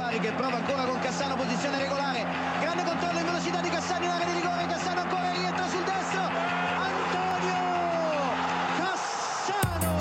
Bari 0.00 0.18
che 0.18 0.32
prova 0.32 0.56
ancora 0.56 0.86
con 0.86 0.98
Cassano, 1.00 1.36
posizione 1.36 1.76
regolare, 1.78 2.24
grande 2.58 2.84
controllo 2.84 3.18
in 3.18 3.24
velocità 3.26 3.60
di 3.60 3.68
Cassano 3.68 4.04
in 4.06 4.10
area 4.10 4.24
di 4.24 4.32
rigore, 4.32 4.66
Cassano 4.66 5.00
ancora 5.00 5.30
rientra 5.30 5.68
sul 5.68 5.84
destro, 5.84 6.22
Antonio 6.88 7.60
Cassano! 8.80 9.92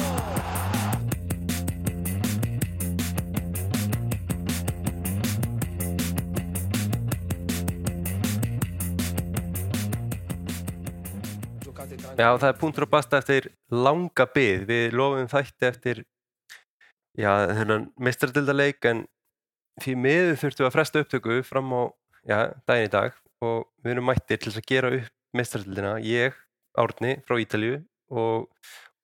Já, 12.16 12.38
það 12.40 12.48
er 12.48 12.58
punktur 12.64 12.88
að 12.88 12.92
basta 12.96 13.20
eftir 13.20 13.52
langa 13.68 14.32
en 18.96 19.04
því 19.84 19.96
miður 20.04 20.38
þurftum 20.42 20.66
við 20.66 20.70
að 20.70 20.76
fresta 20.76 21.04
upptöku 21.04 21.40
fram 21.48 21.74
á 21.76 21.82
já, 22.28 22.38
daginn 22.68 22.90
í 22.90 22.94
dag 22.94 23.18
og 23.46 23.70
við 23.84 23.96
erum 23.96 24.10
mættir 24.10 24.42
til 24.42 24.54
að 24.54 24.68
gera 24.68 24.92
upp 24.98 25.38
mistradildina. 25.38 25.96
Ég, 26.04 26.36
Árni 26.80 27.16
frá 27.28 27.40
Ítalju 27.40 27.80
og 28.10 28.50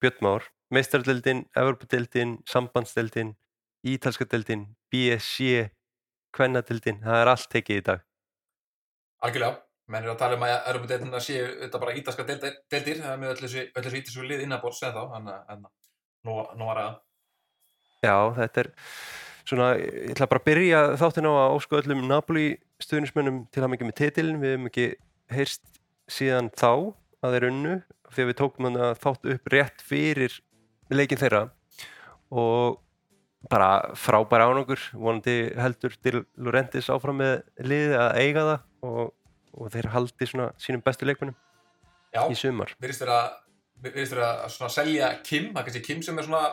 Björn 0.01 0.21
Már. 0.25 0.49
Mistradildin, 0.73 1.45
Evropadildin, 1.55 2.39
Sambandsdildin, 2.49 3.35
Ítalskadildin, 3.85 4.65
BSC, 4.91 5.70
Kvennadildin. 6.34 7.03
Það 7.05 7.21
er 7.21 7.31
allt 7.31 7.49
tekið 7.53 7.81
í 7.81 7.85
dag. 7.85 8.05
Algjörlega, 9.26 9.62
menn 9.93 10.03
eru 10.03 10.13
að 10.15 10.21
tala 10.21 10.37
um 10.39 10.45
að 10.45 10.55
Europadeildina 10.57 11.21
séu 11.23 11.45
þetta 11.62 11.81
bara 11.81 11.95
ítalska 11.99 12.26
deildir, 12.27 12.57
deildir 12.73 13.01
það 13.03 13.13
er 13.13 13.21
með 13.21 13.34
öllu 13.35 13.49
þessu, 13.49 13.99
ítalsku 14.01 14.26
lið 14.26 14.45
innanbór 14.45 14.76
sem 14.76 14.95
þá, 14.95 15.03
nú, 16.26 16.39
nú 16.57 16.70
var 16.71 16.81
að 16.81 16.95
Já, 18.05 18.17
þetta 18.37 18.65
er 18.65 18.71
svona, 19.45 19.72
ég 19.80 20.13
ætla 20.16 20.30
bara 20.31 20.41
að 20.41 20.48
byrja 20.49 20.84
þáttinn 21.02 21.30
á 21.30 21.34
að 21.34 21.55
ósku 21.58 21.80
öllum 21.80 22.05
Napoli 22.09 22.48
stuðnismönnum 22.84 23.43
til 23.54 23.63
að 23.63 23.71
mikið 23.74 23.90
með 23.90 23.99
titilin, 24.02 24.41
við 24.41 24.55
hefum 24.55 24.70
ekki 24.71 24.87
heyrst 25.34 25.65
síðan 26.12 26.49
þá 26.54 26.71
að 27.26 27.35
þeir 27.35 27.48
unnu 27.49 27.76
þegar 28.12 28.29
við 28.29 28.40
tókum 28.41 28.70
hann 28.70 28.82
að 28.87 28.98
þátt 29.04 29.29
upp 29.35 29.54
rétt 29.54 29.85
fyrir 29.85 30.40
leikin 30.93 31.21
þeirra 31.21 31.46
og 32.35 32.82
bara 33.49 33.93
frábæra 33.99 34.48
árangur, 34.49 34.82
vonandi 34.93 35.54
heldur 35.59 35.93
til 36.02 36.24
Laurentis 36.41 36.90
áfram 36.90 37.20
með 37.21 37.35
liði 37.62 37.98
að 38.02 38.20
eiga 38.21 38.46
það 38.49 38.90
og, 38.90 39.12
og 39.54 39.74
þeir 39.74 39.90
haldi 39.93 40.30
svona 40.30 40.48
sínum 40.62 40.84
bestu 40.85 41.05
leikmennum 41.05 41.35
já, 42.15 42.24
í 42.26 42.37
sumar. 42.40 42.74
virðist 42.82 43.05
vera 43.05 43.20
virðist 43.85 44.15
vera 44.15 44.32
að 44.46 44.55
svona 44.55 44.71
selja 44.74 45.12
Kim, 45.26 45.52
það 45.52 45.62
er 45.62 45.68
kannski 45.68 45.84
Kim 45.85 46.02
sem 46.05 46.18
er 46.21 46.27
svona 46.27 46.46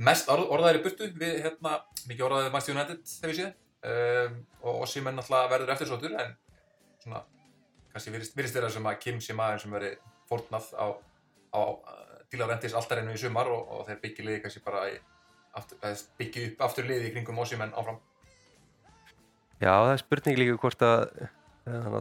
mest 0.00 0.30
orð, 0.32 0.48
orðaðir 0.54 0.80
í 0.80 0.84
burtu 0.86 1.10
við 1.18 1.42
hérna, 1.44 1.76
mikið 2.08 2.26
orðaðið 2.28 2.54
Master 2.54 2.76
United 2.76 3.02
þegar 3.10 3.32
við 3.32 3.40
séð. 3.40 3.52
Um, 3.82 4.34
og 4.62 4.84
Ossimenn 4.84 5.16
náttúrulega 5.18 5.50
verður 5.50 5.72
eftirsóttur 5.74 6.12
en 6.22 6.36
svona 7.02 7.24
kannski 7.92 8.12
virðist, 8.14 8.36
vera 8.54 8.70
sem 8.70 8.86
að 8.86 9.00
Kim 9.02 9.18
sé 9.20 9.34
maður 9.34 9.64
sem 9.64 9.74
verið 9.74 9.96
fórnað 10.30 10.68
á, 10.78 10.86
á 11.50 11.60
Díla 12.32 12.46
Rentis 12.48 12.76
alltarinnu 12.78 13.16
í 13.16 13.20
sumar 13.20 13.50
og, 13.52 13.66
og 13.74 13.82
þeir 13.88 13.98
byggja 14.04 14.26
liði 14.28 14.44
kannski 14.44 14.62
bara 14.64 14.84
aftur, 15.58 15.82
byggja 16.20 16.46
upp 16.46 16.64
aftur 16.68 16.88
liði 16.88 17.10
í 17.10 17.12
kringum 17.16 17.42
Ossimenn 17.42 17.74
áfram. 17.74 17.98
Já, 19.58 19.74
það 19.74 19.92
er 19.92 20.00
spurning 20.00 20.38
líka 20.38 20.56
hvort 20.62 20.86
að 20.86 21.02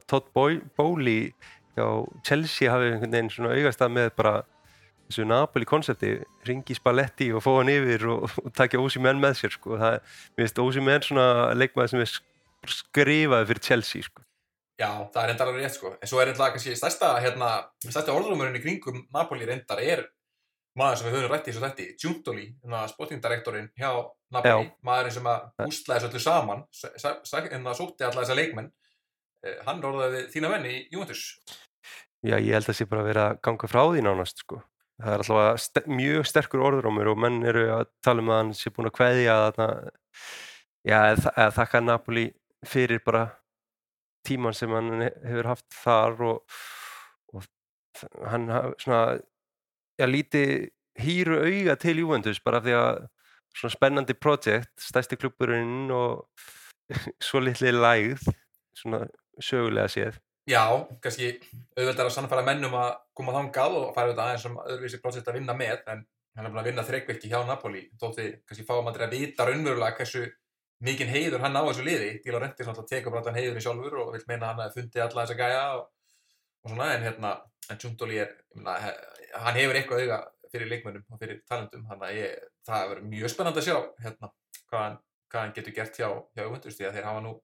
Todd 0.09 0.29
Bowley 0.33 1.33
hjá 1.75 1.85
Chelsea 2.25 2.71
hafi 2.71 2.93
einhvern 2.93 3.13
veginn 3.13 3.33
svona 3.33 3.53
augastað 3.57 3.93
með 3.97 4.09
bara 4.17 4.33
þessu 5.11 5.27
Napoli 5.29 5.67
konsepti, 5.69 6.13
ringi 6.47 6.75
Spalletti 6.77 7.27
og 7.35 7.43
fá 7.45 7.51
hann 7.59 7.69
yfir 7.73 8.07
og, 8.09 8.25
og 8.45 8.51
takja 8.57 8.79
Ósi 8.81 9.01
menn 9.03 9.19
með 9.21 9.37
sér 9.43 9.53
sko. 9.57 9.77
það, 9.77 9.99
mér 10.37 10.45
finnst 10.47 10.61
Ósi 10.63 10.81
menn 10.87 11.05
svona 11.05 11.27
leikmaður 11.59 11.93
sem 11.93 12.03
er 12.05 12.09
sk- 12.09 12.73
skrifaði 12.79 13.49
fyrir 13.51 13.65
Chelsea 13.67 14.07
sko. 14.07 14.23
Já, 14.81 14.89
það 15.13 15.19
er 15.21 15.27
reyndar 15.29 15.49
alveg 15.51 15.61
rétt 15.67 15.75
sko. 15.77 15.91
En 16.01 16.09
svo 16.09 16.21
er 16.23 16.31
reyndar 16.31 16.55
kannski 16.55 16.73
stærsta, 16.79 17.11
hérna, 17.21 17.51
stærsta 17.85 18.15
orðrumurinn 18.15 18.57
í 18.57 18.63
kringum 18.63 19.03
Napoli 19.13 19.45
reyndar 19.45 19.81
er 19.83 20.07
maður 20.79 21.01
sem 21.01 21.07
við 21.11 21.17
höfum 21.19 21.33
rætt 21.35 21.47
í 21.47 21.51
þessu 21.51 21.61
þætti, 21.65 21.85
Giuntoli, 22.01 22.45
hérna 22.63 22.85
sportingdirektorinn 22.89 23.67
hjá 23.77 23.89
Napoli, 24.31 24.69
maðurinn 24.87 25.13
sem 25.17 25.27
að 25.27 25.49
hústlaði 25.67 25.99
þessu 26.05 26.09
öllu 26.13 26.21
saman, 26.23 26.63
sa- 26.71 26.93
sa- 26.97 27.17
sa- 27.27 27.41
hérna 27.43 27.73
sótti 27.75 28.07
alla 28.07 28.23
þessa 28.23 28.37
leikmenn, 28.39 28.71
eh, 29.43 29.57
hann 29.67 29.83
orðaði 29.83 30.23
þína 30.31 30.49
menn 30.53 30.65
í 30.71 30.77
Juventus. 30.93 31.25
Já, 32.23 32.37
ég 32.39 32.53
held 32.55 32.69
að 32.71 32.77
sé 32.79 32.85
bara 32.87 33.01
að 33.03 33.09
vera 33.11 33.25
ganga 33.43 33.67
frá 33.67 33.81
því 33.91 34.01
nánast 34.05 34.37
sko. 34.45 34.61
Það 35.01 35.13
er 35.13 35.23
alltaf 35.23 35.61
st 35.63 35.83
mjög 35.89 36.27
sterkur 36.29 36.63
orðrómur 36.69 37.09
og 37.13 37.19
menn 37.23 37.41
eru 37.47 37.65
að 37.75 37.85
tala 38.05 38.23
um 38.23 38.31
að 38.33 38.39
hann 38.41 38.53
sé 38.57 38.71
búin 38.73 38.89
að 38.91 38.95
kveðja 38.99 39.37
já, 40.87 40.97
eða, 41.11 41.31
eða 41.35 41.49
þakka 41.57 41.81
Napoli 41.85 42.25
fyrir 42.67 43.01
bara 43.05 43.25
tíman 44.27 44.53
sem 44.57 44.71
hann 44.75 45.01
he- 45.01 45.13
hefur 45.25 45.49
haft 45.49 45.67
þar 45.73 46.21
og, 46.29 46.59
og 47.33 47.47
hann 48.29 48.47
svona 48.81 49.01
já, 49.99 50.05
líti 50.09 50.43
hýru 51.01 51.39
auga 51.41 51.75
til 51.81 52.01
Juventus 52.03 52.41
bara 52.43 52.59
af 52.61 52.67
því 52.67 52.75
að 52.77 53.01
svona 53.57 53.73
spennandi 53.75 54.13
projekt, 54.15 54.71
stærsti 54.79 55.17
klubburinn 55.19 55.89
og 55.91 56.27
svo 57.25 57.41
litli 57.43 57.71
lægð 57.75 58.27
svona 58.77 59.05
sögulega 59.41 59.89
séð 59.91 60.19
Já, 60.49 60.63
kannski 61.03 61.35
auðveldar 61.77 62.07
að 62.09 62.15
sannfæra 62.15 62.43
mennum 62.45 62.73
að 62.73 62.95
koma 63.17 63.33
þangað 63.35 63.75
og 63.77 63.91
fara 63.93 64.09
auðvitað 64.09 64.25
aðeins 64.25 64.45
sem 64.47 64.55
öðruvísi 64.63 64.99
prósett 65.03 65.27
að 65.29 65.37
vinna 65.37 65.53
með, 65.57 65.83
en 65.93 66.01
hann 66.35 66.47
er 66.47 66.53
búin 66.53 66.61
að 66.63 66.69
vinna 66.71 66.85
þreikverki 66.87 67.29
hjá 67.29 67.43
Napoli, 67.45 67.83
þótti 68.01 68.25
kannski 68.49 68.65
fáum 68.65 68.89
að 68.89 69.03
vita 69.11 69.45
raunverulega 69.45 69.99
hversu 69.99 70.23
mikinn 70.81 71.11
heiður 71.13 71.43
hann 71.45 71.53
á 71.53 71.61
þessu 71.67 71.85
liði, 71.85 72.09
Díla 72.25 72.39
Rentis 72.41 72.65
náttúrulega 72.65 72.89
tekur 72.95 73.13
bara 73.13 73.25
þann 73.27 73.37
heiður 73.37 73.59
í 73.59 73.63
sjálfur 73.67 73.97
og 74.01 74.11
vil 74.15 74.23
meina 74.31 74.47
að 74.47 74.49
hann 74.49 74.63
hafi 74.65 74.79
fundið 74.79 75.03
alla 75.05 75.25
þessa 75.27 75.37
gæja 75.43 75.61
og, 75.77 75.83
og 76.65 76.73
svona, 76.73 76.87
en 76.95 77.05
hérna, 77.05 77.33
en 77.69 77.81
Tjúndóli 77.83 78.17
er, 78.23 78.33
he- 78.87 79.37
hann 79.45 79.59
hefur 79.61 79.77
eitthvað 79.77 80.03
auga 80.07 80.19
fyrir 80.51 80.71
leikmönnum 80.73 81.05
og 81.13 81.21
fyrir 81.21 81.43
talendum, 81.45 81.85
þannig 81.91 82.17
að 82.25 82.49
það 82.65 82.89
verður 82.95 83.07
mjög 83.13 83.33
spennandi 83.35 83.61
að 83.61 83.67
sjá, 83.69 83.77
hérna, 84.07 84.31
hvað 84.71 84.85
hann, 84.87 84.97
hvað 85.29 85.45
hann 85.45 85.55
getur 85.59 85.77
gert 85.77 86.01
hjá, 86.01 86.09
hjá 86.33 86.43
að 86.89 87.03
hafa 87.05 87.21
nú, 87.27 87.35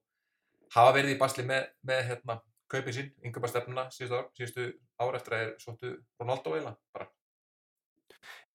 hafa 0.74 0.96
verið 0.98 1.14
í 1.14 1.20
basli 1.22 1.46
með, 1.46 1.70
með 1.86 2.02
hérna, 2.10 2.40
kaupin 2.72 2.94
sín, 2.94 3.08
yngöpastefnuna 3.24 3.86
síðustu 3.94 4.18
ár, 4.18 4.26
síðustu 4.36 4.66
ár 5.00 5.16
eftir 5.18 5.34
að 5.36 5.42
þeir 5.44 5.54
sóttu 5.62 5.92
Ronaldo 6.20 6.54
eiginlega, 6.54 6.76
bara. 6.96 7.08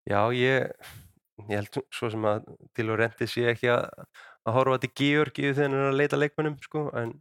Já, 0.09 0.19
ég, 0.35 0.91
ég 1.47 1.55
held 1.55 1.79
svo 1.95 2.09
sem 2.13 2.27
að 2.29 2.47
til 2.75 2.89
og 2.91 2.99
rendi 2.99 3.27
sé 3.29 3.45
ekki 3.53 3.71
að, 3.73 3.87
að 4.43 4.57
horfa 4.57 4.81
til 4.83 4.91
Georgíu 4.99 5.53
þegar 5.53 5.69
hann 5.69 5.79
er 5.79 5.89
að 5.91 5.99
leita 6.01 6.19
leikmönnum 6.19 6.59
sko, 6.65 6.85
en 6.99 7.15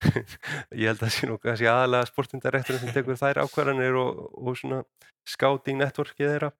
ég 0.80 0.88
held 0.88 0.96
að 0.96 1.04
það 1.04 1.14
sé 1.16 1.28
nú 1.28 1.36
kannski 1.42 1.68
aðalega 1.70 2.08
sportindarekturinn 2.08 2.82
sem 2.84 2.94
tekur 2.94 3.20
þær 3.20 3.42
ákvarðanir 3.44 4.00
og, 4.00 4.24
og 4.40 4.58
svona 4.58 4.80
scouting 5.28 5.80
networkið 5.80 6.32
þeirra. 6.34 6.52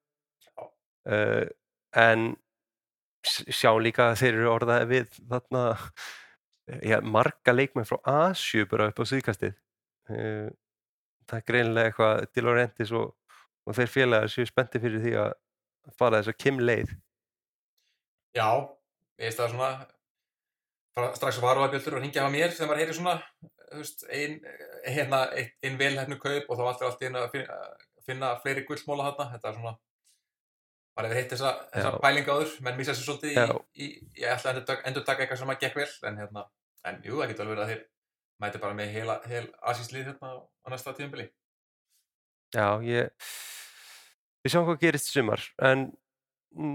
Uh, 1.08 1.46
en 1.96 2.34
sjá 3.24 3.72
líka 3.80 4.10
að 4.10 4.20
þeir 4.20 4.34
eru 4.34 4.50
orðaði 4.52 4.88
við 4.90 5.16
þarna 5.28 5.62
já, 6.86 7.00
marga 7.04 7.54
leikmenn 7.54 7.88
frá 7.88 7.98
Asju 8.08 8.66
bara 8.70 8.90
upp 8.90 9.02
á 9.02 9.04
síðkastið 9.08 9.56
það 10.10 11.38
er 11.38 11.46
greinilega 11.46 11.90
eitthvað 11.90 12.26
til 12.34 12.46
og 12.48 12.58
rendis 12.58 12.92
og, 12.96 13.14
og 13.66 13.78
þeir 13.78 13.92
félagar 13.94 14.32
séu 14.32 14.48
spennti 14.48 14.82
fyrir 14.82 15.04
því 15.04 15.14
að 15.22 15.32
fara 15.98 16.20
þess 16.20 16.32
að 16.32 16.40
kim 16.44 16.60
leið. 16.62 16.92
Já, 18.36 18.48
ég 19.18 19.26
veist 19.26 19.40
það 19.40 19.54
svona, 19.54 19.70
fara 20.94 21.12
strax 21.18 21.40
að 21.40 21.46
varu 21.46 21.64
að 21.64 21.74
bjöldur 21.74 21.98
og 21.98 22.02
hringja 22.04 22.26
á 22.26 22.30
mér 22.30 22.54
þegar 22.54 22.70
maður 22.70 22.82
heyri 22.84 22.96
svona, 22.98 23.14
veist, 23.74 24.04
ein, 24.10 24.40
hérna, 24.86 25.22
ein, 25.34 25.52
ein 25.66 25.78
velhæfnu 25.80 26.18
kaup 26.22 26.50
og 26.50 26.60
þá 26.60 26.66
allt 26.66 26.82
er 26.82 26.90
allt 26.90 27.02
í 27.02 27.08
einu 27.10 27.22
að 27.22 27.30
finna, 27.36 27.60
finna 28.06 28.34
fleiri 28.42 28.66
gullmóla 28.68 29.08
þarna, 29.10 29.30
þetta 29.34 29.50
er 29.50 29.58
svona, 29.58 29.74
maður 30.94 31.10
hefur 31.10 31.20
heitt 31.20 31.34
þessa, 31.34 31.54
þessa 31.74 31.94
Já. 31.94 32.00
pælinga 32.04 32.36
áður, 32.36 32.56
menn 32.66 32.78
missa 32.78 32.94
sér 32.94 33.08
svolítið 33.08 33.34
í, 33.34 33.58
í, 33.86 33.90
ég 34.22 34.34
ætla 34.34 34.54
að 34.54 34.86
endur, 34.90 35.06
taka 35.06 35.24
eitthvað 35.24 35.42
sem 35.42 35.54
að 35.54 35.64
gekk 35.64 35.80
vel, 35.80 35.90
en 36.10 36.22
hérna, 36.22 36.46
en 36.90 37.02
jú, 37.06 37.18
það 37.18 37.32
getur 37.32 37.46
alveg 37.46 37.56
verið 37.56 37.66
að 37.66 37.72
þeir 37.74 37.84
mæti 38.40 38.60
bara 38.62 38.76
með 38.76 38.94
heila, 38.96 39.20
heil 39.28 39.46
asíslið 39.72 40.10
hérna 40.10 40.34
á 40.40 40.66
næsta 40.72 40.94
tíðumbili. 40.96 41.28
Já, 42.54 42.80
ég 42.82 43.10
við 44.40 44.54
sjáum 44.54 44.68
hvað 44.68 44.80
gerist 44.84 45.10
sumar 45.12 45.42
en 45.62 45.90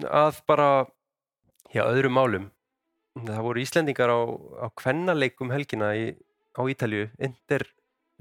að 0.07 0.41
bara 0.47 0.69
já, 1.73 1.83
öðrum 1.83 2.15
málum 2.15 2.51
það 3.15 3.41
voru 3.47 3.63
Íslendingar 3.63 4.11
á, 4.11 4.19
á 4.63 4.67
kvennaleikum 4.77 5.51
helgina 5.53 5.93
í, 5.97 6.11
á 6.55 6.61
Ítalju 6.67 7.09
Inter 7.17 7.65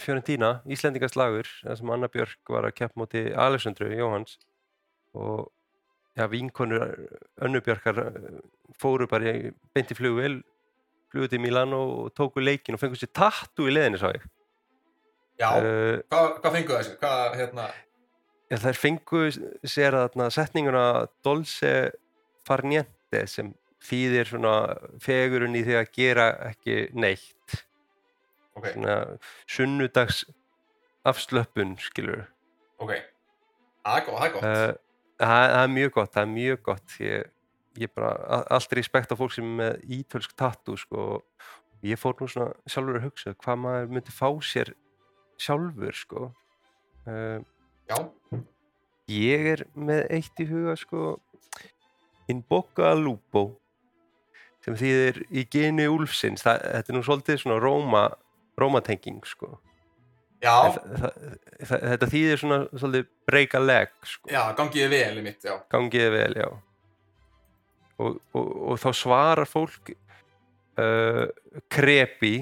Fiorentina, 0.02 0.58
Íslendingaslagur 0.66 1.46
þar 1.60 1.78
sem 1.78 1.92
Anna 1.94 2.10
Björk 2.10 2.50
var 2.50 2.66
að 2.66 2.76
keppa 2.80 3.02
móti 3.02 3.26
Alessandru 3.30 3.90
Jóhans 3.92 4.38
og 5.14 5.50
já, 6.16 6.26
vinkonur 6.30 6.94
Önnu 7.42 7.62
Björkar 7.62 8.00
eh, 8.02 8.40
fóru 8.80 9.06
bara 9.10 9.34
í 9.34 9.52
beinti 9.74 9.94
flugvél 11.14 11.28
flugu 11.28 11.28
til 11.28 11.40
Milán 11.40 11.72
og 11.74 12.12
tóku 12.14 12.40
leikin 12.42 12.74
og 12.74 12.80
fengu 12.80 12.96
sér 12.98 13.12
tattu 13.14 13.68
í 13.68 13.74
leðinni 13.74 13.98
sá 13.98 14.10
ég. 14.10 14.24
Já, 15.38 15.50
uh, 15.58 16.02
hvað, 16.10 16.40
hvað 16.40 16.52
fengu 16.52 16.76
þessu? 16.78 16.96
Hvað, 17.00 17.36
hérna, 17.38 17.66
Já, 18.50 18.58
þær 18.60 18.78
fengu 18.78 19.20
sér 19.64 19.96
þarna 19.96 20.30
setninguna 20.30 20.84
Dolce 21.24 21.92
Farniente 22.46 23.26
sem 23.26 23.54
þýðir 23.84 24.28
svona 24.28 24.54
fegurinn 25.02 25.56
í 25.56 25.64
því 25.64 25.78
að 25.80 25.90
gera 25.94 26.28
ekki 26.50 26.88
neitt. 26.94 27.58
Ok, 28.54 28.68
svona 28.72 29.18
sunnudags 29.50 30.24
afslöppun 31.04 31.74
skilur 31.82 32.28
ok. 32.78 32.94
Það 33.84 33.96
er 33.96 34.04
gott, 34.06 34.44
það, 34.44 34.76
það 35.18 35.62
er 35.62 35.72
mjög 35.74 35.90
gott, 35.96 36.12
það 36.14 36.22
er 36.22 36.30
mjög 36.32 36.62
gott. 36.64 36.94
Ég, 37.00 37.33
ég 37.80 37.90
bara, 37.94 38.42
allt 38.48 38.72
respekt 38.72 39.12
á 39.12 39.16
fólk 39.18 39.34
sem 39.34 39.46
er 39.46 39.58
með 39.58 39.98
ítölsk 39.98 40.34
tattoo 40.38 40.78
sko. 40.78 41.04
Og 41.18 41.86
ég 41.86 42.00
fór 42.00 42.16
nú 42.20 42.28
svona 42.30 42.54
sjálfur 42.70 43.00
að 43.00 43.06
hugsa 43.08 43.34
hvað 43.34 43.60
maður 43.64 43.92
myndi 43.92 44.14
fá 44.14 44.28
sér 44.44 44.72
sjálfur 45.40 45.98
sko. 45.98 46.30
Uh, 47.04 47.42
já, 47.90 47.98
ég 49.12 49.50
er 49.54 49.66
með 49.76 50.06
eitt 50.16 50.40
í 50.40 50.48
huga 50.48 50.76
sko 50.80 51.18
in 52.32 52.40
boca 52.48 52.94
lupo 52.96 53.50
sem 54.64 54.78
þýðir 54.80 55.20
í 55.28 55.44
geni 55.52 55.88
úlfsins. 55.90 56.44
Það, 56.46 56.62
þetta 56.78 56.92
er 56.92 56.96
nú 56.96 57.04
svolítið 57.04 57.42
svona 57.42 57.60
róma 57.60 58.06
rómatenging 58.60 59.24
sko. 59.28 59.58
Já, 60.44 60.76
það, 60.76 61.18
það, 61.64 61.82
þetta 61.90 62.08
þýðir 62.12 62.40
svona 62.40 62.56
svolítið 62.72 63.10
break 63.28 63.56
a 63.56 63.60
leg 63.60 63.92
sko. 64.06 64.30
Já, 64.32 64.40
gangiði 64.56 64.88
vel 64.92 65.20
í 65.20 65.24
mitt, 65.24 65.44
já. 65.44 65.58
Gangiði 65.72 66.14
vel, 66.14 66.32
já 66.38 66.48
og, 67.98 68.18
og, 68.34 68.48
og 68.72 68.80
þá 68.82 68.88
svarar 68.98 69.46
fólk 69.50 69.92
uh, 70.80 71.26
krepi 71.72 72.36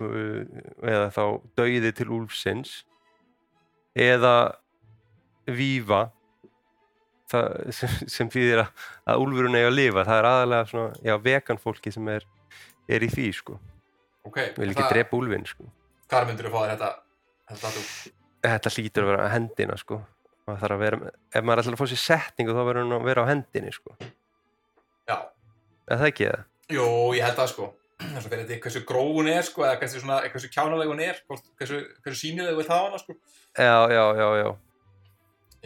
uh, 0.00 0.42
eða 0.84 1.08
þá 1.14 1.22
dauði 1.58 1.92
til 1.96 2.10
úlfsins 2.14 2.82
eða 3.94 4.34
vífa 5.50 6.06
það, 7.30 7.50
sem, 7.76 7.94
sem 8.16 8.30
þýðir 8.32 8.64
að, 8.64 8.88
að 9.10 9.24
úlfurinn 9.26 9.58
eigi 9.58 9.68
að 9.68 9.76
lifa. 9.78 10.04
Það 10.08 10.18
er 10.20 10.28
aðalega 10.30 10.70
svona, 10.70 10.96
já, 11.04 11.14
vegan 11.24 11.60
fólki 11.62 11.92
sem 11.94 12.10
er, 12.14 12.26
er 12.90 13.04
í 13.06 13.10
því, 13.12 13.28
sko. 13.36 13.58
Ok, 14.24 14.40
vil 14.56 14.70
ekki 14.70 14.80
það- 14.80 14.92
drepa 14.94 15.18
úlfinn, 15.18 15.46
sko. 15.48 15.68
Hvar 16.10 16.26
myndir 16.28 16.48
þú 16.48 16.54
fá 16.54 16.66
þetta 16.72 16.90
þetta 17.52 17.70
þetta 18.44 18.74
hlýtur 18.76 19.04
að 19.04 19.10
vera 19.12 19.24
að 19.28 19.32
hendina, 19.34 19.78
sko. 19.80 20.00
Maður 20.48 20.74
að 20.74 20.82
vera, 20.84 21.12
ef 21.32 21.44
maður 21.44 21.62
ætlar 21.62 21.76
að 21.76 21.80
fá 21.80 21.88
sér 21.92 22.02
setningu 22.02 22.52
þá 22.56 22.62
verður 22.68 22.82
hann 22.84 22.96
að 22.98 23.06
vera 23.08 23.24
á 23.24 23.30
hendinni, 23.30 23.72
sko 23.72 23.94
já, 25.08 25.16
er 25.88 26.00
það 26.00 26.10
ekki 26.10 26.28
það? 26.30 26.44
jú, 26.74 26.86
ég 27.18 27.24
held 27.26 27.38
það 27.40 27.50
sko. 27.54 27.70
Þess 28.04 28.26
að 28.26 28.32
fyrir 28.32 28.44
þetta 28.48 28.64
hversu 28.64 28.80
gróð 28.88 29.10
hún 29.18 29.28
er 29.30 29.44
sko 29.46 29.62
eða 29.64 29.76
hversu, 29.80 30.00
svona, 30.02 30.16
hversu 30.32 30.48
kjánaleg 30.52 30.90
hún 30.90 31.00
er 31.04 31.20
hversu, 31.30 31.78
hversu 32.04 32.18
sínileg 32.20 32.56
vilt 32.58 32.72
hafa 32.72 32.88
hana 32.90 32.98
sko. 33.00 33.14
Já, 33.54 33.76
já, 33.94 34.02
já, 34.18 34.26
já, 34.40 34.48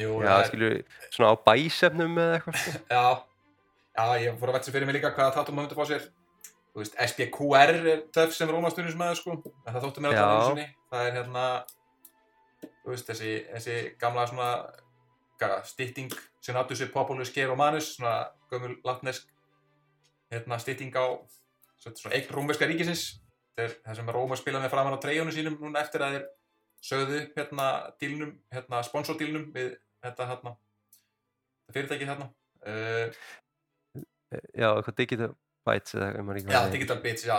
jú, 0.02 0.10
já, 0.22 0.28
það 0.28 0.42
er- 0.42 0.50
skilur 0.50 0.76
svona 1.16 1.30
á 1.32 1.36
bæsefnum 1.48 2.20
eða 2.24 2.36
eitthvað, 2.38 2.60
sko. 2.62 2.82
Já, 2.94 3.06
já, 3.98 4.04
ég 4.26 4.36
fór 4.38 4.52
að 4.52 4.58
velta 4.58 4.74
fyrir 4.76 4.86
mig 4.90 4.98
líka 4.98 5.10
hvaða 5.16 5.34
tattoo 5.38 5.54
maður 5.56 5.70
myndi 5.72 5.78
fá 5.80 5.88
sér. 5.88 6.04
Þú 6.68 6.82
veist, 6.84 6.98
SPQR 7.08 7.72
er 7.74 8.02
töf 8.14 8.34
sem 8.36 8.50
rómastunnismæður 8.52 9.16
sko. 9.18 9.38
En 9.64 9.72
það 9.74 9.86
þóttu 9.88 10.04
mér 10.04 10.18
að 10.20 10.42
sinni. 10.50 10.66
Það 10.92 11.06
er 11.08 11.16
hérna 11.16 11.46
þú 12.84 12.92
veist, 12.92 13.08
þessi, 13.08 13.32
þessi 13.56 13.78
gamla 13.98 14.26
svona 14.30 14.50
hvað, 15.38 15.64
stytting 15.70 16.14
Senatus 16.44 16.84
Populus 16.92 17.32
Ger 17.34 17.50
Romanus 17.50 17.94
svona 17.96 18.28
gömul 18.50 18.76
latnesk 18.86 19.28
hérna 20.32 20.58
stytting 20.60 20.94
á 20.98 21.18
eign 22.10 22.30
rómverska 22.34 22.68
ríkisins 22.68 23.20
það 23.58 23.98
sem 23.98 24.10
Róma 24.14 24.38
spila 24.38 24.60
með 24.62 24.72
framan 24.74 24.94
á 24.94 25.02
treyjunum 25.02 25.34
sínum 25.34 25.58
núna 25.60 25.82
eftir 25.82 26.04
að 26.04 26.16
þeir 26.16 26.26
sögðu 26.88 27.20
hérna 27.34 27.68
dílnum, 28.00 28.32
hérna 28.54 28.82
sponsordílnum 28.86 29.48
við 29.54 29.74
þetta 30.04 30.28
hérna 30.30 30.54
fyrirtækið 31.74 32.12
hérna 32.12 32.28
uh, 32.28 33.22
Já, 34.54 34.68
eitthvað 34.76 34.98
digital 35.00 35.30
bites 35.68 35.96
eða 35.96 36.10
ég 36.12 36.26
maður 36.26 36.40
ekki 36.42 36.54
Já. 36.54 36.60
Digital 36.72 36.98
Bits, 37.04 37.24
já, 37.26 37.36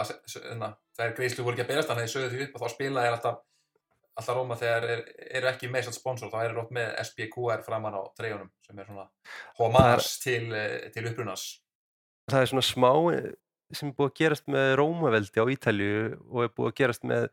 hérna, 0.50 0.72
það 0.98 1.06
er 1.06 1.16
greiðslu 1.20 1.46
voru 1.46 1.58
ekki 1.58 1.66
að 1.66 1.72
berast, 1.72 1.92
þannig 1.92 2.04
að 2.04 2.08
þið 2.08 2.16
sögðu 2.16 2.32
því 2.34 2.46
upp 2.46 2.56
og 2.58 2.64
þá 2.64 2.74
spila 2.74 3.06
er 3.06 3.16
alltaf, 3.16 3.40
alltaf 4.20 4.38
Róma 4.38 4.58
þegar 4.60 4.88
er, 4.94 5.04
eru 5.40 5.50
ekki 5.52 5.70
með 5.72 5.92
sponsor, 5.96 6.32
þá 6.32 6.40
eru 6.44 6.58
rótt 6.60 6.74
með 6.76 6.92
SBQR 7.06 7.64
framan 7.66 7.98
á 7.98 8.02
treyjunum 8.18 8.50
sem 8.66 8.80
er 8.80 8.90
svona 8.90 9.06
homage 9.60 10.10
til, 10.24 10.44
eh, 10.54 10.90
til 10.94 11.08
upprunans. 11.10 11.46
Það 12.30 12.44
er 12.44 12.52
svona 12.52 12.66
smá 12.66 12.92
eh, 13.16 13.30
sem 13.74 13.90
er 13.90 13.96
búið 13.98 14.12
að 14.12 14.18
gerast 14.20 14.50
með 14.50 14.72
Rómaveldi 14.80 15.44
á 15.44 15.46
Ítalju 15.56 15.94
og 16.28 16.44
er 16.44 16.54
búið 16.54 16.72
að 16.72 16.78
gerast 16.82 17.08
með 17.08 17.30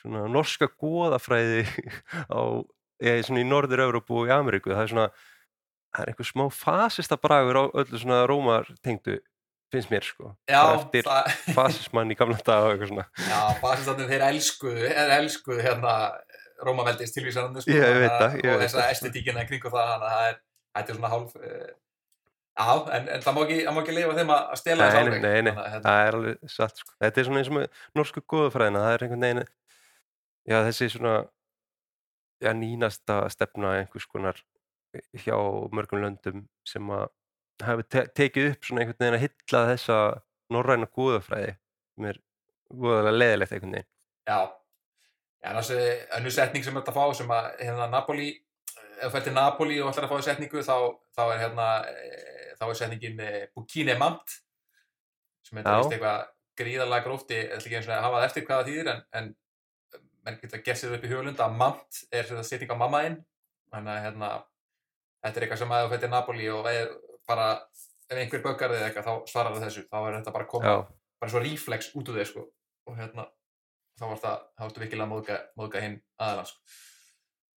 svona 0.00 0.24
norska 0.30 0.68
goðafræði 0.80 1.64
á, 2.38 2.42
eða 3.02 3.28
svona 3.28 3.44
í 3.44 3.48
Norður-Európu 3.48 4.20
og 4.22 4.30
í 4.30 4.34
Ameríku. 4.34 4.74
Það 4.74 4.82
er 4.84 4.92
svona, 4.92 5.06
það 5.94 6.02
er 6.04 6.12
einhver 6.12 6.30
smá 6.30 6.44
fasista 6.54 7.20
bragur 7.20 7.60
á 7.60 7.64
öllu 7.82 8.00
svona 8.00 8.24
Rómartengdu, 8.30 9.18
finnst 9.72 9.90
mér 9.90 10.04
sko. 10.06 10.34
Já, 10.50 10.60
eftir 10.76 11.02
það, 11.06 11.30
fasismann 11.56 12.10
í 12.12 12.16
gamla 12.18 12.38
dag 12.46 12.64
og 12.66 12.72
eitthvað 12.74 12.90
svona. 12.92 13.06
já, 13.28 13.40
basistandinn 13.62 14.10
þeir 14.12 14.26
elskuðu, 14.30 14.90
elskuðu 15.20 15.62
hérna 15.64 15.94
Rómaveldis 16.64 17.12
tilvísanandi, 17.12 17.62
sko, 17.64 17.72
Ég 17.74 17.96
veit 17.98 18.10
að- 18.10 18.20
það, 18.20 18.36
og 18.38 18.44
veit 18.44 18.62
þessa 18.68 18.78
það. 18.82 18.92
estetíkina 18.94 19.46
kringu 19.48 19.72
það, 19.72 19.88
þannig 19.90 20.06
að 20.06 20.14
það 20.14 20.28
er, 20.28 20.36
þetta 20.78 20.92
er 20.94 20.98
svona 21.00 21.10
hálf, 21.14 21.34
uh, 21.36 21.72
já, 22.54 22.94
en, 22.98 23.08
en 23.16 23.24
það 23.24 23.34
má 23.34 23.40
ekki, 23.44 23.58
það 23.66 23.80
ekki 23.82 23.96
leifa 23.98 24.14
þeim 24.20 24.30
að 24.36 24.44
að 24.54 24.60
stela 24.62 24.78
Nei, 24.84 24.86
þess 24.86 24.94
nei, 24.94 25.04
alveg. 25.04 25.22
nei, 25.24 25.42
nei, 25.42 25.52
að, 25.54 25.68
hérna, 25.72 25.84
það 25.88 26.06
er 26.06 26.18
alveg 26.20 26.54
satt 26.54 26.76
sko. 26.84 26.94
Þetta 27.02 27.20
er 27.20 27.26
svona 27.28 27.42
eins 27.42 27.50
og 27.50 27.56
með 27.58 27.66
norsku 27.98 28.22
goðafræðina, 28.34 28.84
það 28.84 28.94
er 28.98 29.04
einhvern 29.08 29.26
veginn, 29.26 29.48
já 30.54 30.58
þessi 30.68 30.88
svona, 30.94 31.14
já 32.44 32.50
nýnasta 32.54 33.18
stefna 33.34 33.74
einhvers 33.80 34.06
konar 34.14 34.40
hjá 35.24 35.36
mörgum 35.74 36.02
löndum 36.04 36.44
sem 36.64 36.86
að 36.94 37.08
hafi 37.62 37.86
te 37.88 38.04
tekið 38.18 38.50
upp 38.50 38.66
svona 38.66 38.82
einhvern 38.82 39.00
veginn 39.00 39.16
að 39.18 39.24
hylla 39.24 39.62
þessa 39.70 39.98
norræna 40.54 40.88
goðafræði 40.90 41.52
sem 41.54 42.08
er 42.10 42.20
voðalega 42.74 43.18
leðilegt 43.18 43.54
einhvern 43.54 43.76
veginn. 43.76 43.90
Já, 44.28 44.38
já 45.44 45.50
en 45.50 45.60
þessi 45.60 45.78
önnur 46.18 46.34
setning 46.34 46.66
sem 46.66 46.80
þetta 46.80 46.96
fá 46.96 47.04
sem 47.16 47.34
að 47.36 47.50
hérna 47.60 47.88
Napoli, 47.92 48.30
ef 48.96 49.04
þú 49.04 49.12
fær 49.14 49.26
til 49.26 49.36
Napoli 49.36 49.80
og 49.82 49.90
ætlar 49.92 50.08
að 50.08 50.14
fá 50.14 50.22
í 50.22 50.26
setningu 50.28 50.64
þá, 50.64 50.76
þá 51.16 51.22
er 51.26 51.42
hérna, 51.44 51.68
eh, 51.90 52.50
þá 52.58 52.66
er 52.66 52.80
setningin 52.80 53.22
eh, 53.24 53.40
Bukine 53.54 53.98
Mant 54.00 54.38
sem 55.44 55.60
er 55.60 55.68
vist 55.68 55.92
eitthvað 55.92 56.30
gríðarlega 56.58 57.04
grófti, 57.04 57.36
ég 57.36 57.56
ætla 57.56 57.68
ekki 57.68 57.78
eins 57.80 57.88
og 57.88 57.96
að 57.96 58.04
hafa 58.06 58.20
það 58.20 58.28
eftir 58.28 58.46
hvað 58.48 58.60
það 58.60 58.68
þýðir 58.70 58.90
en, 58.92 59.00
en 59.20 59.32
menn 60.24 60.36
geta 60.40 60.60
gert 60.64 60.80
sér 60.80 60.94
upp 60.96 61.04
í 61.04 61.10
hugulund 61.10 61.40
að 61.44 61.56
Mant 61.60 62.04
er 62.10 62.28
þetta 62.28 62.44
setning 62.48 62.72
á 62.72 62.80
mammaðinn 62.80 63.18
þannig 63.74 63.92
að 63.94 64.04
hérna, 64.06 64.30
þetta 65.24 65.40
er 65.40 65.46
eitthvað 65.46 65.60
sem 65.60 65.74
að 65.74 65.82
ef 65.82 65.86
þú 65.86 65.94
fær 65.94 66.04
til 66.04 66.12
Napoli 66.14 66.48
og 66.54 66.70
ef, 66.70 66.94
bara 67.28 67.46
ef 68.10 68.18
einhver 68.20 68.42
böggar 68.44 68.74
þig 68.74 68.84
eitthvað 68.88 69.06
þá 69.08 69.30
svarar 69.32 69.54
það 69.56 69.66
þessu, 69.68 69.84
þá 69.90 69.96
er 70.08 70.16
þetta 70.18 70.32
bara 70.34 70.44
að 70.46 70.50
koma 70.54 70.72
Já, 70.72 70.76
bara 71.22 71.32
svo 71.32 71.42
reflex 71.44 71.90
út 71.96 72.10
úr 72.12 72.18
þig 72.20 72.28
sko. 72.30 72.44
Og 72.90 72.98
hérna 72.98 73.24
þá 73.98 74.04
var 74.10 74.18
það, 74.24 74.40
þá 74.58 74.64
varstu 74.66 74.82
virkilega 74.82 75.06
að 75.06 75.12
móðga, 75.14 75.38
móðga 75.60 75.82
hinn 75.84 75.96
aðeins 76.20 76.50
sko. 76.52 76.60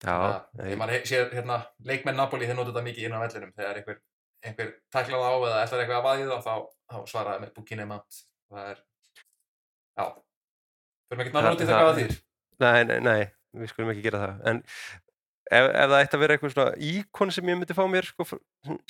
já, 0.05 0.13
að 0.13 0.69
ég 0.71 0.77
maður 0.79 1.07
sé 1.09 1.23
hérna 1.33 1.57
leikmenn 1.89 2.19
Napoli 2.21 2.47
þeir 2.47 2.59
nota 2.59 2.71
þetta 2.71 2.85
mikið 2.87 3.07
inn 3.07 3.17
á 3.17 3.23
vellinum. 3.25 3.53
Þegar 3.57 3.79
einhver, 3.81 3.99
einhver 4.45 4.71
það 4.93 5.15
á 5.17 5.31
eða 5.33 5.63
ætlar 5.65 5.83
eitthvað 5.83 5.97
að 5.99 6.07
vaðið 6.07 6.33
þá, 6.45 6.55
þá 6.93 6.97
svaraði 7.11 7.43
með 7.43 7.53
búkinni 7.57 7.87
mant 7.89 8.21
það 8.53 8.69
er 8.71 8.83
já. 9.97 10.05
Fyrir 11.07 11.17
mig 11.19 11.27
ekki 11.27 11.35
náttúrulega 11.37 11.63
í 11.63 11.67
það 11.67 11.73
Það- 11.73 11.87
hvað 11.87 11.99
þýr 12.03 12.15
nei, 12.57 12.83
nei, 12.89 12.99
nei, 13.07 13.27
við 13.57 13.69
skulum 13.73 13.91
ekki 13.93 14.05
gera 14.07 14.21
það. 14.23 14.39
En 14.51 14.61
ef, 15.51 15.67
ef 15.67 15.91
það 15.91 15.99
ætti 15.99 16.17
að 16.17 16.23
vera 16.23 16.37
eitthvað 16.37 16.53
svona 16.55 16.89
íkon 16.91 17.33
sem 17.33 17.51
ég 17.51 17.59
myndi 17.59 17.77
fá 17.77 17.83
mér 17.91 18.07
sko, 18.07 18.27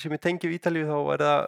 sem 0.00 0.14
ég 0.14 0.22
tengi 0.22 0.50
við 0.50 0.58
Ítalíu 0.58 0.88
þá 0.88 0.96
er 1.14 1.24
það, 1.24 1.42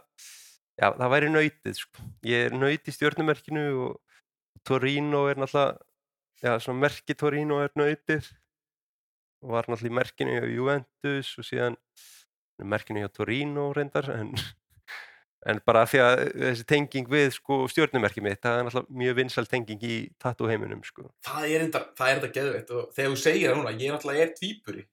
já, 0.81 0.87
það 0.87 1.13
væri 1.15 1.33
nautið 1.35 1.81
sko. 1.81 2.09
Ég 2.31 2.49
er 2.49 2.57
naut 2.57 2.91
í 2.91 2.97
stjórnumerkinu 2.97 3.65
og 3.87 4.21
Torino 4.67 5.25
er 5.31 5.41
náttúrulega, 5.41 6.77
merki 6.77 7.17
Torino 7.19 7.61
er 7.65 7.75
nautið 7.79 8.31
og 9.41 9.55
var 9.57 9.69
náttúrulega 9.69 9.93
í 9.93 9.99
merkinu 9.99 10.37
hjá 10.37 10.49
Juventus 10.55 11.35
og 11.41 11.47
síðan 11.49 11.79
merkinu 12.61 13.05
hjá 13.05 13.13
Torino 13.17 13.71
reyndar 13.77 14.11
en, 14.13 14.35
en 15.49 15.61
bara 15.65 15.87
því 15.89 16.03
að 16.05 16.25
þessi 16.45 16.67
tenging 16.69 17.09
við 17.11 17.31
sko 17.39 17.63
stjórnumerki 17.73 18.25
mitt, 18.25 18.43
það 18.45 18.59
er 18.59 18.69
náttúrulega 18.69 19.01
mjög 19.03 19.19
vinsal 19.23 19.47
tenging 19.49 19.87
í 19.89 19.99
tattoo 20.21 20.51
heiminum 20.51 20.85
sko. 20.85 21.09
það 21.25 21.49
er 21.49 21.67
enda, 21.67 21.85
það 21.97 22.11
er 22.11 22.19
enda 22.19 22.33
geðveitt 22.37 22.75
og 22.77 22.97
þegar 22.97 23.15
þú 23.15 23.23
segir 23.25 23.53
það 23.53 23.61
núna, 23.63 23.77
ég 23.81 23.95
náttúrulega 23.95 24.27
er 24.27 24.35
tvíburi 24.37 24.87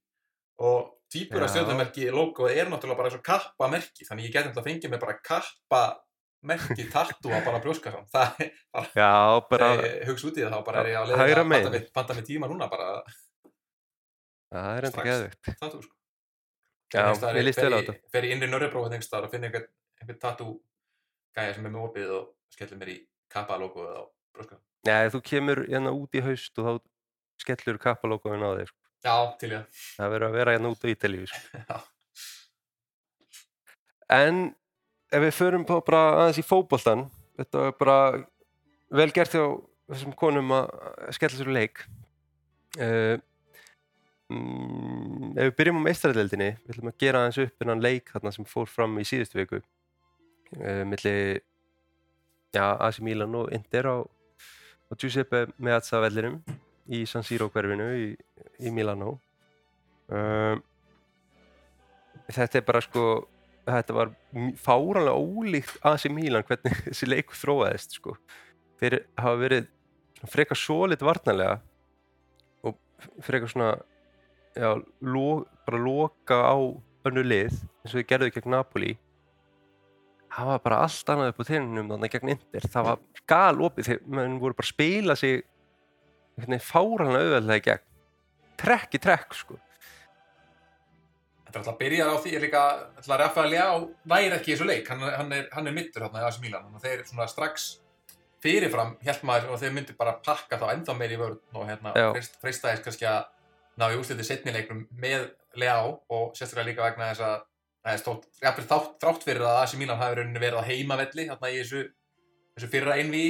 og 0.60 0.94
tvíbura 1.14 1.46
Já. 1.48 1.52
stjórnumerki 1.54 2.10
logo 2.12 2.48
er 2.50 2.68
náttúrulega 2.72 2.98
bara 2.98 3.10
eins 3.12 3.18
og 3.20 3.24
kappa 3.24 3.68
merki 3.72 4.06
þannig 4.08 4.28
ég 4.28 4.34
geti 4.34 4.50
náttúrulega 4.50 4.68
fengið 4.70 4.90
mig 4.94 5.00
bara 5.04 5.18
kappa 5.24 5.82
merki 6.48 6.86
tattúa 6.92 7.40
bara 7.46 7.60
brjóska 7.64 7.92
saman 7.92 8.10
það 8.16 8.42
er 8.44 8.52
bara 9.52 9.70
Já, 9.78 9.86
ég 9.86 10.08
hugsa 10.12 10.28
út 10.32 10.38
í 10.38 10.44
það 10.46 10.56
þá 10.58 10.66
bara 10.68 10.82
er 10.84 10.90
ég 10.92 11.00
að 11.02 11.14
leiða 11.14 11.78
að 11.78 11.92
panta 11.94 12.18
mig 12.18 12.26
tíma 12.28 12.50
núna 12.52 12.68
bara 12.72 12.90
það 14.52 14.78
er 14.78 14.88
enda 14.90 15.04
geðvikt. 15.08 15.50
tattoo 15.60 15.82
sko. 15.84 15.94
Já, 16.94 17.04
er- 17.12 17.44
líst 17.44 17.60
vel 17.60 17.74
á 17.76 17.80
í- 17.80 17.84
þetta. 17.88 17.96
fer 18.14 18.24
í 18.24 18.30
innri 18.32 18.48
nörriprófið 18.48 18.94
einhvers 18.96 19.08
staðar 19.10 19.28
og 19.28 19.34
finna 19.34 19.50
einhvern, 19.50 19.68
einhvern 20.02 20.20
tattoo 20.24 20.54
gæja 21.36 21.56
sem 21.58 21.66
er 21.68 21.74
með 21.74 21.84
opið 21.90 22.14
og 22.16 22.30
skellir 22.56 22.80
mér 22.80 22.92
í 22.94 22.98
kappa 23.30 23.58
logoið 23.60 23.98
á 24.00 24.04
brjóska 24.38 24.60
Nei, 24.88 25.10
þú 25.12 25.20
kemur 25.26 25.60
hérna 25.68 25.92
út 25.92 26.16
í 26.16 26.22
haust 26.24 26.60
og 26.62 26.68
þá 26.70 26.74
skellur 27.44 27.78
kappalókuðin 27.82 28.46
á 28.46 28.52
þig. 28.62 28.70
Sko. 28.72 28.87
Já, 29.08 29.16
til 29.42 29.52
ég 29.56 29.84
Það 29.98 30.12
verður 30.14 30.28
að 30.30 30.38
vera 30.42 30.54
hérna 30.58 30.72
út 30.74 30.84
á 30.84 30.88
Ítalíu. 30.92 31.28
Sko. 31.32 31.78
En 34.08 34.38
ef 35.12 35.24
við 35.24 35.34
förum 35.36 35.66
bara- 35.68 35.84
bara 35.88 36.02
aðeins 36.22 36.40
í 36.40 36.46
fótboltan 36.48 37.08
þetta 37.40 37.64
var 37.66 37.74
bara 37.80 37.98
vel 39.00 39.12
gert 39.16 39.34
hjá 39.36 39.44
þessum 39.92 40.14
konum 40.20 40.52
að 40.56 40.70
skella 41.16 41.38
sér 41.40 41.52
leik 41.52 41.82
uh, 42.80 43.16
mm, 44.32 45.34
ef 45.36 45.50
við 45.50 45.56
byrjum 45.60 45.80
á 45.84 45.86
meistaradeildinni 45.88 46.50
við 46.56 46.74
ætlum 46.76 46.92
að 46.92 46.98
gera 47.04 47.22
aðeins 47.24 47.42
upp 47.46 47.66
innan 47.68 47.84
leik 47.84 48.12
þarna 48.16 48.34
sem 48.36 48.48
fór 48.48 48.72
fram 48.72 48.96
í 49.00 49.06
síðustu 49.08 49.40
viku 49.42 49.60
uh, 49.60 50.84
milli 50.88 51.16
já, 52.56 52.66
AC 52.80 53.00
Milan 53.04 53.36
og 53.40 53.52
Inter 53.56 53.92
á, 53.92 53.96
á 54.04 54.94
Giuseppe 54.96 55.46
Meazza 55.60 56.00
vellinum 56.04 56.40
í 56.94 57.04
San 57.10 57.26
Siro 57.28 57.50
hverfinu 57.52 57.88
í, 57.98 58.10
í 58.64 58.74
Milano. 58.74 59.18
Um, 60.08 60.62
þetta 62.32 62.62
er 62.62 62.68
bara 62.68 62.84
sko 62.84 63.08
þetta 63.68 63.96
var 63.96 64.12
fáránlega 64.64 65.16
ólíkt 65.16 65.80
AC 65.86 66.08
Milan 66.14 66.46
hvernig 66.48 66.78
þessi 66.88 67.10
leikur 67.10 67.40
þróaðist 67.40 67.98
sko. 68.00 68.16
Þeir 68.80 69.02
hafa 69.18 69.42
verið 69.42 69.68
frekar 70.32 70.60
svolít 70.60 71.04
varnarlega 71.06 71.60
og 72.66 72.78
frekar 73.26 73.52
svona 73.52 73.74
já, 74.58 74.72
lo, 75.02 75.44
bara 75.68 75.82
loka 75.82 76.40
á 76.48 76.58
önnu 77.08 77.24
lið 77.26 77.52
eins 77.52 77.92
og 77.92 78.00
þið 78.00 78.08
gerðu 78.12 78.32
gegn 78.38 78.56
Napoli. 78.56 78.96
Það 80.38 80.50
var 80.52 80.64
bara 80.64 80.80
allt 80.86 81.12
annað 81.12 81.32
upp 81.32 81.40
á 81.42 81.50
þeirinum 81.50 81.92
þannig 81.94 82.16
gegn 82.16 82.34
Inter. 82.36 82.72
Það 82.72 82.90
var 82.90 83.06
gal 83.32 83.62
opið 83.68 83.92
þeir 83.92 84.02
menn 84.18 84.42
voru 84.42 84.58
bara 84.58 84.68
að 84.68 84.74
spila 84.76 85.18
sig 85.18 85.46
fáránlega 86.64 87.24
auðveldlega 87.24 87.58
í 87.58 87.66
gegn. 87.68 87.88
Trekk 88.58 88.98
í 88.98 89.02
trekk 89.02 89.38
sko. 89.38 89.58
Þetta 91.48 91.54
er 91.54 91.60
alltaf 91.62 91.74
að 91.74 91.82
byrja 91.82 92.06
á 92.12 92.16
því 92.20 92.40
líka 92.44 92.62
alltaf 92.76 93.12
að 93.16 93.22
Rafael 93.24 93.52
Ljá 93.54 93.68
væri 94.12 94.36
ekki 94.36 94.52
í 94.52 94.56
þessu 94.56 94.68
leik. 94.68 94.90
Hann, 94.92 95.04
hann 95.08 95.36
er, 95.38 95.50
hann 95.54 95.70
er 95.70 95.76
mittur 95.76 96.06
hérna 96.06 96.24
í 96.24 96.28
AC 96.28 96.40
Milan 96.44 96.74
og 96.74 96.84
þeir 96.84 97.06
svona 97.08 97.28
strax 97.32 97.68
fyrirfram 98.44 98.96
held 99.06 99.26
maður 99.26 99.54
og 99.56 99.62
þeir 99.62 99.74
myndi 99.74 99.96
bara 99.98 100.18
pakka 100.26 100.60
þá 100.62 100.68
ennþá 100.74 100.96
meir 100.98 101.16
í 101.16 101.20
vörð 101.20 101.58
og 101.58 101.68
hérna 101.70 101.94
freistaðist 102.42 102.86
kannski 102.86 103.08
að 103.10 103.26
ná 103.78 103.88
í 103.92 103.98
úrslitið 103.98 104.30
setnileiknum 104.30 104.86
með 104.98 105.30
Ljá 105.58 105.78
og 105.82 106.36
sérstaklega 106.38 106.70
líka 106.70 106.86
vegna 106.86 107.12
þess 107.12 107.26
að 107.26 107.38
það 107.88 107.94
er 107.94 108.02
stótt, 108.04 108.98
þrátt 109.02 109.24
fyrir 109.26 109.46
að 109.48 109.62
AC 109.64 109.78
Milan 109.80 110.02
hafi 110.02 110.26
verið 110.38 110.60
á 110.60 110.68
heimavelli 110.68 111.28
hérna 111.30 111.50
í 111.50 111.62
þessu, 111.62 111.84
þessu 112.58 112.70
fyrra 112.74 112.98
einví 113.00 113.26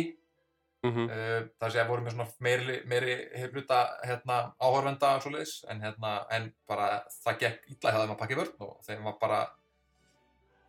mm 0.86 1.10
uh, 1.10 1.42
það 1.60 1.72
sé 1.74 1.82
að 1.82 1.90
voru 1.90 2.06
með 2.06 2.14
svona 2.16 2.28
meiri, 2.40 2.80
meiri 2.86 3.16
hluta 3.54 3.80
hérna, 4.06 4.38
áhorfenda 4.62 5.16
og 5.18 5.24
svoleiðis 5.26 5.54
en, 5.72 5.82
hérna, 5.82 6.12
en 6.32 6.52
bara 6.70 6.90
það 7.24 7.40
gekk 7.44 7.72
illa 7.74 7.94
að 8.04 8.18
pakka 8.20 8.36
í 8.36 8.40
vörn 8.42 8.66
og 8.68 8.76
þeim 8.86 9.08
var 9.10 9.18
bara, 9.22 9.40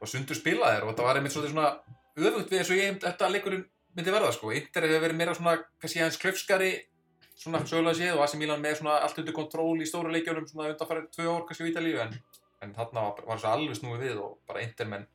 bara 0.01 0.13
sundur 0.15 0.39
spilaðir 0.39 0.87
og 0.87 0.93
þetta 0.93 1.09
var 1.09 1.21
einmitt 1.21 1.37
svona 1.37 1.73
öfugt 2.19 2.51
við 2.51 2.63
eins 2.63 2.71
og 2.73 2.81
ég 2.81 3.03
þetta 3.05 3.29
leikurinn 3.31 3.67
myndi 3.99 4.15
verða 4.15 4.33
sko. 4.35 4.53
Inter 4.55 4.87
hefur 4.87 5.05
verið 5.07 5.19
meira 5.19 5.35
svona 5.35 5.57
kannski 5.83 6.03
aðeins 6.03 6.21
klöfskari 6.23 6.73
svona 7.39 7.63
sögulega 7.67 7.99
séð 7.99 8.17
og 8.17 8.25
AC 8.25 8.35
Milan 8.39 8.63
með 8.63 8.81
svona 8.81 8.99
allt 9.05 9.21
undir 9.23 9.37
kontról 9.37 9.79
í 9.79 9.87
stóru 9.87 10.13
leikjunum 10.15 10.47
svona 10.49 10.73
undanfarið 10.73 11.09
tvö 11.15 11.29
ár 11.31 11.47
kannski 11.47 11.67
á 11.67 11.71
Ítalíu 11.71 12.01
en, 12.03 12.17
en 12.65 12.75
þarna 12.75 13.05
var, 13.07 13.23
var 13.27 13.39
þessu 13.39 13.51
alveg 13.53 13.79
snúið 13.79 14.05
við 14.07 14.21
og 14.25 14.37
bara 14.51 14.65
Inter 14.65 14.91
menn 14.91 15.07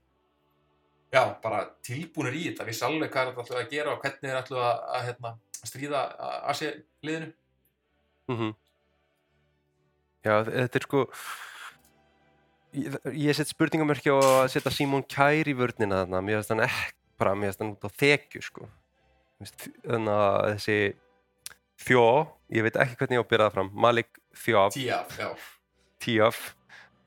já, 1.13 1.21
bara 1.43 1.61
tilbúinir 1.85 2.35
í 2.39 2.43
þetta, 2.49 2.67
vissi 2.67 2.85
alveg 2.87 3.13
hvað 3.13 3.23
er 3.23 3.31
þetta 3.31 3.45
ætluð 3.45 3.61
að 3.61 3.71
gera 3.75 3.93
og 3.93 4.03
hvernig 4.03 4.31
er 4.31 4.41
ætluð 4.41 4.65
að, 4.65 4.83
að, 4.97 5.07
hérna, 5.07 5.33
að 5.59 5.71
stríða 5.71 6.03
Asi-liðinu. 6.53 7.31
-hmm. 8.31 8.53
Já, 10.23 10.35
þetta 10.47 10.79
er 10.79 10.87
sko 10.87 11.03
ég, 12.73 12.97
ég 13.11 13.37
set 13.37 13.51
spurningamörki 13.51 14.13
á 14.13 14.17
að 14.17 14.47
setja 14.55 14.73
Simon 14.73 15.03
Kær 15.03 15.49
í 15.49 15.55
vörnina 15.57 16.03
þarna, 16.03 16.23
mér 16.23 16.39
finnst 16.39 16.53
hann 16.53 16.65
ekki 16.65 16.97
bara, 17.19 17.35
mér 17.35 17.51
finnst 17.51 17.63
hann 17.63 17.75
út 17.75 17.87
á 17.87 17.91
þekju 18.01 18.43
sko 18.47 18.69
þannig 19.43 20.13
að 20.13 20.37
þessi 20.53 20.77
þjó, 21.83 22.05
ég 22.55 22.65
veit 22.65 22.77
ekki 22.79 22.99
hvernig 22.99 23.17
ég 23.17 23.23
á 23.23 23.25
að 23.25 23.31
byrja 23.33 23.47
það 23.49 23.55
fram 23.57 23.71
Malik 23.85 24.19
Þjóf. 24.33 24.77
Tíaf 26.03 26.39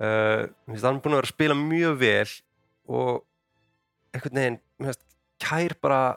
uh, 0.01 0.45
mér 0.67 0.75
finnst 0.75 0.87
hann 0.87 1.01
búin 1.01 1.17
að 1.17 1.23
vera 1.23 1.31
að 1.31 1.35
spila 1.35 1.57
mjög 1.59 1.97
vel 2.03 2.35
og 2.87 3.25
einhvern 4.17 4.41
veginn, 4.41 4.63
finnst 4.83 5.05
Kær 5.43 5.75
bara 5.85 6.17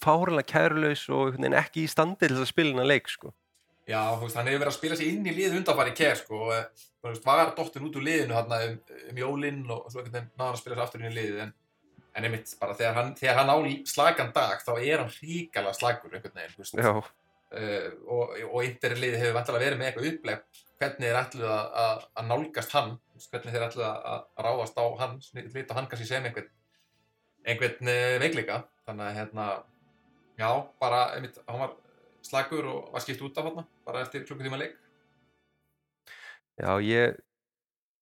fáranlega 0.00 0.48
kærulaus 0.48 1.06
og 1.12 1.38
ekki 1.48 1.84
í 1.84 1.90
standi 1.90 2.26
til 2.26 2.34
þess 2.34 2.46
að 2.46 2.52
spila 2.52 2.72
hennar 2.74 2.88
leik 2.88 3.08
sko. 3.08 3.32
Já, 3.90 4.02
veist, 4.20 4.36
hann 4.38 4.46
hefur 4.46 4.62
verið 4.62 4.70
að 4.70 4.76
spila 4.76 4.98
sér 4.98 5.10
inn 5.10 5.26
í 5.26 5.34
liðu 5.34 5.58
undanfari 5.58 5.94
kér, 5.98 6.18
sko, 6.20 6.44
og 6.46 6.52
eh, 6.54 6.84
veist, 7.08 7.24
var 7.26 7.50
dóttin 7.56 7.86
út 7.88 7.96
úr 7.98 8.04
liðinu 8.06 8.36
hann 8.36 8.52
um, 8.54 8.76
um 9.10 9.18
jólinn 9.18 9.64
og 9.66 9.88
svo 9.90 10.04
veginn 10.04 10.28
náður 10.38 10.52
að 10.52 10.60
spila 10.60 10.76
sér 10.76 10.84
aftur 10.84 11.02
inn 11.02 11.10
í 11.10 11.16
liðið, 11.16 11.40
en, 11.46 11.54
en 12.14 12.28
einmitt, 12.28 12.52
bara 12.60 12.76
þegar 12.78 12.98
hann, 13.00 13.10
þegar 13.18 13.40
hann 13.40 13.50
á 13.50 13.56
slagan 13.90 14.30
dag, 14.36 14.62
þá 14.62 14.72
er 14.76 15.02
hann 15.02 15.10
ríkala 15.16 15.74
slagur 15.74 16.14
einhvern 16.14 16.38
veginn, 16.38 16.56
veist, 16.60 16.78
uh, 16.78 17.90
og, 18.06 18.36
og 18.46 18.60
Interliði 18.68 19.24
hefur 19.24 19.38
vantilega 19.40 19.66
verið 19.66 19.80
með 19.80 19.90
eitthvað 19.90 20.10
uppleg 20.12 20.62
hvernig 20.80 21.10
þeir 21.10 21.18
ætluð 21.20 21.50
að, 21.52 21.74
að, 21.82 22.24
nálgast 22.30 22.72
hann 22.76 22.94
hvernig 23.20 23.52
þeir 23.52 23.66
ætluð 23.66 23.86
að, 23.86 24.22
ráðast 24.46 24.80
á 24.80 24.84
hann 25.02 25.18
lítið 25.36 25.74
hann 25.76 25.88
kannski 25.90 26.08
sem 26.08 26.24
einhvern 26.24 26.48
einhvern 27.44 27.90
uh, 27.92 28.16
veikleika. 28.20 28.62
Þannig 28.88 29.06
að 29.06 29.18
hérna 29.18 29.46
já, 30.40 30.48
bara, 30.80 31.02
einmitt, 31.16 31.40
hann 31.46 31.60
var 31.62 31.74
slagur 32.24 32.68
og 32.68 32.94
var 32.94 33.04
skipt 33.04 33.22
út 33.24 33.38
af 33.40 33.50
hann 33.50 33.68
bara 33.86 34.04
eftir 34.04 34.24
klukkutíma 34.24 34.60
leik. 34.60 34.78
Já, 36.60 36.72
ég 36.84 37.20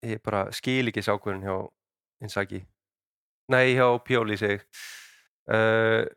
ég 0.07 0.23
bara 0.23 0.47
skil 0.55 0.87
ekki 0.91 1.03
sákvörðin 1.03 1.43
hjá 1.47 1.57
Inzaghi. 2.23 2.63
Nei, 3.51 3.75
hjá 3.75 3.87
Pjóli 4.05 4.37
seg 4.39 4.63
uh, 5.51 6.07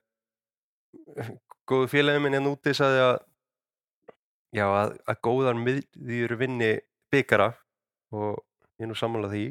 Góðu 1.67 1.89
félagin 1.91 2.25
minn 2.25 2.37
hérna 2.37 2.53
úti 2.53 2.75
sagði 2.77 3.05
að 3.07 3.15
já, 4.55 4.67
að, 4.69 4.95
að 5.09 5.21
góðar 5.27 5.59
miðjur 5.59 6.37
vinni 6.41 6.73
byggara 7.13 7.53
og 8.13 8.41
ég 8.79 8.87
er 8.87 8.91
nú 8.91 8.97
samanlega 8.99 9.35
því. 9.35 9.45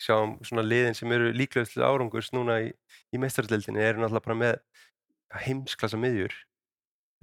Sjáum 0.00 0.38
svona 0.46 0.64
liðin 0.64 0.96
sem 0.96 1.12
eru 1.12 1.32
líklegast 1.36 1.74
til 1.76 1.84
árangurs 1.84 2.30
núna 2.32 2.56
í, 2.64 2.70
í 3.12 3.20
meistardeldinni 3.20 3.82
eru 3.84 4.00
náttúrulega 4.00 4.24
bara 4.24 4.38
með 4.40 4.54
heimsklassa 5.44 5.98
miðjur 6.00 6.32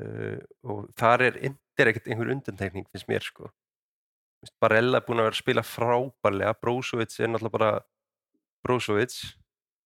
uh, 0.04 0.38
og 0.70 0.84
þar 1.00 1.24
er 1.26 1.40
indir 1.50 1.92
ekkert 1.92 2.12
einhver 2.12 2.30
undantekning 2.36 2.86
finnst 2.92 3.10
mér 3.10 3.26
sko. 3.26 3.50
Barella 4.62 5.02
er 5.02 5.08
búin 5.08 5.20
að 5.20 5.32
vera 5.32 5.36
að 5.36 5.42
spila 5.42 5.66
frábærlega 5.66 6.54
Brozovic 6.62 7.18
er 7.18 7.32
náttúrulega 7.34 7.58
bara 7.58 7.72
Brozovic 8.66 9.18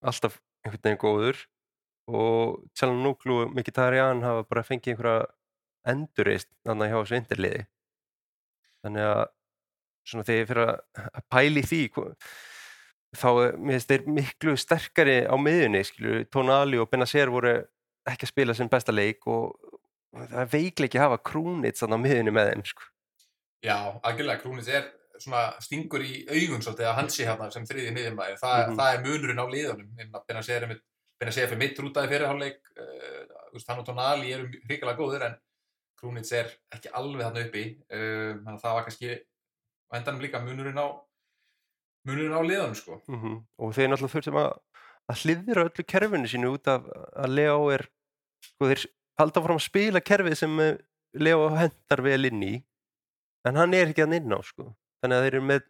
alltaf 0.03 0.41
einhvern 0.65 0.83
veginn 0.83 1.01
góður 1.01 1.39
og 2.11 2.59
Tjalanoglu 2.75 3.45
og 3.45 3.55
Mkhitaryan 3.55 4.23
hafa 4.25 4.43
bara 4.49 4.65
fengið 4.67 4.95
einhverja 4.95 5.29
endurist 5.87 6.47
þannig 6.67 6.91
hjá 6.91 6.97
þessu 7.01 7.17
inderliði 7.21 7.65
þannig 8.85 9.07
að 9.11 9.23
svona 10.11 10.25
þegar 10.27 10.41
ég 10.41 10.49
fyrir 10.51 10.63
að 10.67 11.03
að 11.11 11.25
pæli 11.31 11.63
því 11.65 11.81
þá 13.11 13.27
er- 13.43 13.57
mér 13.59 13.75
finnst 13.75 13.91
þeir 13.91 14.05
miklu 14.07 14.53
sterkari 14.57 15.17
á 15.27 15.35
miðunni 15.37 15.83
skilju, 15.85 16.25
Tonali 16.31 16.77
og 16.79 16.89
Benacer 16.89 17.29
voru 17.29 17.53
ekki 18.07 18.25
að 18.25 18.31
spila 18.33 18.53
sinn 18.57 18.69
besta 18.71 18.91
leik 18.95 19.25
og 19.27 19.51
það 20.15 20.39
er 20.45 20.49
veikleiki 20.53 20.97
að 20.99 21.05
hafa 21.09 21.21
Krúnitz 21.29 21.83
á 21.83 21.87
miðunni 21.91 22.31
með 22.33 22.53
þeim 22.53 22.65
sko. 22.65 22.83
já, 23.63 23.77
algjörlega, 24.03 24.41
Krúnins 24.41 24.67
er 24.67 24.87
svona 25.21 25.51
stingur 25.61 26.01
í 26.01 26.23
augun 26.25 26.63
svolítið 26.65 26.87
að 26.89 26.95
hans 26.97 27.15
sé 27.19 27.25
hérna 27.27 27.51
sem 27.53 27.65
þriði 27.65 27.91
miðjumæður, 27.93 28.39
Þa, 28.41 28.67
Mhm. 28.67 28.77
það 28.79 28.93
er 28.95 29.03
munurinn 29.05 29.43
á 29.43 29.45
liðunum 29.45 30.25
Benna 30.27 30.41
segir 30.41 30.63
einmitt 30.63 30.81
Benna 31.19 31.31
segir 31.31 31.49
fyrir 31.49 31.59
mitt 31.59 31.77
rútaði 31.77 32.09
fyrirháleik 32.09 32.57
uh, 32.79 33.59
hann 33.67 33.79
og 33.79 33.85
Tonali 33.85 34.31
eru 34.33 34.47
hrikalega 34.65 34.97
góður 34.97 35.25
en 35.27 35.35
Krúnits 36.01 36.33
er 36.33 36.49
ekki 36.73 36.91
alveg 36.97 37.27
þarna 37.27 37.45
uppi 37.45 37.63
uh, 37.93 38.31
þannig 38.41 38.55
að 38.55 38.63
það 38.63 38.77
var 38.77 38.87
kannski 38.87 39.11
á 39.21 39.91
endanum 39.99 40.23
líka 40.25 40.41
munurinn 40.43 40.81
á 40.81 40.87
munurinn 42.09 42.37
á 42.37 42.41
liðunum 42.41 42.77
sko. 42.79 42.99
Mm 43.11 43.41
og 43.61 43.75
þeir 43.77 43.91
náttúrulega 43.91 44.15
þurftum 44.15 44.39
að, 44.41 44.51
að 45.11 45.21
hliðra 45.25 45.67
öllu 45.69 45.85
kerfinu 45.93 46.31
sínu 46.31 46.55
út 46.55 46.71
af 46.71 46.87
að 47.13 47.35
Leo 47.37 47.67
er 47.75 47.85
sko 48.47 48.71
þeir 48.71 48.87
halda 49.21 49.45
fram 49.45 49.61
að 49.61 49.67
spila 49.67 50.01
kerfið 50.01 50.39
sem 50.39 50.63
eh, 50.65 50.79
Leo 51.21 51.49
hendar 51.53 52.01
vel 52.01 52.25
inn 52.31 52.47
í 52.47 52.55
en 53.45 53.59
hann 53.59 53.77
er 53.77 53.91
ekki 53.91 54.05
að 54.05 54.17
inn 54.17 54.33
á 54.33 54.39
sko. 54.45 54.71
Þannig 55.01 55.17
að 55.17 55.23
þeir 55.25 55.35
eru 55.35 55.45
með 55.49 55.61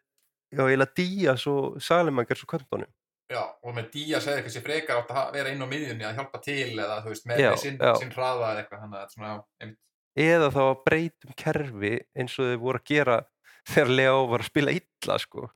já, 0.51 0.63
eiginlega 0.65 0.95
Díaz 0.95 1.45
og 1.51 1.77
Salimangers 1.83 2.43
og 2.45 2.51
Köntunum 2.51 2.91
Já, 3.31 3.45
og 3.63 3.75
með 3.75 3.93
Díaz 3.93 4.25
eða 4.27 4.41
eitthvað 4.41 4.55
sem 4.57 4.63
frekar 4.65 4.97
átt 5.00 5.13
að 5.15 5.38
vera 5.38 5.51
inn 5.53 5.63
á 5.63 5.67
miðjunni 5.71 6.03
að 6.03 6.17
hjálpa 6.19 6.41
til 6.43 6.73
eða 6.73 6.97
þú 7.03 7.13
veist, 7.13 7.27
með, 7.29 7.43
með 7.45 7.61
sinn, 7.61 7.77
sinn 8.01 8.11
hraða 8.11 8.50
eða 8.50 8.63
eitthvað 8.63 8.81
þannig 8.83 8.97
að 8.97 9.03
þetta 9.03 9.11
er 9.11 9.15
svona, 9.15 9.35
einmitt 9.61 9.79
eða 10.18 10.51
þá 10.53 10.62
að 10.65 10.84
breytum 10.88 11.38
kerfi 11.39 11.94
eins 12.18 12.36
og 12.39 12.51
þeir 12.51 12.62
voru 12.65 12.82
að 12.82 12.91
gera 12.91 13.18
þegar 13.72 13.96
Leo 14.00 14.20
var 14.32 14.44
að 14.44 14.51
spila 14.51 14.75
illa 14.75 15.18
sko. 15.22 15.48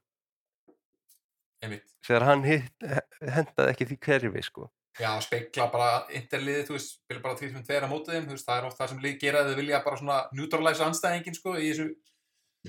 Einmitt. 1.66 1.94
Þegar 2.06 2.28
hann 2.30 2.44
hitt, 2.46 2.90
hendaði 3.36 3.72
ekki 3.72 3.88
því 3.90 4.02
kerfi 4.08 4.44
sko. 4.46 4.68
Já, 4.96 5.10
speikla 5.20 5.66
bara 5.74 5.88
interliðið, 6.16 6.68
þú 6.70 6.76
veist, 6.78 6.94
spila 7.02 7.24
bara 7.24 7.36
3-5-2 7.40 7.80
á 7.84 7.92
mótið 7.92 8.14
þeim, 8.16 8.28
þú 8.30 8.36
veist, 8.38 8.46
það 8.48 8.60
er 8.62 8.68
oft 8.70 8.78
það 8.80 8.92
sem 8.92 9.02
lið 9.04 9.16
gera 9.26 9.42
að 9.42 9.50
þau 9.50 9.58
vilja 9.60 9.82
bara 9.84 10.00
svona 10.00 10.20
neutralæsa 10.38 10.86
anstæðingin, 10.88 11.36
sko, 11.36 11.56
í 11.60 11.66
þessu, 11.66 11.88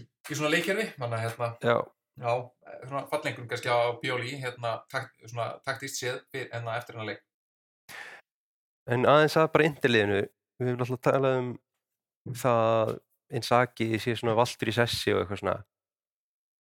í 0.03 0.39
svona 0.39 0.51
leikkerfi, 0.51 0.89
þannig 0.97 1.21
að 1.21 1.23
hérna, 1.23 1.51
já, 1.63 1.77
Já, 2.17 2.49
svona 2.89 3.03
fallengur 3.11 3.45
kannski 3.49 3.69
á 3.69 3.93
Bjóli, 4.01 4.39
hérna, 4.41 4.79
takt, 4.89 5.13
svona 5.29 5.51
taktist 5.65 5.99
séð 6.01 6.23
fyrir, 6.33 6.49
en 6.57 6.69
eftir 6.73 6.97
hennar 6.97 7.11
leik. 7.11 7.23
En 8.89 9.05
aðeins 9.05 9.37
að 9.37 9.51
bara 9.53 9.67
inderliðinu, 9.69 10.21
við 10.57 10.71
hefum 10.71 10.85
alltaf 10.87 11.03
talað 11.05 11.37
um 11.43 11.51
það 12.35 12.97
Inzaghi 13.37 13.99
sé 13.99 14.15
svona 14.15 14.37
valtur 14.39 14.71
í 14.71 14.75
sessi 14.75 15.13
og 15.15 15.25
eitthvað 15.25 15.41
svona. 15.41 15.57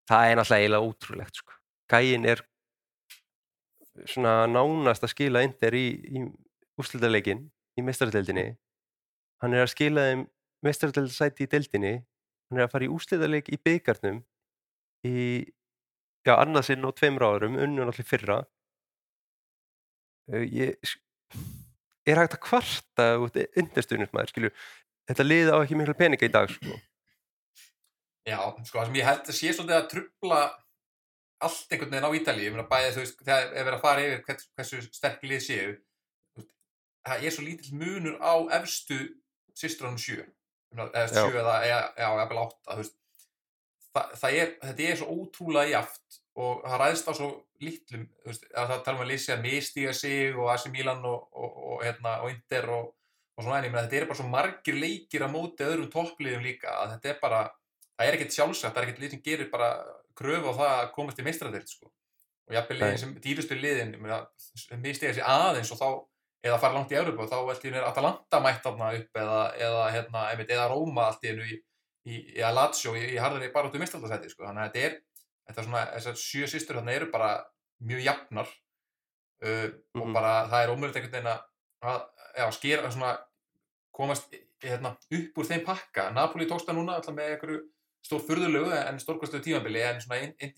Það 0.06 0.30
er 0.30 0.38
náttúrulega 0.38 0.62
eiginlega 0.62 0.88
ótrúlegt 0.88 1.40
sko. 1.40 1.54
Gæin 1.90 2.26
er 2.26 2.42
svona 4.10 4.32
nánast 4.50 5.06
að 5.06 5.12
skila 5.14 5.42
Inder 5.46 5.76
í, 5.78 5.86
í 6.10 6.24
úrslutaleikin 6.78 7.46
í 7.78 7.84
meistardeldinni. 7.86 8.48
Hann 9.42 9.54
er 9.54 9.64
að 9.64 9.72
skila 9.74 10.08
þeim 10.08 10.26
meistardeldasæti 10.66 11.46
í 11.46 11.50
deldinni. 11.52 11.94
Hann 12.50 12.60
er 12.60 12.66
að 12.66 12.72
fara 12.74 12.86
í 12.86 12.92
úrslutaleik 12.92 13.50
í 13.52 13.60
byggarnum 13.62 14.20
í, 15.06 15.16
já, 16.26 16.34
annarsinn 16.36 16.86
og 16.86 16.96
tveimur 16.98 17.26
árum, 17.26 17.58
unnum 17.62 17.90
allir 17.90 18.06
fyrra. 18.06 18.40
Ég, 20.34 20.78
er 22.06 22.20
hægt 22.22 22.36
að 22.38 22.42
kvarta 22.42 23.06
út 23.22 23.38
undirstuðnum 23.38 24.10
maður, 24.14 24.32
skilju. 24.32 24.52
Þetta 25.06 25.26
liði 25.26 25.54
á 25.54 25.58
ekki 25.62 25.78
miklu 25.78 25.94
peninga 25.98 26.26
í 26.26 26.32
dag, 26.34 26.50
sko. 26.50 26.78
Já, 28.26 28.40
sko, 28.66 28.80
það 28.80 28.88
sem 28.88 28.96
ég 28.98 29.06
held 29.06 29.28
að 29.30 29.38
sé 29.38 29.52
svolítið 29.54 29.76
að 29.76 29.90
trubla 29.92 30.40
allt 31.46 31.74
einhvern 31.74 31.92
veginn 31.92 32.08
á 32.08 32.16
Ítalíu, 32.18 32.46
ég 32.48 32.54
meina 32.54 32.68
bæði 32.70 32.94
þú 32.94 33.02
veist, 33.04 33.20
þegar 33.22 33.50
við 33.52 33.60
erum 33.62 33.76
að 33.76 33.84
fara 33.84 34.06
yfir 34.06 34.22
hvers, 34.26 34.48
hversu 34.56 34.80
sterk 34.96 35.26
lið 35.28 35.42
séu, 35.44 35.74
það 37.06 37.26
er 37.28 37.34
svo 37.36 37.44
lítill 37.46 37.78
munur 37.78 38.16
á 38.18 38.34
efstu 38.58 38.98
sýstrónum 39.56 40.00
sjö, 40.00 40.24
eða 40.74 41.06
sjö 41.12 41.42
eða, 41.42 41.56
eða 41.94 42.26
átta, 42.42 42.78
það 44.16 44.38
er, 44.40 44.54
þetta 44.64 44.88
er 44.88 45.00
svo 45.00 45.18
ótrúlega 45.20 45.76
jaft 45.76 46.20
og 46.36 46.64
það 46.64 46.82
ræðist 46.82 47.08
á 47.08 47.12
svo 47.16 47.30
lítlum, 47.62 48.08
það 48.26 48.74
tala 48.84 48.96
um 48.98 49.04
að 49.06 49.12
lýsa 49.12 49.36
að 49.36 49.46
mistiga 49.46 49.94
sig 49.96 50.36
og 50.36 50.50
AC 50.52 50.66
Milan 50.72 51.04
og, 51.08 51.28
og, 51.32 51.60
og, 51.70 51.78
hérna, 51.84 52.18
og 52.24 52.32
Inter 52.34 52.68
og 52.74 52.90
og 53.36 53.44
svona 53.44 53.60
en 53.60 53.68
ég 53.68 53.72
meina 53.72 53.84
þetta 53.84 54.00
er 54.00 54.08
bara 54.08 54.18
svo 54.20 54.28
margir 54.32 54.78
leikir 54.80 55.26
á 55.26 55.28
móti 55.28 55.66
öðrum 55.66 55.90
toppliðum 55.92 56.44
líka 56.46 56.72
að 56.72 56.96
þetta 56.96 57.12
er 57.12 57.20
bara, 57.20 57.42
það 57.96 58.08
er 58.08 58.16
ekkert 58.16 58.36
sjálfsagt, 58.36 58.74
það 58.74 58.82
er 58.82 58.88
ekkert 58.88 59.04
lið 59.04 59.14
sem 59.14 59.24
gerir 59.26 59.50
bara 59.52 59.70
kröfu 60.16 60.52
á 60.52 60.58
það 60.60 60.72
að 60.72 60.90
komast 60.96 61.20
í 61.20 61.26
meistradelt 61.26 61.70
sko 61.70 61.90
og 62.46 62.54
jafnveg 62.54 62.80
liðin 62.80 63.00
sem 63.02 63.14
dýrustu 63.22 63.58
liðin 63.58 63.96
mistiða 64.80 65.16
sér 65.16 65.28
aðeins 65.28 65.72
og 65.74 65.80
þá 65.80 65.88
eða 66.46 66.60
fara 66.62 66.76
langt 66.76 66.92
í 66.94 66.98
Európa 66.98 67.24
og 67.24 67.32
þá 67.32 67.38
veldi 67.48 67.70
hérna 67.70 67.88
Atalanta 67.90 68.40
mætt 68.42 68.62
þarna 68.64 68.90
upp 69.00 69.20
eða, 69.22 69.40
eða, 69.66 69.86
hérna, 69.94 70.22
einmitt, 70.30 70.52
eða 70.54 70.68
Róma 70.70 71.08
allt 71.10 71.26
í 71.26 71.32
hennu 71.32 71.48
í 72.06 72.44
Lazio 72.54 72.94
í, 72.94 73.02
í 73.16 73.18
harðari 73.18 73.50
bara 73.54 73.68
út 73.68 73.76
í 73.76 73.82
mestradarsæti 73.82 74.30
sko 74.30 74.46
þannig 74.46 74.62
að 74.62 74.76
þetta 74.76 74.86
er, 74.86 74.96
þetta 75.48 75.60
er 75.62 75.68
svona, 75.68 75.82
þessar 75.96 76.20
sjö 76.22 76.50
sýstur 76.52 76.78
þarna 76.78 76.94
eru 76.94 77.10
bara 77.10 77.30
mjög 77.82 78.04
jafnar 78.06 78.46
uh, 78.46 79.48
mm 79.48 79.66
-hmm. 79.66 80.00
og 80.00 80.06
mhm. 80.06 80.14
bara 80.14 80.34
það 80.52 80.62
er 80.62 80.74
ómöðulegt 80.74 81.00
einhvern 81.00 81.16
veginn 81.18 81.32
að 81.34 81.42
já, 82.36 82.46
skera 82.54 82.90
svona 82.92 83.14
komast 83.96 84.34
hérna, 84.62 84.92
upp 85.18 85.40
úr 85.40 85.48
þeim 85.48 85.64
pakka. 85.64 86.10
Napoli 86.14 86.48
tókst 86.48 86.68
það 86.68 86.78
núna 86.80 86.98
alltaf 86.98 87.16
með 87.16 87.32
einhverju 87.34 87.62
stór 88.06 88.22
fyrðulegu 88.22 88.74
en 88.76 89.00
stórkvæmstöðu 89.02 89.44
tímabili 89.44 89.82
en 89.82 90.02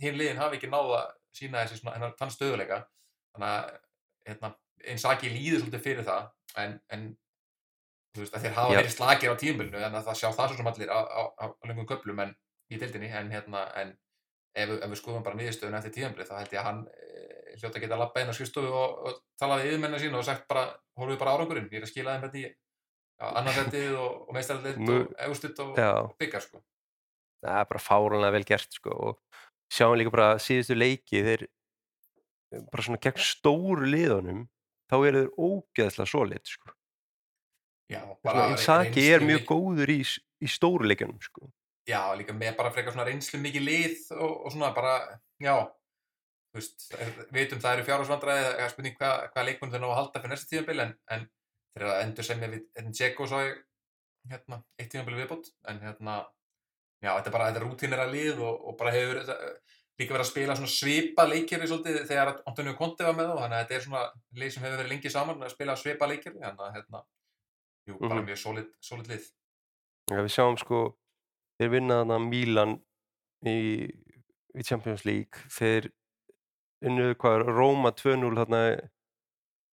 hinn 0.02 0.18
liðin 0.18 0.40
hafi 0.40 0.58
ekki 0.58 0.70
náða 0.72 1.04
sína 1.34 1.62
þessi 1.64 1.80
svona 1.80 2.10
tann 2.18 2.32
stöðuleika 2.32 2.82
þannig 3.34 3.48
að 3.48 3.70
hérna, 4.28 4.50
einn 4.84 5.00
saki 5.00 5.32
líður 5.32 5.62
svolítið 5.62 5.84
fyrir 5.86 6.06
það 6.08 6.28
en, 6.62 6.76
en 6.92 7.06
þú 8.14 8.24
veist 8.24 8.36
að 8.36 8.44
þeir 8.44 8.56
hafa 8.58 8.76
verið 8.76 8.94
slagir 8.94 9.32
á 9.32 9.40
tímabilinu 9.40 9.80
en 9.86 9.96
það 9.96 10.20
sjá 10.20 10.28
það 10.28 10.50
svo 10.50 10.58
sem 10.58 10.70
allir 10.72 10.92
á, 10.92 11.00
á, 11.00 11.22
á 11.40 11.44
lengum 11.70 11.88
köplum 11.88 12.22
en 12.24 12.34
í 12.68 12.80
dildinni 12.80 13.10
en 13.14 13.32
hérna 13.32 13.64
en 13.80 13.94
ef, 14.54 14.74
ef 14.76 14.88
við 14.90 15.00
skoðum 15.00 15.24
bara 15.24 15.38
nýðistöðun 15.38 15.78
eftir 15.80 15.96
tímabili 15.96 16.28
þá 16.28 16.36
held 16.40 16.54
ég 16.56 16.62
að 16.62 16.68
hann 16.68 16.82
e, 17.58 17.60
hljóta 17.62 17.80
að 17.80 17.84
geta 17.84 17.98
lappa 18.00 18.22
inn 18.22 18.32
á 18.32 18.36
skrifstofu 18.36 18.70
og, 18.70 18.96
og 19.08 19.20
tala 19.40 19.58
við 19.60 19.72
yfirmennar 19.72 20.02
sín 20.02 20.16
og 20.16 20.24
sagt 20.26 20.48
bara 20.50 20.64
hólfið 20.98 21.20
bara 21.20 21.36
árangurinn, 21.36 21.68
ég 21.72 21.82
er 21.82 21.86
að 21.86 21.92
skila 21.92 22.16
þeim 22.16 22.26
þetta 22.28 22.40
í 22.40 22.48
annarsettið 23.18 23.94
og, 23.98 24.18
og 24.28 24.34
meistarallit 24.36 24.80
og 24.94 25.14
egustitt 25.26 25.62
og, 25.64 25.78
byggar 26.20 26.44
sko. 26.44 26.62
Það 27.42 27.60
er 27.60 27.68
bara 27.70 27.82
fárunlega 27.82 28.34
vel 28.34 28.46
gert 28.46 28.78
sko 28.78 28.94
og 29.10 29.42
sjáum 29.72 29.98
líka 29.98 30.14
bara 30.14 30.30
síðustu 30.42 30.78
leiki 30.78 31.22
þeir 31.26 31.46
bara 32.72 32.84
svona 32.84 33.02
gegn 33.02 33.22
stóru 33.22 33.90
liðunum 33.90 34.46
þá 34.88 34.96
eru 34.98 35.22
þeir 35.22 35.32
ógeðslega 35.36 36.10
svo 36.10 36.24
lit 36.28 36.54
sko. 36.54 36.72
Já, 37.88 38.02
bara 38.24 38.50
Saki 38.60 39.04
er 39.08 39.24
mjög 39.24 39.46
góður 39.48 39.92
í, 39.92 40.02
í 40.44 40.50
stóru 40.50 40.88
leikunum 40.88 41.20
sko. 41.24 41.48
Já, 41.88 42.02
líka 42.18 42.34
með 42.36 42.56
bara 42.58 42.72
frekar 42.72 42.92
svona 42.92 43.06
reynslu 43.08 43.40
mikið 43.40 43.64
lið 43.64 44.00
og, 44.18 44.32
og 44.44 44.52
svona 44.52 44.74
bara, 44.76 44.98
já 45.40 45.54
veist, 46.56 46.88
veitum 47.34 47.60
það 47.62 47.76
eru 47.76 47.86
fjárhásvandræði 47.88 48.44
það 48.46 48.62
er 48.64 48.72
spurning 48.72 48.98
hvað 48.98 49.24
hva 49.34 49.44
leikmenn 49.46 49.72
þau 49.72 49.80
ná 49.82 49.88
að 49.88 49.98
halda 49.98 50.22
fyrir 50.22 50.34
næsta 50.34 50.50
tíðanbíl 50.52 50.84
en, 50.84 50.94
en 51.14 51.26
þeir 51.72 51.82
eru 51.82 51.90
að 51.92 52.04
endur 52.04 52.28
semja 52.28 52.50
við 52.52 52.62
enn 52.80 52.94
Tjekko 52.96 53.28
svo 53.28 53.40
hérna, 54.28 54.60
eitt 54.78 54.90
tímanbili 54.92 55.22
viðbútt 55.22 55.50
en 55.70 55.82
hérna, 55.82 56.20
já, 57.02 57.10
þetta 57.10 57.30
er 57.30 57.34
bara 57.36 57.50
þetta 57.50 57.60
er 57.60 57.66
rútínera 57.66 58.06
lið 58.10 58.40
og, 58.44 58.64
og 58.70 58.78
bara 58.80 58.94
hefur 58.94 59.20
þetta, 59.22 59.52
líka 59.98 60.14
verið 60.14 60.24
að 60.24 60.30
spila 60.30 60.56
svona 60.58 60.72
svipa 60.72 61.26
leikjari 61.28 61.68
svolítið 61.68 62.00
þegar 62.08 62.32
Antonio 62.46 62.74
Conte 62.78 63.06
var 63.06 63.16
með 63.18 63.30
þá 63.32 63.42
þannig 63.42 63.58
að 63.58 63.62
þetta 63.64 63.78
er 63.78 63.86
svona 63.86 64.04
lið 64.40 64.52
sem 64.54 64.66
hefur 64.66 64.80
verið 64.82 64.92
lengi 64.94 65.12
saman 65.14 65.44
að 65.44 65.54
spila 65.54 65.76
svipa 65.78 66.10
leikjari 66.10 66.42
þannig 66.42 66.64
að 66.66 66.74
hérna, 66.78 67.02
jú, 67.88 67.98
bara 67.98 68.08
mm 68.08 68.18
-hmm. 68.18 68.28
mjög 68.28 68.40
solid, 68.44 69.08
lið 69.12 69.30
Já, 70.08 70.22
við 70.24 70.32
sjáum 70.32 70.56
sko 70.56 70.82
þeir 71.58 71.72
vinnaðan 71.74 72.14
að 72.14 72.28
Mílan 72.28 72.74
í, 73.44 73.58
í 74.54 74.62
Champions 74.64 75.04
League 75.04 75.50
þeir 75.52 75.90
unnuðu 76.84 77.16
hvað 77.18 77.48
Róma 77.48 77.92
2-0 77.96 78.36
hérna 78.38 78.62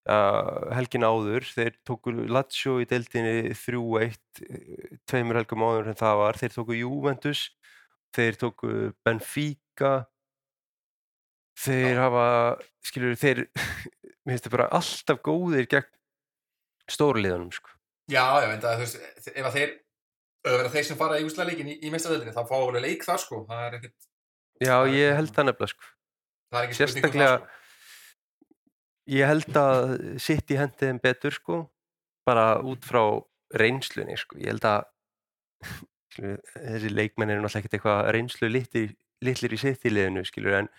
helgin 0.05 1.05
áður, 1.05 1.45
þeir 1.49 1.77
tóku 1.87 2.11
Lazio 2.13 2.77
í 2.81 2.85
deildinni 2.89 3.53
3-1 3.57 4.17
tveimur 5.09 5.39
helgum 5.39 5.65
áður 5.65 5.89
en 5.89 5.97
það 5.97 6.19
var. 6.21 6.37
Þeir 6.41 6.53
tóku 6.53 6.77
Juventus 6.77 7.47
þeir 8.15 8.37
tóku 8.39 8.73
Benfica. 9.05 9.95
Þeir 11.65 12.01
hafa 12.03 12.27
skiljur 12.85 13.17
þeir 13.17 13.45
mér 14.25 14.35
finnst 14.35 14.47
það 14.47 14.57
bara 14.57 14.69
alltaf 14.77 15.23
góðir 15.25 15.69
gegn 15.71 15.89
stórliðanum 16.91 17.49
sko. 17.55 17.73
Já, 18.11 18.21
já, 18.43 18.51
en 18.51 18.61
það, 18.61 18.75
þú 18.75 18.85
veist, 18.85 19.29
ef 19.31 19.47
að 19.47 19.55
þeir 19.57 19.71
ef 20.45 20.73
þeir 20.75 20.85
sem 20.85 20.97
fara 20.99 21.17
í 21.17 21.25
úslæðleikin 21.25 21.71
í, 21.73 21.79
í 21.81 21.89
mestaröldinni 21.89 22.35
þá 22.35 22.43
fá 22.45 22.57
alveg 22.59 22.83
leik 22.85 23.07
þar 23.07 23.23
sko. 23.23 23.41
Það 23.49 23.63
er 23.65 23.79
ekkert 23.79 24.11
Já, 24.61 24.75
ég 24.87 25.17
held 25.17 25.33
það 25.35 25.49
nefnilega 25.49 25.73
sko 25.73 25.94
Er 26.55 26.71
um 26.71 27.03
það 27.03 27.35
sko 27.35 27.53
Ég 29.05 29.29
held 29.29 29.57
að 29.59 29.91
sitt 30.17 30.49
í 30.49 30.57
hendiðin 30.57 30.97
betur 31.03 31.33
sko, 31.35 31.59
bara 32.25 32.55
út 32.65 32.81
frá 32.87 33.03
reynslunni 33.53 34.17
sko. 34.17 34.39
Ég 34.41 34.49
held 34.55 34.65
að 34.65 34.87
þessi 36.15 36.89
leikmenn 36.89 37.33
eru 37.33 37.43
náttúrulega 37.43 37.61
ekkert 37.61 37.77
eitthvað 37.77 38.01
reynslu 38.15 38.49
litlir, 38.49 38.95
litlir 39.25 39.55
í 39.55 39.59
sitt 39.59 39.85
í 39.85 39.91
liðinu 39.93 40.23
skilur 40.25 40.57
en, 40.61 40.69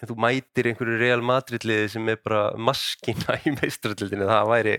en 0.00 0.10
þú 0.10 0.18
mætir 0.24 0.70
einhverju 0.70 0.98
Real 1.00 1.22
Madrid 1.24 1.66
liði 1.68 1.92
sem 1.94 2.10
er 2.10 2.20
bara 2.24 2.44
maskina 2.56 3.38
í 3.46 3.54
meistrarlildinu, 3.60 4.28
það 4.30 4.50
væri, 4.50 4.76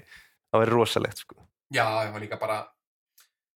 það 0.50 0.64
væri 0.64 0.76
rosalegt 0.76 1.24
sko. 1.24 1.40
Já, 1.74 1.86
það 1.86 2.14
var 2.18 2.26
líka 2.26 2.42
bara, 2.42 2.60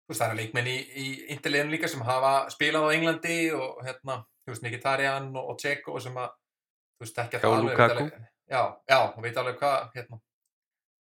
þú 0.05 0.13
veist 0.13 0.23
það 0.23 0.29
eru 0.29 0.41
leikmenn 0.41 0.71
í, 0.71 0.77
í 1.03 1.07
interliðinu 1.35 1.75
líka 1.75 1.91
sem 1.91 2.07
hafa 2.07 2.33
spilað 2.53 2.87
á 2.87 2.95
Englandi 2.95 3.39
og 3.57 3.81
hérna, 3.85 4.21
þú 4.45 4.53
veist 4.53 4.67
Mkhitaryan 4.67 5.31
og, 5.35 5.51
og 5.51 5.59
Ceko 5.61 5.99
sem 6.03 6.15
að, 6.21 6.31
þú 6.97 7.05
veist 7.05 7.21
ekki 7.23 7.39
að 7.39 7.45
það 7.45 7.57
alveg 7.57 8.11
já, 8.47 8.61
já, 8.89 8.97
og 8.97 9.21
veit 9.23 9.39
alveg 9.41 9.59
hvað 9.61 9.77
hérna, 9.95 10.19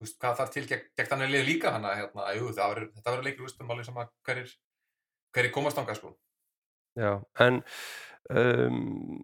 veist, 0.03 0.19
hvað 0.21 0.39
þarf 0.41 0.55
til 0.55 0.65
gegn, 0.71 0.87
gegn 0.99 1.11
þannig 1.13 1.33
lið 1.33 1.49
líka 1.51 1.75
hann 1.75 1.89
að 1.89 1.99
hérna, 2.03 2.29
jú, 2.37 2.53
verður, 2.59 2.89
þetta 2.97 3.15
verður 3.15 3.29
leikur 3.31 3.49
úrstum 3.49 3.75
alveg 3.75 3.89
sem 3.89 4.01
að 4.03 4.13
hverjir, 4.29 4.55
hverjir 5.37 5.55
komast 5.55 5.81
ánga 5.81 5.99
sko. 5.99 6.15
Já, 6.97 7.13
en 7.45 7.61
um, 8.33 9.21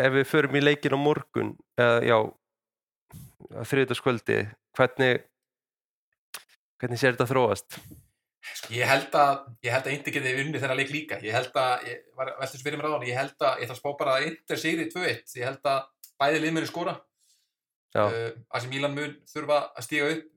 ef 0.00 0.16
við 0.18 0.30
förum 0.30 0.58
í 0.58 0.64
leikin 0.64 0.96
á 0.96 0.98
morgun 0.98 1.54
eða 1.78 2.00
já 2.08 2.18
þriðdaskvöldi, 3.70 4.40
hvernig 4.74 5.22
hvernig 6.80 7.00
sér 7.00 7.14
þetta 7.14 7.28
þróast? 7.30 7.78
Sko, 8.44 8.74
ég 8.76 8.88
held 8.88 9.14
að 9.16 9.46
ég 9.64 9.72
held 9.72 9.86
að 9.88 9.94
Indi 9.94 10.12
getið 10.12 10.40
unni 10.42 10.60
þennan 10.60 10.80
leik 10.80 10.90
líka 10.92 11.18
ég 11.24 11.32
held 11.32 11.54
að, 11.56 11.86
ég 11.88 12.02
var 12.18 12.34
veldur 12.36 12.58
sem 12.58 12.64
fyrir 12.66 12.80
mér 12.80 12.90
á 12.92 12.94
hann 12.94 13.06
ég 13.08 13.16
held 13.16 13.36
að, 13.40 13.62
ég 13.62 13.72
að 13.72 13.78
spá 13.78 13.88
bara 14.00 14.16
að 14.18 14.26
Indi 14.28 14.58
sigri 14.60 14.88
2-1 14.92 15.36
ég 15.38 15.48
held 15.48 15.70
að 15.70 15.86
bæði 16.20 16.42
liðmjöri 16.44 16.70
skóra 16.70 16.94
uh, 17.98 18.30
að 18.50 18.64
sem 18.64 18.72
Mílan 18.72 18.94
mun 18.96 19.16
þurfa 19.30 19.60
að 19.74 19.86
stíga 19.86 20.10
upp 20.12 20.28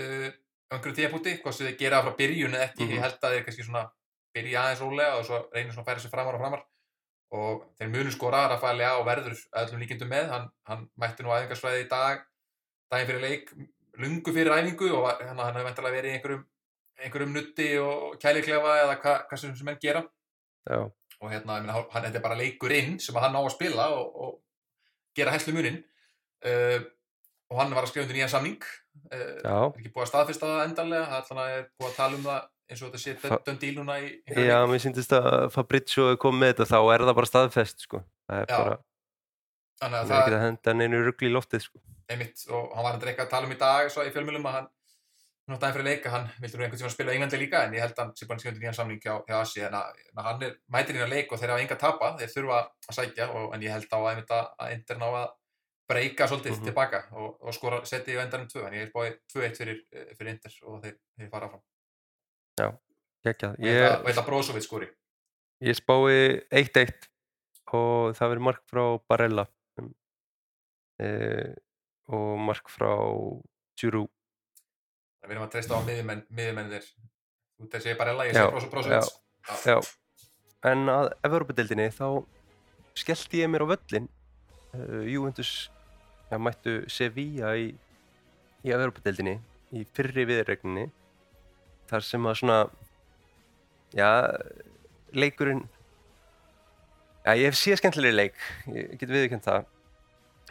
uh, 0.00 0.28
einhverju 0.70 0.96
tíapúti, 0.98 1.38
hvað 1.42 1.56
sem 1.56 1.68
þið 1.68 1.78
gera 1.80 2.02
frá 2.04 2.12
byrjun 2.18 2.54
eða 2.54 2.66
ekki, 2.68 2.84
mm 2.84 2.88
-hmm. 2.88 2.96
ég 2.96 3.04
held 3.04 3.24
að 3.24 3.34
þeir 3.34 3.44
kannski 3.46 3.66
svona 3.66 3.84
byrja 4.34 4.62
aðeins 4.62 4.82
rólega 4.84 5.16
og 5.18 5.24
svo 5.26 5.40
reynir 5.54 5.72
svona 5.72 5.82
að 5.82 5.90
færa 5.90 6.02
sér 6.04 6.14
framar 6.14 6.34
og 6.34 6.40
framar. 6.44 6.62
Og 7.30 7.64
þeir 7.78 7.90
munu 7.90 8.10
skora 8.10 8.46
Rafael 8.50 8.78
Leá 8.78 8.92
og 8.98 9.06
verður 9.06 9.34
öllum 9.62 9.82
líkindum 9.82 10.08
með, 10.10 10.30
hann, 10.30 10.46
hann 10.66 10.86
mætti 10.98 11.22
nú 11.22 11.30
aðeingarsvæði 11.30 11.84
í 11.84 11.90
dag, 11.90 12.24
daginn 12.90 13.10
fyrir 13.10 13.22
leik 13.22 13.52
lungu 13.98 14.32
fyrir 14.34 14.54
æfingu 14.54 14.90
og 14.94 15.06
hann, 15.10 15.38
hann 15.38 15.54
hefði 15.54 15.66
vendalega 15.66 15.96
verið 15.96 16.10
í 16.10 16.14
einhverjum 16.18 16.46
einhverjum 17.00 17.34
nutti 17.34 17.68
og 17.80 18.16
kæliklefa 18.22 18.72
eða 18.84 18.96
hva, 19.02 19.14
hvað 19.28 19.42
sem 19.42 19.54
sem 19.56 19.68
menn 19.68 19.78
gera. 19.82 20.02
Já. 20.70 20.90
og 21.20 21.30
hérna, 21.32 21.60
meina, 21.60 21.72
hann, 21.72 22.04
þetta 22.04 22.18
er 22.18 22.24
bara 22.24 22.36
leikurinn 22.38 22.98
sem 23.00 23.16
hann 23.16 23.36
á 23.36 23.40
að 23.40 23.54
spila 23.54 23.88
og, 23.96 24.16
og 24.24 24.30
gera 25.16 25.34
hæslu 25.34 25.54
munin 25.56 25.80
uh, 26.46 26.78
og 27.50 27.58
hann 27.60 27.74
var 27.74 27.84
að 27.86 27.90
skrifa 27.92 28.06
undir 28.06 28.20
nýjan 28.20 28.32
samning 28.32 28.60
uh, 28.62 29.18
er 29.18 29.80
ekki 29.80 29.92
búið 29.94 30.06
að 30.06 30.10
staðfesta 30.12 30.50
það 30.52 30.64
endanlega 30.68 31.20
það 31.28 31.44
er 31.56 31.64
búið 31.80 31.90
að 31.90 31.96
tala 31.98 32.18
um 32.20 32.26
það 32.28 32.48
eins 32.70 32.82
og 32.84 32.90
þetta 32.92 33.02
sé 33.02 33.16
Fa- 33.18 33.40
dönn 33.48 33.58
díl 33.58 33.72
núna 33.80 33.96
í, 33.98 34.10
í 34.30 34.44
já, 34.46 34.58
mér 34.70 34.82
syndist 34.84 35.14
að 35.16 35.48
Fabrizio 35.50 36.12
kom 36.22 36.36
með 36.38 36.52
þetta, 36.54 36.68
þá 36.70 36.78
er 36.94 37.02
það 37.08 37.16
bara 37.18 37.30
staðfest, 37.30 37.80
sko. 37.88 37.98
Það 38.30 38.42
er 38.44 38.46
Já, 38.46 38.58
bara, 38.60 38.76
þannig 39.80 39.96
það 39.96 39.96
að 39.98 40.04
er 40.04 40.12
það 40.12 40.20
ekki 40.20 40.36
að 40.36 40.44
henda 40.44 40.74
neinu 40.78 41.00
rugli 41.02 41.26
í 41.26 41.32
loftið, 41.34 41.64
sko. 41.66 41.82
einmitt 42.10 42.44
og 42.50 42.68
hann 42.76 42.86
var 42.86 42.94
að 42.94 43.02
dreika 43.06 43.24
að 43.26 43.32
tala 43.32 43.48
um 43.50 43.56
í 43.56 43.58
dag 43.58 43.90
svo 43.90 44.04
í 44.06 44.12
fjölmjölum 44.14 44.46
að 44.46 44.56
hann 44.60 44.68
nátt 45.50 45.62
aðeins 45.66 45.76
fyrir 45.76 45.88
leika, 45.90 46.10
hann 46.14 46.28
vildi 46.40 46.56
nú 46.58 46.64
einhvern 46.64 46.80
tíma 46.80 46.90
spila 46.94 47.12
í 47.12 47.16
Englandi 47.18 47.38
líka? 47.40 47.64
En 47.66 47.74
ég 47.76 47.82
held 47.84 47.92
að 47.96 48.02
hann 48.04 48.14
sé 48.16 48.26
bara 48.30 48.38
skjöndi 48.42 48.60
nýjan 48.62 48.76
samning 48.78 49.00
hjá, 49.02 49.14
hjá 49.28 49.36
Asi 49.40 49.60
en 49.66 49.74
að, 49.78 50.00
að 50.16 50.24
hann 50.28 50.42
er 50.46 50.56
mætir 50.74 50.96
inn 50.98 51.04
að 51.06 51.12
leik 51.14 51.32
og 51.32 51.40
þeir 51.42 51.52
hafa 51.54 51.64
enga 51.64 51.76
að 51.76 51.82
tapa, 51.84 52.10
þeir 52.20 52.32
þurfa 52.34 52.58
að 52.90 52.96
sækja 52.98 53.28
og, 53.34 53.46
en 53.54 53.62
ég 53.66 53.74
held 53.74 53.90
á 53.90 53.98
að, 54.00 54.08
einmitt 54.14 54.34
að, 54.36 54.48
að 54.64 54.72
Inter 54.76 55.00
ná 55.02 55.06
að 55.10 55.28
breyka 55.90 56.28
svolítið 56.30 56.54
Mhm. 56.56 56.64
tilbaka 56.70 57.00
og, 57.18 57.30
og 57.42 57.54
skora 57.54 57.80
setja 57.84 58.14
í 58.14 58.20
endanum 58.22 58.46
2 58.48 58.64
en 58.68 58.74
ég 58.78 58.82
er 58.86 58.92
búið 58.94 59.16
2-1 59.34 59.56
fyrir, 59.58 59.80
eh, 59.92 60.10
fyrir 60.14 60.30
Inter 60.36 60.52
og 60.62 60.82
þeir, 60.84 60.96
þeir 61.18 61.30
fara 61.32 61.48
fram 61.50 61.62
held 63.58 63.66
Ég, 63.74 63.82
að- 63.84 64.00
og 64.00 64.06
ég 64.06 64.14
held 64.14 64.18
að 64.22 64.26
Brozovic 64.26 64.62
skori. 64.64 64.86
Ég 65.62 65.76
spái 65.76 66.44
1-1 66.52 67.08
og 67.72 68.14
það 68.16 68.30
verður 68.30 68.44
mark 68.46 68.62
frá 68.70 68.84
Barella. 69.08 69.46
E, 71.00 71.08
og 72.12 72.38
mark 72.38 72.68
frá 72.72 72.90
Giroud. 73.80 74.10
Við 75.24 75.34
erum 75.34 75.46
að 75.46 75.52
treysta 75.54 75.78
á 75.78 75.80
miðjumenn, 75.86 76.22
miðjumennir 76.36 76.86
þú 76.86 77.68
þeir 77.72 77.84
segir 77.84 77.98
Barella, 78.00 78.26
ég 78.28 78.34
Já, 78.36 78.42
segi 78.44 78.54
Brozo- 78.54 78.70
Brozovic 78.72 79.66
Já, 79.66 79.76
en 80.70 80.92
að 80.92 81.10
Evropadeildinni 81.28 81.88
þá 81.96 82.06
skellti 83.00 83.42
ég 83.42 83.50
mér 83.52 83.64
á 83.64 83.72
völlin 83.72 84.08
uh, 84.74 85.02
Juventus 85.08 85.52
ja, 86.30 86.38
mættu 86.38 86.80
Sevilla 86.90 87.54
í, 87.58 87.70
í 88.64 88.72
Evropadeildinni 88.74 89.38
í 89.76 89.84
fyrri 89.94 90.24
viðregninni 90.28 90.88
þar 91.90 92.06
sem 92.06 92.26
að 92.26 92.40
svona 92.40 92.58
já, 93.94 94.08
leikurinn 95.14 95.62
já, 97.24 97.34
ég 97.36 97.50
hef 97.50 97.58
séð 97.58 97.80
skemmtilegri 97.80 98.16
leik. 98.16 98.40
Ég 98.70 98.96
get 98.98 99.10
viðurkennt 99.10 99.46
það. 99.46 99.66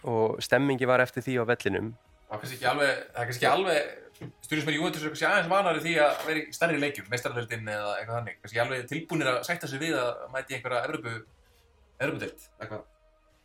Og 0.07 0.37
stemmingi 0.43 0.87
var 0.87 1.03
eftir 1.03 1.23
því 1.25 1.37
á 1.39 1.43
vellinum. 1.49 1.89
Það 2.29 2.35
er 2.35 2.41
kannski 2.43 2.57
ekki 2.59 3.49
alveg, 3.49 3.79
það 4.19 4.45
stjórnismenn 4.45 4.77
Juventus 4.77 5.03
er 5.03 5.13
kannski 5.13 5.27
aðeins 5.29 5.51
vanari 5.51 5.83
því 5.83 5.95
að 6.03 6.23
vera 6.27 6.43
í 6.43 6.53
stærri 6.55 6.79
leikjum, 6.83 7.09
meistararöldin 7.11 7.73
eða 7.73 7.91
eitthvað 7.97 8.17
þannig, 8.19 8.39
kannski 8.43 8.61
alveg 8.63 8.87
tilbúinir 8.89 9.31
að 9.31 9.41
sætta 9.47 9.69
sig 9.71 9.81
við 9.81 9.97
að 9.99 10.23
mæti 10.33 10.57
einhverja 10.57 10.85
Evropu 10.89 11.17
Evropudelt, 11.99 12.47
eitthvað 12.59 12.87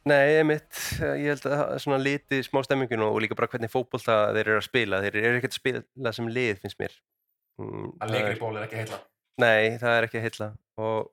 Nei, 0.05 0.37
einmitt, 0.37 0.69
ég 1.01 1.31
held 1.31 1.47
að 1.49 1.55
það 1.55 1.71
er 1.73 1.81
svona 1.81 1.99
liti 2.03 2.39
smá 2.45 2.59
stemmingun 2.67 3.07
og 3.07 3.15
líka 3.25 3.37
bara 3.39 3.49
hvernig 3.49 3.71
fótbolta 3.73 4.19
þeir 4.37 4.43
eru 4.43 4.59
að 4.61 4.67
spila, 4.67 5.01
þeir 5.01 5.17
eru 5.23 5.39
ekkert 5.39 5.55
að 5.55 5.61
spila 5.63 6.13
sem 6.13 6.29
lið 6.29 6.61
finnst 6.61 6.81
mér. 6.83 6.97
Mm, 7.57 7.87
að 7.89 8.03
það 8.03 8.13
leikri 8.19 8.41
ból 8.43 8.51
er 8.59 8.67
ekki 8.67 8.81
heila 8.83 8.99
Nei, 9.41 9.79
það 9.81 9.97
er 9.97 10.07
ekki 10.07 10.19
að 10.21 10.27
heilla. 10.27 10.49
Og, 10.85 11.09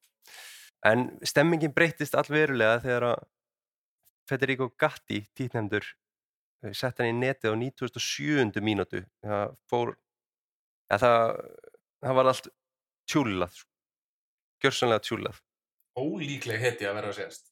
en 0.91 1.05
stemmingin 1.31 1.73
breytist 1.73 2.17
allverulega 2.19 2.81
þegar 2.83 3.07
að 3.13 3.23
Federico 4.29 4.67
Gatti, 4.79 5.23
títnefndur 5.37 5.87
sett 6.77 7.01
hann 7.01 7.09
í 7.09 7.17
netið 7.17 7.53
á 7.53 7.55
97. 7.57 8.61
mínútu. 8.63 9.03
Það 9.25 9.55
fór 9.71 9.93
ja, 10.91 10.97
það, 11.01 11.23
það 12.05 12.17
var 12.19 12.31
allt 12.31 12.51
tjúlað 13.09 13.55
sko. 13.55 13.69
gjörsanlega 14.61 15.05
tjúlað 15.07 15.39
ólíkleg 15.99 16.61
heti 16.61 16.87
að 16.87 16.97
vera 16.99 17.11
að 17.11 17.17
segjast 17.19 17.49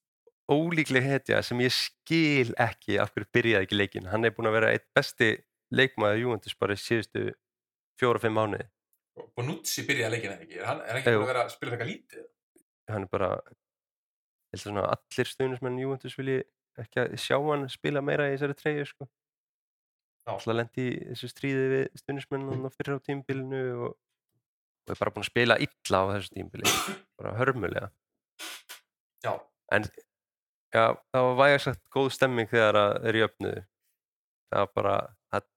ólíkleg 0.49 1.05
hetja 1.05 1.41
sem 1.45 1.61
ég 1.61 1.73
skil 1.75 2.53
ekki 2.57 2.97
af 3.01 3.13
hverju 3.13 3.29
byrjaði 3.35 3.67
ekki 3.67 3.79
leikin 3.79 4.09
hann 4.11 4.25
er 4.25 4.33
búinn 4.35 4.49
að 4.51 4.57
vera 4.59 4.73
eitt 4.75 4.87
besti 4.95 5.31
leikmaður 5.75 6.23
Juventus 6.23 6.57
bara 6.57 6.75
í 6.75 6.81
síðustu 6.81 7.29
fjóra-fimm 7.99 8.37
mánuði. 8.37 8.65
Og 9.19 9.27
Bonucci 9.37 9.83
byrjaði 9.85 10.15
leikina 10.15 10.37
ekki, 10.39 10.57
er 10.57 10.69
hann 10.69 10.81
er 10.85 10.99
ekki 10.99 11.13
búin 11.13 11.25
að 11.25 11.31
vera 11.33 11.43
að 11.45 11.51
spila 11.53 11.75
eitthvað 11.75 11.91
lítið? 11.91 12.23
Hann 12.89 13.05
er 13.05 13.11
bara 13.11 13.29
allir 14.55 15.29
stuðnismenn 15.29 15.81
Juventus 15.83 16.17
vilji 16.17 16.39
ekki 16.83 17.01
að 17.03 17.15
sjá 17.21 17.37
hann 17.37 17.69
spila 17.71 18.03
meira 18.05 18.27
í 18.29 18.35
þessari 18.35 18.57
treyju 18.57 18.85
sko. 18.89 19.09
Alltaf 20.29 20.55
lendi 20.55 20.85
í 20.89 20.97
þessu 21.11 21.29
stríði 21.31 21.65
við 21.73 21.85
stuðnismenn 22.01 22.67
á 22.67 22.69
fyrir 22.73 22.99
á 22.99 23.05
tímbilinu 23.05 23.61
og, 23.87 23.95
og 23.95 24.93
er 24.93 24.99
bara 24.99 25.13
búinn 25.15 25.25
að 25.25 25.31
spila 25.31 25.57
illa 25.65 26.03
á 26.05 26.11
þessu 26.13 26.35
tímbili 26.35 26.75
bara 27.19 27.33
hörmulega. 27.39 27.89
Já, 29.23 29.33
já, 30.73 30.85
það 31.11 31.25
var 31.27 31.39
vægast 31.41 31.69
sagt 31.69 31.81
góð 31.93 32.11
stemming 32.15 32.51
þegar 32.51 32.79
að 32.83 32.93
þeir 33.05 33.19
jöfnuðu. 33.23 33.65
Það 34.49 34.63
var 34.63 34.71
bara, 34.77 34.93
það 35.29 35.49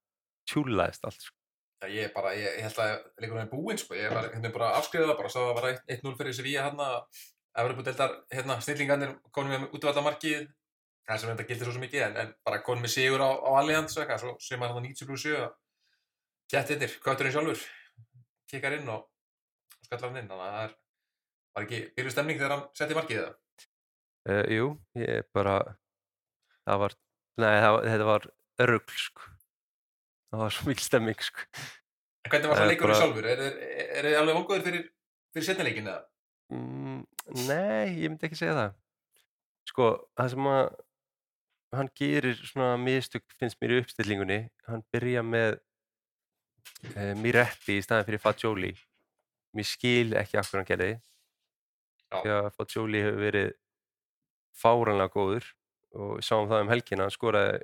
tjúlaðist 0.51 1.07
allt 1.07 1.27
sko. 1.27 1.37
já 1.83 1.87
ég 1.91 2.07
er 2.07 2.11
bara, 2.15 2.33
ég, 2.37 2.57
ég 2.57 2.65
held 2.67 2.81
að 2.83 2.91
leikurinn 3.19 3.43
er 3.43 3.51
búinn 3.51 3.79
sko, 3.79 3.95
ég 3.97 4.11
var 4.13 4.29
hérna 4.31 4.51
bara 4.55 4.73
afskriðað 4.79 5.17
bara, 5.19 5.31
sá 5.31 5.39
að 5.41 5.47
það 5.49 5.57
var 5.59 5.69
1-0 5.97 6.17
fyrir 6.19 6.37
Sevilla 6.37 6.67
hérna. 6.67 6.89
Evropudeldar, 7.53 8.13
hérna, 8.33 8.55
snillingarnir 8.65 9.11
konum 9.29 9.51
með 9.53 9.75
útvallamarkið 9.77 10.47
það 11.07 11.19
sem 11.21 11.31
þetta 11.33 11.47
gildir 11.49 11.71
svo 11.71 11.81
mikið, 11.83 12.03
en, 12.07 12.17
en 12.23 12.33
bara 12.47 12.61
konum 12.65 12.85
með 12.85 12.93
sigur 12.95 13.23
á, 13.23 13.29
á 13.35 13.49
Allianz, 13.59 13.95
sem 13.97 14.63
að 14.63 14.73
hann 14.75 14.85
90 14.87 15.09
plus 15.09 15.25
7 15.27 15.49
Kettinir, 16.53 16.93
kötturinn 17.03 17.33
sjálfur 17.33 17.61
kikkar 18.51 18.75
inn 18.77 18.89
og, 18.93 19.05
og 19.07 19.87
skallar 19.87 20.11
hann 20.11 20.19
inn, 20.21 20.27
þannig 20.29 20.47
að 20.47 20.57
það 20.57 20.65
er 20.67 20.75
var 21.53 21.65
ekki 21.67 21.79
byrju 21.97 22.11
stemning 22.13 22.39
þegar 22.39 22.53
hann 22.55 22.63
setti 22.77 22.97
markið 22.97 23.21
það 23.23 23.33
uh, 24.33 24.45
jú, 24.53 24.67
ég 25.01 25.27
bara 25.35 25.55
það 26.63 26.81
var, 26.83 26.95
nei, 27.43 27.53
það, 27.63 27.77
þetta 27.89 28.07
var 28.09 28.27
örugl 28.63 28.97
sko. 29.03 29.27
það 30.33 30.43
var 30.43 30.55
svo 30.55 30.69
mikil 30.69 30.85
stemming 30.87 31.25
sko. 31.25 31.47
En 32.23 32.31
hvernig 32.31 32.51
var 32.53 32.59
Það 32.61 32.63
er 32.65 32.71
leikurinn 32.71 32.93
bara- 32.93 33.01
sjálfur? 33.03 33.25
Er, 33.33 33.41
er, 33.43 33.87
er 33.99 34.07
þið 34.07 34.17
alveg 34.21 34.37
vongóður 34.39 34.65
fyrir, 34.69 34.85
fyrir 35.35 35.47
setnileikin 35.49 35.89
eða? 35.91 36.03
mm, 36.53 36.99
nei, 37.49 37.87
ég 38.03 38.07
myndi 38.13 38.29
ekki 38.29 38.39
segja 38.39 38.53
það 38.59 38.75
sko, 39.73 39.89
það 40.19 40.31
sem 40.35 40.49
að 40.53 40.63
hann 41.73 41.89
gerir 41.97 42.37
svona 42.37 42.75
mistök 42.77 43.25
finnst 43.39 43.59
mér 43.61 43.75
í 43.75 43.79
uppstillingunni. 43.81 44.39
Hann 44.67 44.83
byrja 44.93 45.23
með 45.25 45.57
uh, 46.93 47.13
Miretti 47.19 47.79
í 47.79 47.83
staðin 47.85 48.07
fyrir 48.09 48.21
Fagioli. 48.21 48.71
Mér 49.53 49.69
skil 49.69 50.15
ekki 50.19 50.39
af 50.39 50.49
hverju 50.49 50.61
hann 50.61 50.69
gerði. 50.69 50.93
Því 52.13 52.33
að 52.37 52.49
Fagioli 52.57 53.03
hefur 53.03 53.21
verið 53.25 53.51
fáranlega 54.63 55.13
góður 55.13 55.47
og 55.97 56.17
við 56.17 56.27
sáum 56.27 56.49
það 56.49 56.65
um 56.65 56.73
helgina. 56.73 57.07
Hann 57.07 57.15
skoraði 57.15 57.61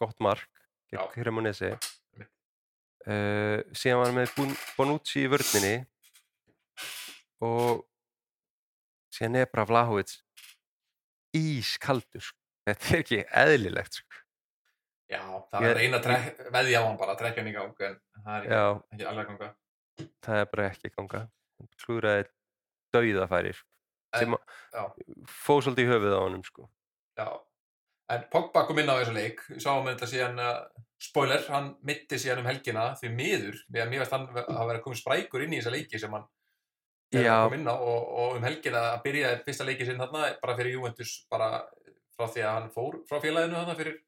gott 0.00 0.18
mark 0.22 0.62
gegn 0.92 1.12
Cremonese. 1.14 1.74
Uh, 3.06 3.62
síðan 3.70 4.00
var 4.00 4.08
hann 4.10 4.18
með 4.18 4.56
Bonucci 4.74 5.22
í 5.22 5.30
vörninni 5.30 5.76
og 7.46 7.84
síðan 9.14 9.44
bara 9.52 9.66
Vlahovic 9.68 10.16
ískaldur. 11.36 12.32
Þetta 12.66 12.90
er 12.90 13.02
ekki 13.02 13.20
eðlilegt 13.42 14.00
sko. 14.00 14.22
Já, 15.06 15.22
það 15.52 15.68
er 15.70 15.98
trek, 16.02 16.38
veðja 16.50 16.82
á 16.82 16.86
hann 16.88 16.98
bara 16.98 17.14
trekja 17.18 17.42
hann 17.42 17.50
í 17.52 17.54
gang 17.54 17.82
en 17.86 17.98
það 18.24 18.36
er 18.36 18.46
ekki, 18.46 18.94
ekki 18.96 19.08
alveg 19.10 19.28
ganga. 19.30 19.50
það 20.26 20.40
er 20.40 20.48
bara 20.52 20.68
ekki 20.72 20.92
ganga. 20.96 21.20
Hann 21.56 21.68
klúðraði 21.84 22.24
dauðafæri 22.96 23.52
sko, 23.56 23.68
sem 24.16 24.38
fóð 25.30 25.62
svolítið 25.66 25.86
í 25.86 25.92
höfuð 25.92 26.16
á 26.18 26.20
honum 26.24 26.42
sko. 26.46 26.66
Já, 27.16 27.28
en 28.16 28.26
Pogba 28.32 28.64
kom 28.66 28.82
inn 28.82 28.90
á 28.90 28.98
þessu 28.98 29.14
leik, 29.14 29.44
við 29.52 29.62
sáum 29.62 29.86
þetta 29.86 30.10
síðan, 30.10 30.42
uh, 30.42 30.88
spoiler, 31.06 31.46
hann 31.54 31.70
mitti 31.86 32.18
síðan 32.18 32.42
um 32.42 32.50
helgina 32.50 32.88
því 32.98 33.12
miður, 33.14 33.62
mér 33.70 33.94
veist 33.94 34.16
hann 34.16 34.26
að 34.42 34.66
vera 34.72 34.82
komið 34.82 35.04
sprækur 35.04 35.46
inn 35.46 35.54
í 35.54 35.62
þessa 35.62 35.76
leiki 35.76 36.02
sem 36.02 36.18
hann 36.18 36.26
hann 37.14 37.46
kom 37.46 37.54
inn 37.54 37.68
á 37.70 37.76
og, 37.76 38.06
og 38.18 38.36
um 38.38 38.46
helgina 38.46 38.82
að 38.92 39.02
byrja 39.06 39.32
fyrsta 39.46 39.66
leiki 39.66 39.86
sinn 39.86 40.00
þarna 40.00 40.32
bara 40.42 40.56
fyrir 40.58 40.76
Juventus 40.76 41.12
bara 41.30 41.50
frá 42.16 42.28
því 42.32 42.44
að 42.44 42.54
hann 42.56 42.70
fór 42.74 42.98
frá 43.08 43.20
félaginu 43.22 43.58
þarna 43.58 43.76
fyrir, 43.78 43.98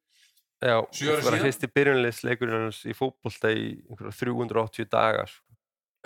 Já, 0.58 0.74
þetta 0.90 1.12
var 1.12 1.22
síðan? 1.22 1.44
fyrsti 1.46 1.70
byrjunleisleikurinn 1.78 2.64
hans 2.66 2.80
í 2.88 2.96
fótbolta 2.98 3.52
í 3.54 3.66
einhverja 3.86 4.16
380 4.18 4.88
dagar 4.90 5.30
sko. 5.30 5.44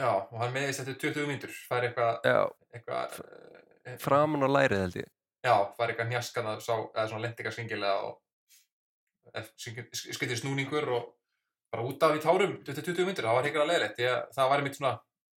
já, 0.02 0.10
og 0.12 0.36
hann 0.42 0.52
meðist 0.56 0.82
eftir 0.82 0.98
20 1.06 1.30
mínútur, 1.30 1.54
fær 1.68 1.86
eitthvað, 1.88 2.18
Já, 2.26 2.40
eitthvað, 2.74 3.16
uh, 3.22 3.96
framan 4.02 4.44
á 4.44 4.48
lærið 4.50 4.84
held 4.84 4.98
ég 5.00 5.08
já, 5.46 5.54
fær 5.78 5.88
eitthvað 5.92 6.12
njaskan 6.12 6.50
að 6.52 6.60
sá, 6.66 6.74
eða 6.76 7.08
svona 7.08 7.24
lendingar 7.26 7.56
svingilega 7.56 8.10
og 8.10 8.20
skrittir 9.96 10.36
snúningur 10.36 10.88
og 10.92 11.08
bara 11.72 11.86
út 11.88 12.02
af 12.04 12.18
í 12.18 12.20
tárum 12.20 12.58
eftir 12.60 12.84
20 12.84 13.08
myndir, 13.08 13.24
það 13.24 13.38
var 13.38 13.48
heikar 13.48 13.64
að 13.64 13.70
leiðilegt 13.72 13.96
því 13.96 14.08
að 14.10 14.20
það 14.36 14.74
svona, 14.76 14.92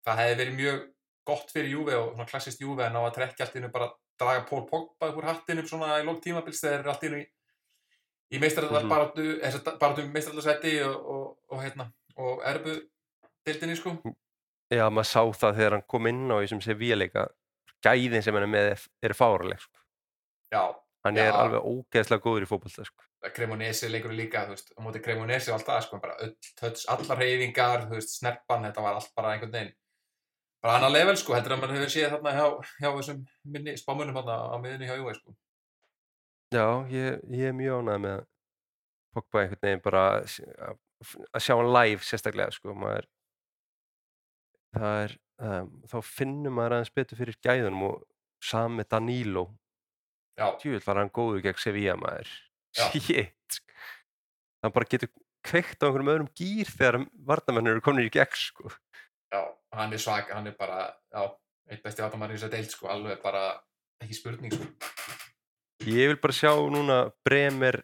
það 0.05 0.21
hefði 0.21 0.39
verið 0.41 0.59
mjög 0.59 0.81
gott 1.25 1.53
fyrir 1.55 1.71
Júve 1.73 1.97
og 1.99 2.09
svona 2.15 2.29
klassist 2.29 2.61
Júve 2.61 2.87
en 2.87 2.99
á 2.99 3.03
að 3.05 3.15
trekja 3.19 3.47
allt 3.47 3.59
innu 3.61 3.71
bara 3.73 3.93
draga 4.19 4.45
Pól 4.49 4.67
Pogba 4.69 5.11
úr 5.17 5.25
hattinum 5.29 5.67
svona 5.67 5.99
í 6.01 6.05
lók 6.07 6.21
tímabils 6.23 6.61
þegar 6.63 6.89
allt 6.93 7.03
innu 7.09 7.19
í, 7.23 7.27
í 8.35 8.41
meistarallar 8.43 8.83
Mhm. 8.85 8.91
baráttu, 8.93 9.25
þess 9.43 9.79
baráttu 9.79 10.07
meistarallarsetti 10.09 10.75
og, 10.87 10.97
og, 11.15 11.39
og 11.51 11.63
hérna 11.65 11.89
og 12.17 12.43
erbu 12.47 12.77
deildinni 13.47 13.77
sko 13.77 13.97
Já, 14.73 14.89
maður 14.91 15.11
sá 15.11 15.21
það 15.39 15.57
þegar 15.59 15.73
hann 15.77 15.83
kom 15.89 16.07
inn 16.07 16.31
á 16.33 16.37
í 16.43 16.49
sem 16.49 16.61
sé 16.65 16.75
víleika 16.75 17.27
gæðin 17.85 18.23
sem 18.25 18.35
hann 18.35 18.47
er 18.47 18.53
með 18.55 18.87
er- 19.03 19.13
fáraleg 19.15 19.61
sko. 19.61 19.77
Já, 20.51 20.63
hann 21.05 21.17
Já. 21.17 21.27
er 21.29 21.33
alveg 21.37 21.61
ógeðslega 21.69 22.23
góður 22.25 22.47
í 22.47 22.49
fótbolta 22.49 22.85
sko. 22.89 23.05
Cremonese 23.35 23.89
leikur 23.93 24.11
líka, 24.17 24.47
þú 24.49 24.55
veist, 24.57 24.73
á 24.73 24.81
móti 24.81 25.03
Cremonese 25.05 25.53
og 25.53 25.59
allt 25.59 25.67
það, 25.69 25.83
sko, 25.85 25.99
bara 26.01 26.17
öll, 26.25 26.35
allar 26.89 27.19
reyfingar, 27.21 27.85
þú 27.89 27.95
veist, 27.99 28.17
snerpan, 28.19 28.65
þetta 28.65 28.83
var 28.83 28.95
allt 28.95 29.13
bara 29.17 29.33
einhvern 29.35 29.53
veginn, 29.53 29.75
bara 30.65 30.79
annar 30.79 30.93
level, 30.95 31.17
sko, 31.21 31.35
heldur 31.37 31.57
að 31.57 31.63
mann 31.63 31.75
hefur 31.77 31.93
séð 31.93 32.15
þarna 32.15 32.37
hjá, 32.37 32.47
hjá 32.81 32.89
þessum 32.89 33.25
minni 33.57 33.75
spámunum 33.81 34.17
þarna 34.17 34.37
á 34.49 34.57
miðunni 34.63 34.89
hjá 34.89 34.97
Júi, 34.97 35.17
sko. 35.19 35.35
já, 36.55 36.67
ég, 36.93 37.21
ég 37.35 37.51
er 37.51 37.59
mjög 37.59 37.83
ánægð 37.83 38.07
með 38.07 38.23
Pogba 39.15 39.45
einhvern 39.45 39.63
veginn 39.63 39.85
bara 39.85 40.05
að 40.17 40.79
að 41.35 41.45
sjá 41.45 41.55
hann 41.59 41.73
live 41.75 42.07
sérstaklega 42.07 42.55
sko. 42.55 42.75
maður 42.79 43.09
það 44.75 45.03
er 45.03 45.17
um, 45.49 45.69
þá 45.91 45.99
finnum 46.09 46.57
maður 46.57 46.79
aðeins 46.79 46.95
betur 46.97 47.21
fyrir 47.21 47.39
gæðunum 47.45 47.85
og 47.91 48.01
sami 48.45 48.87
Danilo 48.89 49.49
Já, 50.35 50.49
tjúvill 50.59 50.83
var 50.83 50.99
hann 50.99 51.13
góður 51.15 51.45
gegn 51.45 51.61
Sevilla 51.63 51.95
maður 52.01 52.31
shit 52.75 53.61
hann 54.65 54.75
bara 54.75 54.89
getur 54.91 55.13
kveikt 55.45 55.85
á 55.85 55.87
einhverjum 55.87 56.11
öðrum 56.15 56.33
gýr 56.39 56.71
þegar 56.73 57.05
varnamennir 57.29 57.77
eru 57.77 57.85
komin 57.85 58.09
í 58.09 58.13
gegn 58.13 58.39
sko. 58.41 58.73
já, 59.31 59.43
hann 59.79 59.95
er 59.95 60.03
svag, 60.03 60.31
hann 60.35 60.51
er 60.51 60.57
bara, 60.59 60.87
já, 61.13 61.25
eitt 61.71 61.83
besti 61.85 62.05
átamæri 62.05 62.37
í 62.37 62.39
þess 62.39 62.49
að 62.49 62.55
deilt, 62.57 62.77
sko, 62.77 62.91
alveg 62.93 63.23
bara 63.25 63.45
ekki 64.03 64.19
spurning, 64.19 64.55
sko. 64.55 64.69
ég 65.89 66.13
vil 66.13 66.21
bara 66.23 66.37
sjá 66.37 66.53
núna 66.73 67.01
Bremer, 67.27 67.83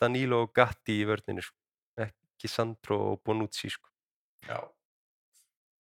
Danilo 0.00 0.42
og 0.46 0.54
Gatti 0.56 1.00
í 1.02 1.08
vörninu 1.08 1.44
sko. 1.44 1.58
ekki 2.02 2.50
Sandro 2.50 2.98
og 3.12 3.20
Bonucci 3.22 3.70
sko. 3.70 3.90
Já, 4.48 4.58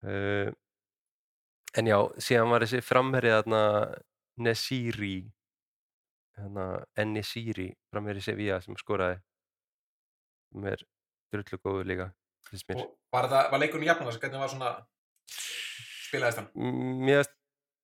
uh, 0.08 0.52
en 1.76 1.90
já, 1.90 1.98
síðan 2.16 2.52
var 2.52 2.64
þessi 2.64 2.80
framherið 2.84 3.36
þarna 3.36 3.62
Nesiri 4.40 5.16
hérna 6.36 6.66
Enesiri 7.00 7.70
framherið 7.92 8.28
Sevilla 8.28 8.58
sem 8.64 8.76
skoraði 8.80 9.18
sem 10.52 10.68
er 10.72 10.84
drullu 11.32 11.60
góður 11.62 11.88
líka 11.90 12.08
finnst 12.48 12.68
mér 12.68 12.82
og 12.84 12.92
var 13.14 13.28
var 13.32 13.62
leikurinn 13.62 13.88
jafnum 13.88 14.10
þess, 14.10 14.20
hvernig 14.22 14.42
var 14.42 14.52
svona, 14.52 14.72
spilaðist 15.28 16.42
hann? 16.42 16.50
Mér 17.02 17.24
finnst 17.24 17.34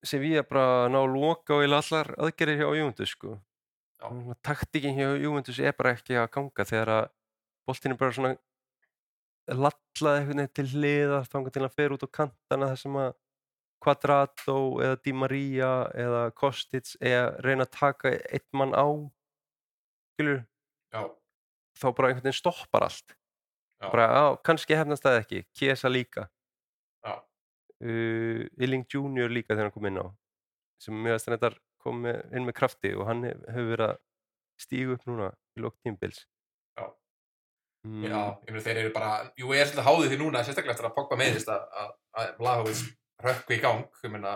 Sevilla 0.03 0.43
bara 0.43 0.89
ná 0.91 0.99
loka 1.07 1.61
eiginlega 1.61 1.83
allar 1.85 2.09
aðgerðir 2.27 2.63
hjá 2.63 2.71
Juventus 2.81 3.13
sko. 3.15 3.37
Taktikinn 4.43 4.97
hjá 4.99 5.13
Juventus 5.23 5.61
er 5.63 5.77
bara 5.79 5.93
ekki 5.95 6.17
að 6.19 6.31
ganga 6.35 6.67
þegar 6.67 6.91
að 6.97 7.05
boltinn 7.69 7.95
er 7.95 8.01
bara 8.01 8.17
svona 8.17 8.33
lallað 9.53 10.19
einhvern 10.19 10.43
veginn 10.43 10.57
til 10.59 10.67
hliða 10.73 11.21
þangað 11.31 11.55
til 11.55 11.65
að 11.67 11.77
fer 11.79 11.95
út 11.95 12.07
á 12.07 12.15
kantana 12.19 12.71
þar 12.73 12.83
sem 12.83 12.99
að 13.05 13.13
Quadrato 13.83 14.59
eða 14.83 14.99
Di 15.03 15.15
Maria 15.15 15.71
eða 15.99 16.27
Kostic 16.39 16.93
eða 17.03 17.33
reyna 17.43 17.67
að 17.67 17.73
taka 17.79 18.13
eitt 18.31 18.47
mann 18.55 18.75
á 18.75 18.87
skilur, 20.15 20.45
Já, 20.95 21.03
þá 21.79 21.87
bara 21.91 22.11
einhvern 22.11 22.27
veginn 22.29 22.39
stoppar 22.39 22.87
allt. 22.87 23.17
Já, 23.83 23.89
bara, 23.91 24.07
á, 24.15 24.25
kannski 24.47 24.79
hefnast 24.79 25.03
það 25.03 25.19
ekki, 25.23 25.43
Kiesa 25.59 25.91
líka 25.91 26.29
uh, 27.83 28.42
Illing 28.62 28.87
Junior 28.92 29.31
líka 29.33 29.55
þegar 29.55 29.68
hann 29.68 29.75
kom 29.77 29.87
inn 29.90 30.01
á 30.03 30.07
sem 30.83 30.95
mjög 31.05 31.18
að 31.18 31.27
þetta 31.37 31.53
kom 31.83 32.05
inn 32.07 32.47
með 32.47 32.57
krafti 32.59 32.92
og 32.95 33.07
hann 33.09 33.25
hef- 33.27 33.42
hefur 33.51 33.71
verið 33.75 33.88
að 33.90 34.01
stígu 34.62 34.97
upp 34.97 35.07
núna 35.11 35.31
í 35.59 35.62
lók 35.64 35.77
tímbils 35.83 36.23
Já. 36.79 36.87
mm, 37.87 38.05
já, 38.07 38.21
ég 38.47 38.51
meina 38.55 38.64
þeir 38.66 38.81
eru 38.85 38.92
bara, 38.95 39.11
jú, 39.38 39.51
ég 39.55 39.62
er 39.64 39.71
svolítið 39.71 39.88
háðið 39.88 40.12
því 40.12 40.18
núna, 40.23 40.42
sérstaklega 40.47 40.77
eftir 40.77 40.88
að 40.90 40.95
Pogba 40.99 41.18
meðist 41.21 41.51
að, 41.51 41.64
Vlahovic 42.38 42.83
rökku 43.23 43.57
í 43.57 43.61
gang, 43.62 43.85
ég 44.07 44.12
meina, 44.14 44.35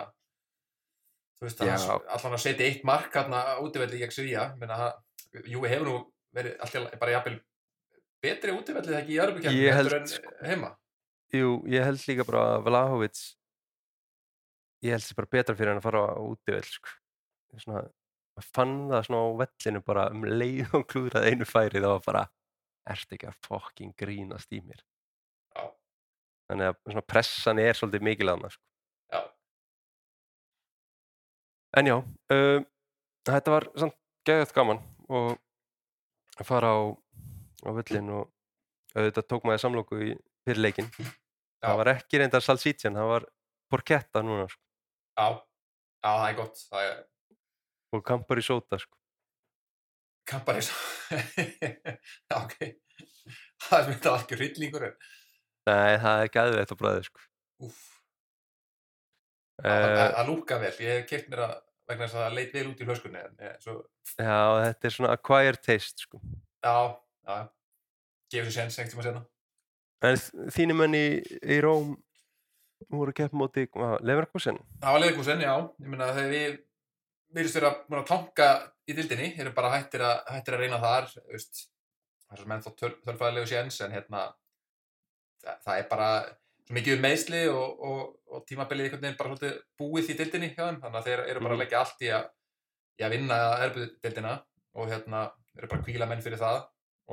þú 1.39 1.47
veist, 1.47 1.63
Já. 1.63 1.75
að 1.75 2.07
allan 2.17 2.35
að 2.37 2.43
setja 2.43 2.67
eitt 2.67 2.83
mark 2.87 3.15
hérna 3.15 3.43
útivelli 3.63 3.99
í 3.99 4.03
meina, 4.59 4.91
jú, 5.47 5.63
hefur 5.67 5.87
nú 5.87 5.95
verið 6.35 6.57
alltaf 6.63 6.99
bara 6.99 7.15
jafnvel 7.17 7.37
betri 8.23 8.51
útivelli 8.55 8.91
þegar 8.91 9.03
ekki 9.03 9.15
í 9.15 9.19
held, 9.21 9.39
heldur 9.77 9.97
en 10.01 10.49
heima. 10.51 10.71
Jú, 11.35 11.57
ég 11.67 11.83
held 11.83 12.03
líka 12.07 12.23
bara 12.27 12.43
að 12.55 12.67
Vlahovic 12.69 13.19
ég 14.85 14.93
held 14.93 15.03
sér 15.03 15.17
bara 15.17 15.31
betra 15.33 15.55
fyrir 15.57 15.73
hann 15.73 15.81
að 15.81 15.87
fara 15.87 16.03
á 16.13 16.21
útivell 16.21 16.67
sko. 16.67 16.93
Ég 17.55 17.63
svona, 17.63 17.81
fann 18.53 18.75
það 18.91 19.07
svona 19.07 19.21
á 19.23 19.27
vellinu 19.41 19.81
bara 19.85 20.05
um 20.13 20.27
leið 20.27 20.75
og 20.77 20.85
klúðrað 20.91 21.27
einu 21.31 21.47
færi 21.49 21.81
þá 21.81 21.89
var 21.89 22.05
bara, 22.05 22.23
ertu 22.93 23.17
ekki 23.17 23.29
að 23.31 23.39
fokking 23.47 23.95
grínast 23.99 24.53
í 24.53 24.61
mér 24.63 24.83
Já, 25.57 25.65
þannig 26.51 26.69
að 26.71 26.79
svona 26.85 27.05
pressan 27.13 27.61
er 27.63 27.79
svolítið 27.79 28.05
mikil 28.07 28.31
aðna 28.31 28.51
sko. 28.53 28.63
já, 29.11 29.21
En 31.77 31.91
já, 31.91 31.97
uh, 32.37 32.59
þetta 33.27 33.53
var 33.53 33.67
samt 33.75 33.97
geðvægt 34.27 34.55
gaman 34.55 34.79
og 35.09 35.35
að 36.37 36.47
fara 36.47 36.71
á, 36.71 36.79
á 37.65 37.69
völlin 37.73 38.13
og 38.13 38.31
auðvitað 38.93 39.27
tók 39.27 39.45
maður 39.47 39.63
samlóku 39.65 39.99
í 40.05 40.13
fyrir 40.47 40.63
leikinn. 40.63 40.89
já, 40.97 41.67
Það 41.67 41.77
var 41.81 41.91
ekki 41.95 42.21
reyndar 42.21 42.45
Salsicjan, 42.45 42.97
það 42.97 43.11
var 43.11 43.27
Porchetta 43.71 44.23
núna 44.23 44.47
sko, 44.51 44.61
já, 45.17 45.27
já, 45.27 46.09
það 46.11 46.27
er 46.29 46.37
gott, 46.41 46.63
það 46.71 46.87
er 46.91 46.97
og 47.97 48.03
Campari 48.07 48.43
Sota 48.43 48.79
sko. 48.81 48.97
kampar 50.27 50.57
eins 50.59 50.71
Já, 52.29 52.35
ok, 52.41 52.57
það 53.63 53.77
er 53.77 53.85
myndið 53.91 54.09
algjör 54.11 54.41
hryllingur, 54.43 54.87
en, 54.89 54.97
Nei, 55.67 55.93
það 56.03 56.21
er 56.23 56.29
geðvægt 56.31 56.71
á 56.71 56.75
bræði 56.79 57.05
sko. 57.07 57.23
Uh, 59.57 59.67
það, 59.67 59.95
það 60.13 60.27
lúka 60.29 60.57
vel, 60.61 60.73
ég 60.85 60.99
hef 60.99 61.07
keitt 61.09 61.29
mér 61.31 61.41
að 61.47 61.53
vegna 61.87 62.05
þess 62.05 62.17
að 62.17 62.23
það 62.25 62.35
leit 62.37 62.53
vel 62.57 62.65
út 62.69 62.81
í 62.83 62.87
hlöskunni, 62.87 63.23
en 63.23 63.39
eh, 63.47 63.55
svo, 63.63 63.77
já, 64.19 64.37
þetta 64.67 64.89
er 64.89 64.95
svona 64.97 65.13
acquired 65.15 65.61
taste 65.65 66.03
sko. 66.05 66.19
já, 66.63 66.75
já, 67.27 67.37
gefur 68.35 68.51
sér 68.51 68.67
séns 68.67 68.79
einhvern 68.83 68.93
tíma 68.93 69.07
senna. 69.07 69.23
En 70.05 70.17
þínu 70.53 70.75
menn 70.77 70.93
í, 70.97 71.05
í 71.41 71.57
Róm 71.63 71.95
voru 72.93 73.13
móti 73.33 73.65
hvað, 73.73 73.97
Leverkusen. 74.05 74.59
Það 74.81 74.93
var 74.93 75.01
leikúsin, 75.01 75.41
já, 75.41 75.53
ég 75.81 75.89
meina 75.89 76.11
þegar 76.13 76.33
við 76.33 76.57
virðist 77.37 77.57
vera 77.57 77.71
að 77.89 78.03
tanka 78.07 78.49
í 78.87 78.95
dildinni, 78.95 79.31
erum 79.41 79.55
bara 79.57 79.71
hættir 79.73 80.03
að, 80.05 80.19
hættir 80.35 80.55
að 80.55 80.61
reyna 80.63 80.79
þar, 80.83 81.07
veist, 81.31 81.63
það 82.27 82.35
er 82.37 82.41
svo 82.43 82.51
menn 82.51 82.61
þá 82.63 82.69
tölfæðilegu 82.81 83.49
séns, 83.49 83.79
en 83.83 83.95
hérna, 83.97 84.21
það, 85.43 85.57
það 85.65 85.81
er 85.81 85.89
bara 85.89 86.11
svo 86.67 86.77
mikið 86.77 86.95
um 86.97 87.03
meðsli 87.07 87.41
og, 87.51 87.83
og, 87.89 87.99
og 88.31 88.45
tímabilið 88.47 88.87
einhvern 88.87 89.03
veginn 89.07 89.19
bara 89.19 89.33
svolítið 89.33 89.59
búið 89.81 90.13
í 90.13 90.17
dildinni 90.21 90.51
hjá 90.53 90.63
þeim, 90.67 90.79
þannig 90.83 91.01
að 91.01 91.09
þeir 91.09 91.25
eru 91.25 91.43
bara 91.43 91.49
að 91.49 91.57
Mhm. 91.57 91.63
leggja 91.65 91.81
allt 91.81 92.05
í 92.05 92.13
að, 92.13 92.29
í 92.97 93.03
að 93.07 93.13
vinna 93.17 93.37
erbuðdildina 93.65 94.33
og 94.77 94.89
hérna, 94.93 95.25
eru 95.57 95.67
bara 95.73 95.85
kvíla 95.87 96.07
menn 96.07 96.21
fyrir 96.21 96.41
það 96.41 96.63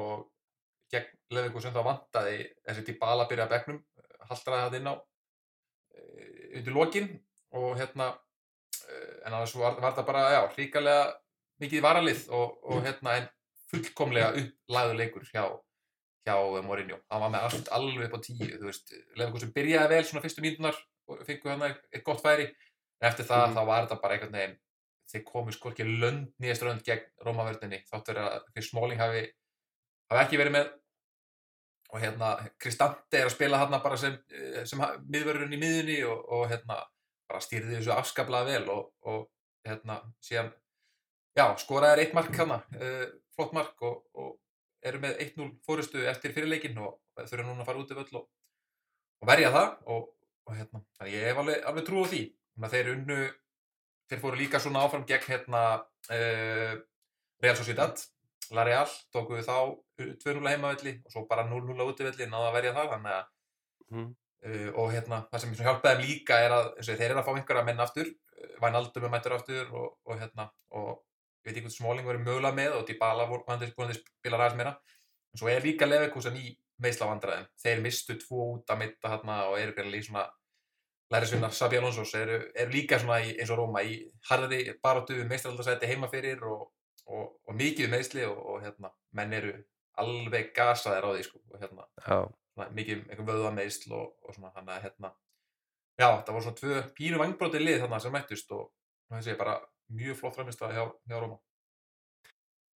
og 0.05 0.27
gegn 0.95 1.37
leðingúsum 1.37 1.75
þá 1.75 1.83
vantaði 1.87 2.39
þessi 2.67 2.87
típa 2.89 3.13
byrja 3.31 3.47
að 3.47 3.53
bekknum, 3.55 3.81
haldraði 4.29 4.65
það 4.65 4.79
inn 4.79 4.91
á 4.91 4.95
eh, 5.95 6.59
undir 6.59 6.77
lokin 6.79 7.11
og 7.55 7.77
hérna 7.79 8.09
eh, 8.89 9.13
en 9.27 9.33
annars 9.33 9.55
var, 9.59 9.79
var 9.83 9.97
það 9.97 10.09
bara, 10.11 10.25
já, 10.35 10.41
ríkalega 10.59 11.05
mikið 11.63 11.85
varalið 11.85 12.25
og, 12.35 12.59
og 12.67 12.83
hérna 12.87 13.19
en 13.21 13.31
fullkomlega 13.71 14.33
upplæðu 14.41 14.99
leikur 14.99 15.25
hjá, 15.29 15.45
hjá 16.27 16.35
Mourinho. 16.67 16.99
Hann 17.11 17.23
var 17.25 17.33
með 17.33 17.47
allt 17.49 17.71
alveg 17.75 18.09
upp 18.09 18.19
á 18.19 18.25
tíu, 18.27 18.51
þú 18.59 18.69
veist, 18.69 18.93
Leverkusen 19.19 19.55
byrjaði 19.55 19.95
vel 19.95 20.05
svona 20.09 20.25
fyrstu 20.25 20.45
mínunar 20.45 20.79
og 21.11 21.25
fengu 21.27 21.51
hann 21.51 21.65
eitt 21.69 22.05
gott 22.07 22.23
færi, 22.25 22.49
en 23.01 23.09
eftir 23.11 23.27
það 23.29 23.49
Mhm. 23.49 23.57
þá 23.57 23.67
var 23.71 23.83
þetta 23.85 24.01
bara 24.03 24.15
einhvern 24.17 24.39
veginn 24.39 24.61
þeir 25.13 25.25
komu 25.29 25.53
sko 25.53 25.71
ekki 25.71 25.85
lönd 25.85 26.31
nýjast 26.41 26.65
rönd 26.65 26.85
gegn 26.87 27.05
Rómavörðinni, 27.27 27.83
þátt 27.91 28.09
verið 28.11 28.29
að 28.31 28.47
Chris 28.55 28.71
Smalling 28.71 29.01
hafi, 29.01 29.25
hafi 30.11 30.23
ekki 30.25 30.41
verið 30.41 30.55
með 30.57 30.71
og 31.95 32.03
hérna 32.03 32.35
Kristante 32.59 33.21
er 33.21 33.29
að 33.29 33.37
spila 33.37 33.61
hérna 33.63 33.79
bara 33.83 33.97
sem, 34.01 34.17
eh, 34.35 34.65
sem 34.67 34.81
miðvörðurinn 34.83 35.55
í 35.55 35.61
miðunni 35.61 35.99
og, 36.09 36.25
og 36.35 36.49
hérna 36.51 36.81
bara 37.31 37.43
stýrði 37.43 37.79
þessu 37.79 37.95
afskaplega 37.95 38.49
vel 38.49 38.65
og, 38.75 38.89
og 39.07 39.29
hérna 39.65 40.01
síðan 40.25 40.51
já, 41.39 41.47
skoraði 41.63 41.95
er 41.95 42.03
eitt 42.05 42.17
mark 42.17 42.35
hérna 42.35 42.59
uh, 42.77 43.07
flott 43.35 43.55
mark 43.57 43.87
og, 43.87 44.03
og 44.19 44.35
eru 44.85 45.01
með 45.01 45.23
1-0 45.25 45.47
fórustu 45.65 46.03
eftir 46.11 46.35
fyrirleikin 46.35 46.77
og 46.83 46.99
þurfa 47.17 47.47
núna 47.47 47.63
að 47.63 47.71
fara 47.71 47.81
út 47.81 47.95
í 47.95 47.99
völl 47.99 48.19
og, 48.21 48.27
og 49.23 49.31
verja 49.31 49.53
það 49.55 49.71
og, 49.95 50.11
hérna, 50.53 50.83
ég 51.09 51.31
hef 51.31 51.41
alveg, 51.41 51.63
alveg 51.71 51.87
trú 51.87 52.05
á 52.05 52.07
því. 52.11 52.23
Þeir 52.75 52.91
unnu 52.93 53.21
þeir 54.11 54.21
fóru 54.21 54.39
líka 54.39 54.61
svona 54.61 54.85
áfram 54.85 55.07
gegn 55.09 55.31
hérna 55.31 55.63
uh, 56.13 56.75
Real 57.43 57.57
Sociedad 57.57 58.03
La 58.53 58.67
Real, 58.67 58.91
tókuðu 59.15 59.47
þá 59.47 59.57
2-0 60.01 60.51
heimavelli 60.51 60.99
og 61.05 61.13
svo 61.13 61.25
bara 61.31 61.47
0-0 61.49 61.77
á 61.79 61.85
útivelli 61.87 62.27
náðu 62.31 62.49
að 62.49 62.57
verja 62.59 62.77
það, 62.77 62.93
þannig 62.97 63.17
að 63.19 63.33
Mm. 63.93 64.17
uh, 64.47 64.71
og 64.81 64.93
hérna, 64.95 65.21
það 65.31 65.43
sem 65.43 65.55
hjálpaði 65.59 65.97
þeim 65.97 66.07
líka 66.09 66.39
er 66.41 66.55
að 66.57 66.69
þeir 66.87 67.11
eru 67.11 67.21
að 67.21 67.27
fá 67.27 67.33
einhverja 67.35 67.65
menn 67.67 67.83
aftur 67.85 68.09
uh, 68.09 68.55
Vænaldum 68.63 69.05
er 69.05 69.13
mættur 69.13 69.35
aftur 69.37 69.73
og, 69.77 69.99
og 70.09 70.21
hérna, 70.21 70.47
og 70.73 70.89
ég 71.45 71.51
veit 71.51 71.59
ekki 71.59 71.67
hvort 71.67 71.77
Smáling 71.77 72.09
verið 72.09 72.25
mögulega 72.25 72.57
með 72.57 72.79
og 72.79 72.87
Dybala 72.89 73.27
voru 73.29 73.45
búin 73.45 73.93
að 73.93 73.99
spila 73.99 74.41
ræðis 74.41 74.57
meira. 74.57 74.73
En 75.35 75.41
svo 75.41 75.51
er 75.53 75.67
líka 75.67 75.87
Leverkusen 75.87 76.39
í 76.41 76.55
meðslavandræðum 76.83 77.51
þeir 77.61 77.83
mistu 77.85 78.17
tvo 78.23 78.47
út 78.55 78.73
að 78.73 78.81
mitta 78.81 79.13
hérna 79.13 79.37
og 79.51 79.59
eru 79.61 79.77
greinlega 79.77 80.01
í 80.01 80.09
svona 80.09 80.25
lærisvinnar 81.13 81.53
Sabi 81.53 81.79
Alonso's. 81.79 82.15
Eru, 82.19 82.41
eru 82.55 82.73
líka 82.73 82.99
svona 83.03 83.21
í, 83.23 83.35
eins 83.37 83.53
og 83.53 83.61
Róma 83.61 83.85
í 83.85 84.01
harði 84.31 84.63
baróttu 84.83 85.21
meistaraldasæti 85.29 85.93
heima 85.93 86.09
fyrir 86.11 86.43
og, 86.49 86.71
og, 87.05 87.37
og 87.45 87.61
mikið 87.61 87.93
meðsli 87.93 88.25
og, 88.27 88.41
og 88.55 88.65
hérna, 88.65 88.91
menn 89.13 89.37
eru 89.37 89.55
alveg 90.03 90.53
gasaðir 90.57 91.07
á 91.07 91.11
því 91.15 91.23
sko, 91.27 91.41
og 91.53 91.61
hérna, 91.63 91.87
svona, 92.05 92.69
mikið 92.79 93.05
einhver 93.11 93.29
vöða 93.29 93.53
meðsl 93.55 93.93
og, 93.95 94.13
og 94.23 94.35
svona 94.37 94.53
þannig 94.57 94.75
að 94.77 94.85
hérna, 94.89 95.11
já, 96.01 96.09
það 96.11 96.33
voru 96.35 96.45
svona 96.47 96.61
tvö 96.61 96.83
pínu 96.99 97.21
vangbróti 97.23 97.63
lið 97.63 97.81
þarna 97.85 98.01
sem 98.03 98.13
mættust 98.15 98.55
og 98.57 98.71
þessi 99.15 99.37
bara 99.39 99.59
mjög 99.95 100.17
flott 100.21 100.35
framist 100.39 100.63
hjá, 100.65 100.85
hjá 101.09 101.19
Róma. 101.21 101.39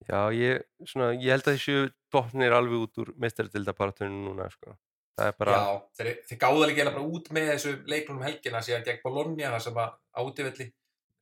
já 0.08 0.20
ég, 0.36 0.62
svona, 0.86 1.12
ég 1.18 1.32
held 1.34 1.48
að 1.48 1.56
þessu 1.56 1.78
botnir 2.12 2.54
alveg 2.54 2.84
út 2.86 3.00
úr 3.02 3.14
meistardildabaratunum 3.18 4.28
núna 4.28 4.50
sko. 4.52 4.76
Er 5.18 5.32
bara, 5.34 5.56
Já, 5.58 5.70
þeir, 5.98 6.10
þeir 6.28 6.38
gáða 6.38 6.66
líka 6.70 6.84
bara 6.92 7.02
út 7.02 7.26
með 7.34 7.48
þessu 7.50 7.72
leiklunum 7.90 8.22
helgina 8.22 8.60
síðan 8.62 8.84
gegn 8.86 9.00
Bologna 9.02 9.48
það 9.56 9.64
sem 9.64 9.80
að 9.82 9.96
átifelli 10.22 10.66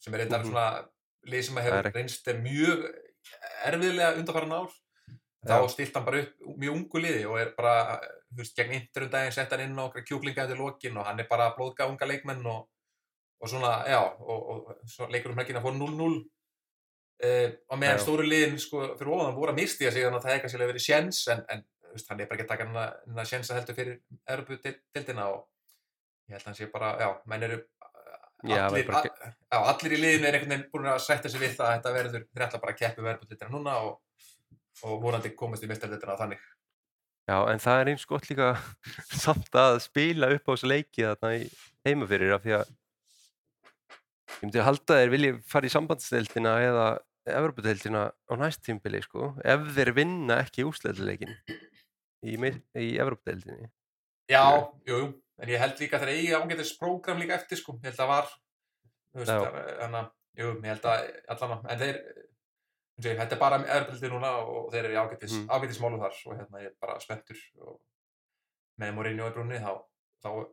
sem 0.05 0.15
er 0.15 0.21
eitthvað 0.21 0.43
Mhm. 0.43 0.51
svona 0.51 0.67
lið 1.33 1.43
sem 1.47 1.57
að 1.57 1.63
er 1.71 1.77
hefur 1.79 1.97
reynst 1.97 2.29
er 2.29 2.43
mjög 2.45 2.85
erfiðlega 3.65 4.19
undanfæra 4.21 4.59
ár 4.61 4.75
þá 5.47 5.57
Já. 5.57 5.69
stilt 5.73 5.97
hann 5.97 6.07
bara 6.07 6.23
upp 6.23 6.47
mjög 6.61 6.77
ungu 6.77 7.03
liði 7.03 7.27
og 7.31 7.41
er 7.41 7.53
bara, 7.57 7.75
þú 8.31 8.41
veist, 8.43 8.57
gegn 8.59 8.79
interum 8.79 9.11
daginn 9.13 9.35
sett 9.35 9.53
hann 9.55 9.65
inn 9.67 9.83
okkar 9.83 10.05
kjúklinga 10.07 10.47
eftir 10.47 10.61
lokin 10.61 10.99
og 11.01 11.07
hann 11.09 11.23
er 11.23 11.29
bara 11.31 11.51
að 11.51 11.59
blóðga 11.59 11.89
unga 11.91 12.09
leikmenn 12.11 12.47
og, 12.53 12.67
og 13.41 13.53
svona, 13.53 13.73
já, 13.91 14.01
og, 14.03 14.51
og 14.57 15.13
leikur 15.13 15.35
um 15.35 15.43
helgina 15.43 15.63
fór 15.65 15.77
0-0 15.77 16.19
uh, 17.25 17.49
og 17.71 17.81
meðan 17.81 18.01
Já. 18.01 18.05
stóru 18.05 18.27
liðin 18.27 18.61
sko, 18.63 18.83
fyrir 18.99 19.15
ofan 19.17 19.37
voru 19.39 19.55
að 19.55 19.61
misti 19.63 19.89
sig 19.89 20.03
þannig 20.05 20.21
að 20.21 20.27
það 20.27 20.35
hefði 20.35 20.45
kannski 20.47 20.63
verið 20.65 20.87
sjens 20.87 21.23
en, 21.33 21.45
en 21.53 21.65
þú 21.67 21.95
veist, 21.95 22.11
hann 22.11 22.21
er 22.23 22.31
bara 22.31 22.39
ekki 22.39 22.47
að 22.47 22.53
taka 22.55 22.69
hann 22.69 22.81
að, 22.83 22.99
að 23.17 23.31
sjensa 23.33 23.59
heldur 23.59 23.79
fyrir 23.79 24.01
Evropu-dildina 24.35 25.31
og 25.33 25.47
ég 26.27 26.37
held 26.37 26.43
að 26.43 26.51
hann 26.51 26.59
sé 26.59 26.71
bara, 26.73 26.93
já, 27.01 27.11
menn 27.31 27.49
eru 27.49 27.63
Já, 28.45 28.67
allir, 28.67 28.85
bara 28.87 29.01
a, 29.01 29.31
já, 29.33 29.59
allir 29.73 29.95
í 29.97 29.99
liðinu 30.01 30.27
er 30.29 30.37
einhvern 30.37 30.53
veginn 30.53 30.73
búin 30.73 30.89
að 30.91 30.99
sætta 31.07 31.31
sig 31.33 31.41
við 31.41 31.55
það 31.57 31.71
að 31.71 31.77
þetta 31.79 31.93
verður, 31.95 32.25
þeir 32.29 32.45
ætla 32.47 32.59
bara 32.63 32.75
að 32.75 32.81
keppi 32.83 33.05
verðbútlitina 33.07 33.53
núna 33.55 33.77
og, 33.87 33.95
og 34.85 35.03
vonandi 35.05 35.33
komast 35.39 35.65
í 35.65 35.71
mistardildina 35.71 36.19
þannig. 36.21 36.43
já, 37.31 37.39
en 37.53 37.62
það 37.62 37.81
er 37.81 37.93
eins 37.93 38.07
gott 38.09 38.29
líka 38.31 38.53
samt 39.25 39.55
að 39.57 39.81
spila 39.87 40.33
upp 40.35 40.49
á 40.49 40.53
þessu 40.53 40.71
leiki 40.73 41.07
þarna 41.07 41.33
í 41.39 41.47
heima 41.87 42.09
fyrir 42.11 42.37
af 42.37 42.45
því 42.45 42.59
að 42.61 42.75
ég 44.37 44.43
myndi 44.43 44.61
að 44.61 44.69
halda 44.69 45.01
þeir 45.01 45.12
vilji 45.15 45.35
fara 45.49 45.69
í 45.69 45.73
sambandsdeildina 45.73 46.57
eða 46.67 46.89
Evropadeildina 47.27 48.03
á 48.15 48.33
næst 48.39 48.62
tímbili 48.62 49.01
sko, 49.03 49.33
ef 49.43 49.65
þeir 49.75 49.91
vinna 49.97 50.39
ekki 50.45 50.67
úsleðleikin 50.69 51.33
í, 52.23 52.37
í 52.37 52.91
Evropadeildinni. 53.03 53.71
Já, 54.31 54.43
jú, 54.87 55.01
jú, 55.01 55.09
en 55.43 55.51
ég 55.51 55.62
held 55.62 55.83
líka 55.83 55.99
að 55.99 56.07
þeir 56.07 56.12
eigi 56.15 56.37
ágætis 56.37 56.73
prógram 56.79 57.19
líka 57.23 57.35
eftir, 57.39 57.59
sko, 57.61 57.77
ég 57.81 57.91
held 57.91 58.05
að 58.05 58.12
var, 58.12 58.31
þú 59.11 59.23
veist, 59.23 59.33
þannig 59.33 59.99
að, 60.01 60.09
jú, 60.39 60.53
ég 60.53 60.71
held 60.71 60.89
að 60.93 61.05
allan 61.35 61.57
að, 61.57 61.67
en 61.73 61.83
þeir, 61.83 62.01
þetta 63.03 63.35
er 63.37 63.41
bara 63.41 63.59
erfbildi 63.77 64.09
núna 64.13 64.31
og 64.41 64.71
þeir 64.73 64.85
eru 64.89 64.95
í 64.95 65.01
ágætis, 65.03 65.33
Mm. 65.37 65.49
ágætis 65.53 65.81
málum 65.83 66.01
þar 66.01 66.15
og 66.27 66.39
hérna 66.39 66.63
ég 66.63 66.71
er 66.71 66.77
bara 66.81 67.01
spenntur 67.01 67.37
og 67.61 67.81
með 68.81 68.95
Mourinho 68.97 69.27
í 69.29 69.35
brúnni 69.35 69.59
þá, 69.61 69.73
þá 70.25 70.29
uh, 70.33 70.47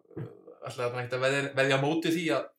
ætla 0.68 0.90
þetta 0.90 1.00
ekkert 1.04 1.14
að 1.18 1.24
veðja, 1.24 1.54
veðja 1.56 1.78
móti 1.82 2.12
því 2.12 2.26
að 2.38 2.50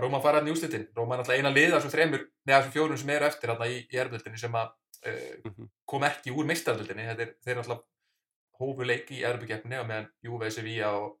Róma 0.00 0.20
fara 0.22 0.38
hann 0.38 0.48
í 0.48 0.52
úslitin. 0.54 0.86
Róma 0.96 1.14
er 1.14 1.20
náttúrulega 1.20 1.42
eina 1.42 1.50
lið 1.52 1.74
af 1.74 1.80
þessum 1.82 1.92
þremur, 1.92 2.22
neða 2.46 2.60
þessum 2.62 2.72
fjórum 2.72 2.98
sem 3.00 3.10
eru 3.10 3.26
eftir 3.26 3.50
hérna 3.50 3.66
í, 3.68 3.80
í 3.90 3.98
erfbildinni 4.00 4.38
sem 4.38 4.54
að 4.54 4.68
uh, 4.70 5.50
Mhm. 5.50 5.70
kom 5.86 6.02
ekki 6.06 6.30
úr 6.32 6.46
er, 7.20 7.34
þeir 7.44 7.52
eru 7.54 7.60
náttúrulega 7.60 7.82
hófu 8.60 8.86
leik 8.86 9.10
í 9.10 9.22
erfbyggjefni 9.24 9.76
á 9.76 9.84
meðan 9.84 10.08
Juve, 10.22 10.50
Sevilla 10.50 10.92
og, 10.96 11.18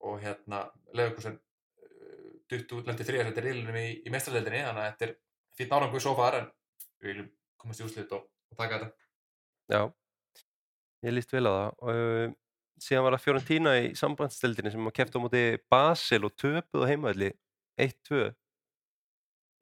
og 0.00 0.20
hérna 0.20 0.70
Leifurkusen 0.94 1.38
uh, 1.38 2.32
dutt 2.50 2.72
út 2.76 2.86
lendi 2.86 3.04
þriðar 3.08 3.32
þetta 3.32 3.44
riðlunum 3.48 3.76
í, 3.82 4.02
í 4.06 4.10
meistardildinni 4.10 4.62
þannig 4.62 4.82
að 4.84 4.90
þetta 4.92 5.06
er 5.08 5.14
fýtt 5.58 5.70
nárangu 5.74 6.00
svo 6.00 6.14
far 6.18 6.38
en 6.40 6.50
við 7.02 7.10
viljum 7.12 7.32
komast 7.60 7.82
í 7.82 7.86
úslit 7.86 8.14
og, 8.16 8.28
og 8.52 8.58
taka 8.58 8.78
þetta. 8.78 9.08
Já, 9.72 9.82
ég 11.06 11.16
líst 11.16 11.34
vel 11.34 11.44
á 11.46 11.52
það. 11.52 11.72
Uh, 11.88 12.36
síðan 12.82 13.06
var 13.06 13.16
það 13.16 13.24
Fiorentina 13.26 13.74
í 13.78 13.90
sambandsdeildinni 13.98 14.72
sem 14.74 14.92
kefta 14.94 15.20
á 15.20 15.24
móti 15.24 15.42
Basel 15.70 16.22
og 16.26 16.34
töpuð 16.38 16.86
á 16.86 16.90
heimaðli 16.90 17.30
1-2. 17.80 18.30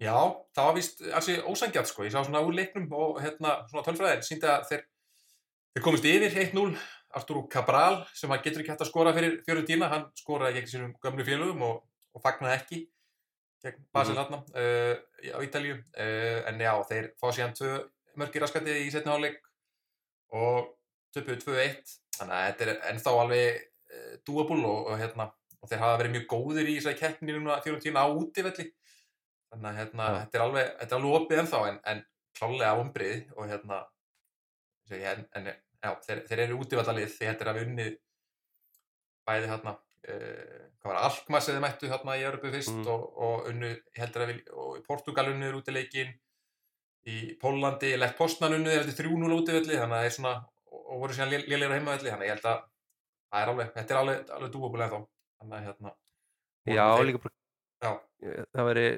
Já, 0.00 0.16
það 0.56 0.66
var 0.66 0.76
víst 0.78 1.02
alls 1.12 1.28
ósangjart 1.44 1.90
sko, 1.90 2.06
ég 2.06 2.14
sá 2.14 2.22
svona 2.24 2.40
úr 2.40 2.56
leiknum 2.56 2.86
og 2.96 3.18
hérna 3.20 3.58
svona 3.68 3.84
tölfræðin 3.84 4.24
síndi 4.24 4.48
að 4.48 4.62
þeir, 4.70 4.86
þeir 5.74 5.84
komist 5.84 6.08
yfir 6.08 6.38
1-0 6.46 6.70
Arturo 7.20 7.42
Cabral 7.52 7.98
sem 8.16 8.32
að 8.32 8.46
getur 8.46 8.62
ekki 8.62 8.72
hægt 8.72 8.84
að 8.86 8.88
skora 8.88 9.12
fyrir 9.16 9.36
Fiorentina, 9.44 9.90
hann 9.92 10.06
skoraði 10.16 10.56
gegn 10.56 10.70
sínum 10.70 10.94
gömlu 11.04 11.26
félögum 11.26 11.66
og, 11.66 11.82
og 12.16 12.24
fagnaði 12.24 12.56
ekki 12.56 12.80
gegn 13.64 13.86
Basel 13.94 14.16
mm 14.16 14.34
uh, 14.34 14.94
á 15.36 15.38
Ítalju, 15.44 15.76
uh, 15.76 16.38
en 16.48 16.60
já, 16.60 16.72
þeir 16.90 17.10
fá 17.20 17.26
síðan 17.30 17.56
tvö 17.58 17.72
mörgir 18.20 18.44
raskandi 18.44 18.76
í 18.84 18.90
setni 18.92 19.12
hálfleik 19.12 19.40
og 20.36 20.72
töpuðu 21.14 21.42
2-1, 21.44 21.94
þannig 22.16 22.36
að 22.36 22.46
þetta 22.48 22.66
er 22.66 22.82
ennþá 22.92 23.14
alveg 23.22 23.60
uh, 23.60 24.14
doable 24.26 24.64
og, 24.64 24.90
og 24.92 25.00
hérna 25.00 25.30
og 25.60 25.68
þeir 25.68 25.82
hafa 25.82 26.00
verið 26.00 26.14
mjög 26.16 26.28
góðir 26.30 26.68
í 26.70 26.76
þessari 26.78 27.00
keppni 27.00 27.36
núna 27.36 27.60
Fiorentina 27.64 28.04
á 28.04 28.08
útivelli 28.08 28.70
þannig 29.50 29.70
að 29.70 29.80
hérna, 29.80 30.06
Já. 30.06 30.18
þetta 30.20 30.38
er 30.38 30.44
alveg, 30.44 30.70
þetta 30.80 30.94
er 30.94 31.00
alveg 31.00 31.16
opið 31.18 31.42
ennþá 31.42 31.60
en, 31.68 31.80
en 31.92 32.04
klálega 32.38 32.76
vombrið 32.78 33.34
og 33.36 33.50
hérna 33.50 33.80
en, 34.90 35.26
en 35.36 35.50
já, 35.50 35.90
þeir, 36.06 36.22
þeir 36.28 36.42
eru 36.46 36.60
útivallalið 36.64 37.12
því 37.12 37.28
þetta 37.28 37.44
er 37.44 37.50
að 37.52 37.58
við 37.58 37.68
unnið 37.68 37.96
bæði 39.28 39.50
hérna 39.52 39.76
hvað 40.08 40.88
var 40.90 40.98
Alkmaar 41.04 41.44
sem 41.44 41.56
þið 41.56 41.62
mættu 41.64 41.90
hérna 41.90 42.16
í 42.16 42.24
Európu 42.24 42.50
fyrst 42.54 42.72
Mm. 42.72 42.86
og, 42.88 43.02
og 43.20 43.48
unnu, 43.50 43.70
að 44.00 44.26
við 44.30 44.38
og 44.56 44.78
í 44.78 44.82
Portugal 44.86 45.26
unnuður 45.28 45.60
útileikin 45.60 46.14
í 47.08 47.36
Pólandi, 47.40 47.94
Lech 47.98 48.16
Poznan 48.16 48.56
unnuður 48.56 48.84
eftir 48.84 49.04
3-0 49.04 49.36
útivalli 49.36 49.76
þannig 49.76 49.96
að 49.96 50.00
það 50.00 50.08
er 50.08 50.16
svona 50.16 50.34
og, 50.70 50.96
voru 51.02 51.16
síðan 51.16 51.32
lélegur 51.32 51.72
á 51.72 51.76
heimavalli 51.76 52.12
þannig 52.12 52.26
að 52.26 52.28
ég 52.28 52.34
held 52.36 52.48
að 52.50 52.62
það 53.30 53.42
er 53.42 53.52
alveg, 53.52 53.70
þetta 53.76 53.94
er 53.94 54.00
alveg, 54.00 54.32
alveg 54.36 54.52
dúabulega 54.54 54.88
ennþá 54.88 55.06
þannig 55.40 55.58
að 55.58 55.68
hérna 55.68 55.94
Já, 56.70 56.84
líka 57.00 57.22
bara, 57.24 57.34
já, 57.80 57.92
eh, 58.22 58.42
það 58.52 58.66
veri 58.68 58.88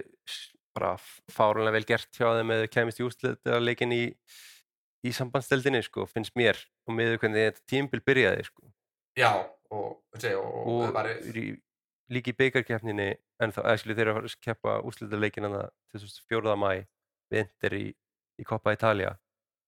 bara 0.75 0.93
fárunlega 1.31 1.77
vel 1.77 1.87
gert 1.87 2.19
hjá 2.19 2.29
þeim 2.39 2.55
eða 2.57 2.71
kemist 2.73 3.01
í 3.01 3.07
úsleðleikin 3.07 3.95
í, 3.95 4.03
í 5.07 5.13
sambandsdeildinni 5.15 5.83
sko, 5.87 6.07
finnst 6.11 6.35
mér 6.39 6.59
og 6.89 6.97
með 6.97 7.19
hvernig 7.23 7.51
þetta 7.51 7.67
tímbil 7.71 8.03
byrjaði 8.03 8.47
sko. 8.49 8.73
já 9.19 9.31
og, 9.73 9.99
og, 10.13 10.55
og, 10.69 10.83
það 10.87 10.97
í 12.29 12.37
beigarkeppninni 12.37 13.09
en 13.43 13.55
þá, 13.55 13.61
eða 13.65 13.81
skilju 13.81 13.99
þeir 13.99 14.11
eru 14.13 14.23
að 14.29 14.39
keppa 14.45 14.79
úsleðleikin 14.89 15.49
til 15.93 16.09
4. 16.29 16.57
mæ 16.61 16.71
við 17.33 17.45
Inter 17.47 17.77
í, 17.79 17.87
í 18.41 18.45
Coppa 18.45 18.75
Italia 18.77 19.15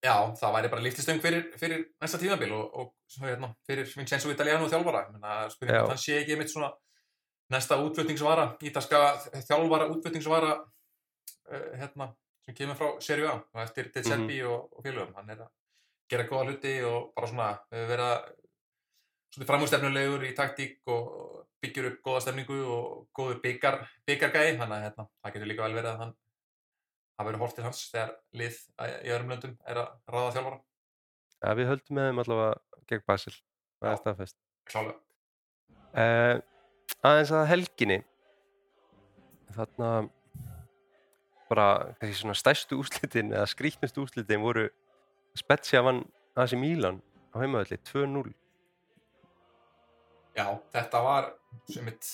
Já, 0.05 0.17
það 0.37 0.57
væri 0.59 0.69
bara 0.69 0.85
líftistöng 0.85 1.21
fyrir, 1.25 1.45
fyrir 1.57 1.85
næsta 2.03 2.19
tímabil 2.21 2.51
og, 2.53 2.65
og 2.77 3.23
hérna, 3.25 3.49
fyrir 3.65 3.89
Vincenzo 3.97 4.29
Italiano 4.33 4.67
þjálfara. 4.69 5.07
Spurning 5.53 5.79
Já. 5.79 5.81
hvort 5.81 5.95
hann 5.95 6.03
sé 6.03 6.19
ekki 6.19 6.35
einmitt 6.35 6.53
svona 6.53 6.69
næsta 7.55 7.79
útflutningsvara, 7.81 8.45
ítalska 8.69 9.01
þjálfara 9.47 9.89
útflutningsvara 9.95 10.51
uh, 10.59 11.71
hérna, 11.81 12.11
sem 12.45 12.57
kemur 12.59 12.77
frá 12.77 12.91
Serie 13.07 13.31
A 13.31 13.39
og 13.39 13.63
eftir 13.65 13.89
Del 13.95 14.05
Serbi 14.05 14.43
og, 14.45 14.69
og 14.77 14.85
félögum. 14.85 15.15
Hann 15.17 15.33
er 15.33 15.41
að 15.47 15.53
gera 16.13 16.29
góða 16.29 16.51
hluti 16.51 16.75
og 16.85 17.11
bara 17.17 17.31
svona 17.33 17.49
vera 17.73 18.11
svona 19.35 19.49
framúrstefnulegur 19.51 20.27
í 20.29 20.35
taktík 20.37 20.81
og 20.91 21.45
byggjur 21.65 21.91
upp 21.91 22.03
góða 22.07 22.27
stefningu 22.27 22.59
og 22.71 22.87
góður 23.17 23.41
byggar, 23.45 23.81
byggargæði. 24.09 24.59
Þannig 24.61 24.77
að 24.77 24.87
hérna, 24.89 25.09
það 25.23 25.37
getur 25.37 25.51
líka 25.51 25.67
vel 25.67 25.79
verið 25.79 25.93
að 25.93 26.03
hann 26.05 26.15
það 27.15 27.29
verður 27.29 27.45
hort 27.45 27.59
til 27.59 27.67
hans 27.67 27.83
þegar 27.93 28.15
lið 28.41 28.57
í 29.07 29.13
öðrum 29.15 29.35
löndum 29.35 29.55
er 29.71 29.81
að 29.85 29.93
ráða 30.11 30.33
þjálfara 30.37 30.59
ja, 31.45 31.55
við 31.59 31.71
höldum 31.71 31.99
með 31.99 32.09
þeim 32.09 32.23
allavega 32.25 32.83
gegn 32.91 33.07
Basel 33.11 33.35
það 33.35 33.87
Já. 33.87 33.93
er 33.93 34.01
staðfest 34.03 34.37
klálega. 34.71 34.99
uh, 36.03 36.37
aðeins 37.07 37.35
að 37.39 37.49
helginni 37.53 38.01
þarna 39.55 39.91
bara 41.51 41.69
kannski 42.01 42.19
svona 42.19 42.39
stærstu 42.39 42.81
úslitin 42.81 43.35
eða 43.35 43.47
skrýtnustu 43.53 44.03
úslitin 44.03 44.43
voru 44.43 44.67
Spezia 45.39 45.83
vann 45.85 46.03
AC 46.39 46.55
Milan 46.59 47.01
á 47.35 47.43
heimaðalli 47.43 47.79
2-0 47.87 48.33
Já, 50.35 50.47
þetta 50.75 51.01
var 51.05 51.33
mitt 51.87 52.09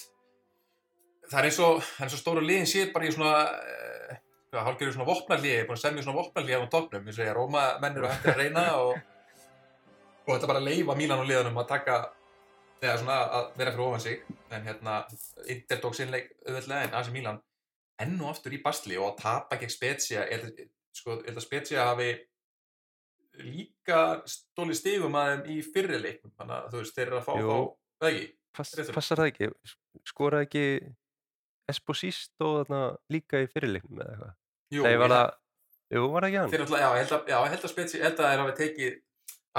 það 1.31 1.39
er 1.41 1.49
eins 1.49 1.61
og, 1.65 1.85
er 2.03 2.15
og 2.17 2.21
stóru 2.21 2.43
liðin 2.45 2.69
sé 2.69 2.87
bara 2.93 3.09
í 3.09 3.13
svona 3.15 3.35
uh, 3.47 4.61
hálfgerður 4.67 4.97
svona 4.97 5.09
vopnarlið, 5.09 5.53
ég 5.53 5.63
er 5.63 5.69
búin 5.69 5.79
að 5.79 5.85
semja 5.85 6.05
svona 6.05 6.19
vopnarlið 6.19 6.65
á 6.67 6.73
topnum, 6.73 7.07
eins 7.07 7.21
og 7.21 7.27
ég 7.27 7.37
Róma 7.37 7.67
mennur 7.83 8.09
að 8.09 8.17
hætti 8.17 8.33
að 8.33 8.41
reyna 8.43 8.65
og, 8.81 8.97
og 10.27 10.33
þetta 10.33 10.51
bara 10.51 10.65
leifa 10.65 10.97
Mílan 10.99 11.23
og 11.23 11.31
liðanum 11.31 11.61
að 11.63 11.71
taka 11.71 12.01
eða 12.81 12.97
svona 13.03 13.21
að 13.37 13.53
vera 13.61 13.75
fyrir 13.75 13.87
ofan 13.87 14.05
sig 14.05 14.25
en 14.51 14.67
hérna, 14.67 14.97
Inter 15.53 15.81
tók 15.83 15.97
sinnleik 15.97 16.33
auðvitað 16.47 16.85
en 16.87 16.99
AC 16.99 17.13
Mílan 17.15 17.41
enn 18.01 18.17
og 18.21 18.33
aftur 18.33 18.57
í 18.57 18.63
basli 18.65 18.97
og 18.99 19.13
að 19.13 19.21
tapa 19.21 19.61
gegn 19.61 19.73
Spezia 19.73 20.25
ég 20.31 20.45
held 20.45 20.63
sko, 20.97 21.21
að 21.21 21.43
Spezia 21.45 21.91
hafi 21.91 22.11
líka 23.41 24.01
stólið 24.29 24.81
stigum 24.81 25.17
að 25.17 25.31
þeim 25.31 25.53
í 25.55 25.61
fyrri 25.65 26.01
leiknum 26.01 26.33
þannig 26.37 26.57
að 26.57 26.73
þú 26.73 26.81
veist, 26.81 26.97
þeir 26.97 27.07
eru 27.07 27.21
að 27.21 27.29
fá 27.29 27.35
Jú. 27.37 27.51
þá, 27.51 27.80
það 28.01 28.15
ekki? 28.15 28.31
pass, 28.57 28.75
passar 28.95 29.23
það 29.23 29.31
ekki? 29.33 29.51
Skoraði 30.09 30.49
ekki 30.49 30.65
Esposito 31.71 32.49
þarna 32.61 32.81
líka 33.13 33.45
í 33.45 33.47
fyrirleiknum 33.51 34.03
eða 34.03 34.15
eitthvað? 34.15 34.35
Jú, 34.71 34.83
Nei, 34.87 34.97
var 35.03 35.15
það, 35.15 35.31
jú, 35.91 36.03
var 36.11 36.25
það 36.25 36.29
ekki 36.29 36.41
hann? 36.41 36.51
Náttúrulega, 36.51 36.83
já, 36.83 36.91
ég 36.91 37.05
held 37.05 37.15
að, 37.17 37.31
held 37.53 37.65
að 37.65 37.73
Spetsi, 37.73 37.99
ég 37.99 38.07
held 38.07 38.21
að 38.21 38.31
þeir 38.31 38.43
hafi 38.45 38.59
tekið 38.61 38.99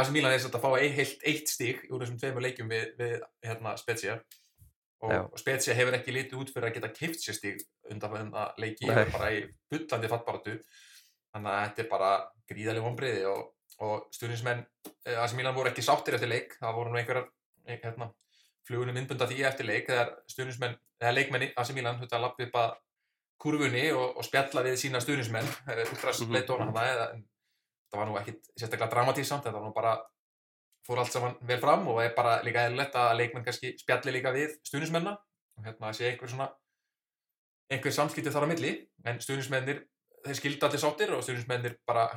AC 0.01 0.11
Milan 0.15 0.31
er 0.31 0.39
svolítið 0.39 0.59
að 0.59 0.63
fá 0.63 0.77
eitt, 0.79 0.93
heilt, 0.95 1.25
eitt 1.27 1.51
stík 1.51 1.81
úr 1.89 2.03
þessum 2.03 2.19
tveimur 2.21 2.45
leikjum 2.45 2.69
við, 2.71 2.93
við 2.99 3.15
hérna, 3.43 3.73
Spezia. 3.79 4.21
Og 5.01 5.11
Já. 5.11 5.21
Spezia 5.41 5.75
hefur 5.75 5.97
ekki 5.97 6.13
litið 6.15 6.39
út 6.39 6.53
fyrir 6.53 6.69
að 6.69 6.77
geta 6.77 6.91
keift 6.95 7.23
sér 7.23 7.35
stík 7.35 7.63
undan 7.91 8.31
að 8.37 8.61
leiki 8.61 8.87
Nei. 8.87 8.93
og 8.93 9.01
er 9.01 9.11
bara 9.11 9.31
í 9.33 9.41
bullandi 9.71 10.11
fattbaratu 10.11 10.53
þannig 11.33 11.51
að 11.51 11.63
þetta 11.65 11.83
er 11.83 11.89
bara 11.91 12.11
gríðaleg 12.51 12.85
vonbriði 12.85 13.25
og, 13.31 13.41
og 13.83 14.07
stuðnismenn 14.15 14.61
eh, 14.61 15.17
AC 15.17 15.35
Milan 15.35 15.57
voru 15.57 15.71
ekki 15.71 15.83
sáttir 15.83 16.15
eftir 16.15 16.31
leik. 16.31 16.55
Það 16.61 16.77
voru 16.77 16.93
nú 16.93 17.01
einhverjar 17.01 17.27
eh, 17.65 17.81
hérna, 17.81 18.11
flugunum 18.68 18.97
innbunda 19.01 19.28
því 19.28 19.43
eftir 19.47 19.66
leik 19.68 19.89
þegar 19.89 20.14
stuðnismenn, 20.32 20.78
eða 21.01 21.16
leikmenni 21.18 21.51
AC 21.57 21.74
Milan 21.76 21.99
þetta 22.01 22.18
að 22.20 22.26
lappa 22.28 22.45
upp 22.47 22.57
að 22.62 22.72
kurfunni 23.41 23.84
og, 23.91 24.18
og 24.18 24.26
spjalla 24.28 24.64
við 24.68 24.78
sína 24.78 25.01
stuðnismenn 25.01 25.47
útrast 25.91 26.22
Mhm. 26.22 26.34
leitóna 26.36 26.68
hana 26.70 26.84
eða, 26.93 27.05
en 27.16 27.24
það 27.91 27.99
var 27.99 28.07
nú 28.07 28.18
ekkit 28.20 28.51
sérstaklega 28.53 28.91
dramatísamt 28.91 29.43
þetta 29.43 29.57
var 29.57 29.66
nú 29.68 29.74
bara 29.74 29.95
fór 30.88 30.99
allt 31.01 31.12
saman 31.14 31.36
vel 31.41 31.59
fram 31.62 31.88
og 31.88 32.01
er 32.03 32.14
bara 32.16 32.41
líka 32.45 32.68
eðlilegt 32.68 32.95
að 32.95 33.18
leikmenn 33.18 33.45
kannski 33.45 33.74
spjalli 33.78 34.14
líka 34.16 34.32
við 34.34 34.55
stuðnismenna 34.66 35.18
og 35.57 35.66
hérna 35.66 35.91
sé 35.93 36.07
einhver 36.12 36.30
svona 36.30 36.51
einhver 37.72 37.93
samskipti 37.95 38.32
þar 38.34 38.45
á 38.45 38.51
milli 38.51 38.72
en 39.05 39.20
stuðnismennir, 39.24 39.84
þeir 40.26 40.38
skildi 40.38 40.66
allir 40.68 40.82
sáttir 40.82 41.14
og 41.16 41.24
stuðnismennir 41.26 41.78
bara 41.88 42.07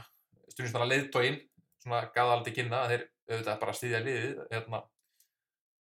stuðnismennar 0.53 0.90
leiðtóin 0.90 1.40
svona 1.82 2.05
gaða 2.14 2.38
alveg 2.38 2.57
kynna 2.57 2.84
að 2.84 2.95
þeir 2.95 3.05
auðvitað 3.30 3.61
bara 3.61 3.76
stýðja 3.78 4.01
liðið 4.05 4.40
hérna, 4.53 4.80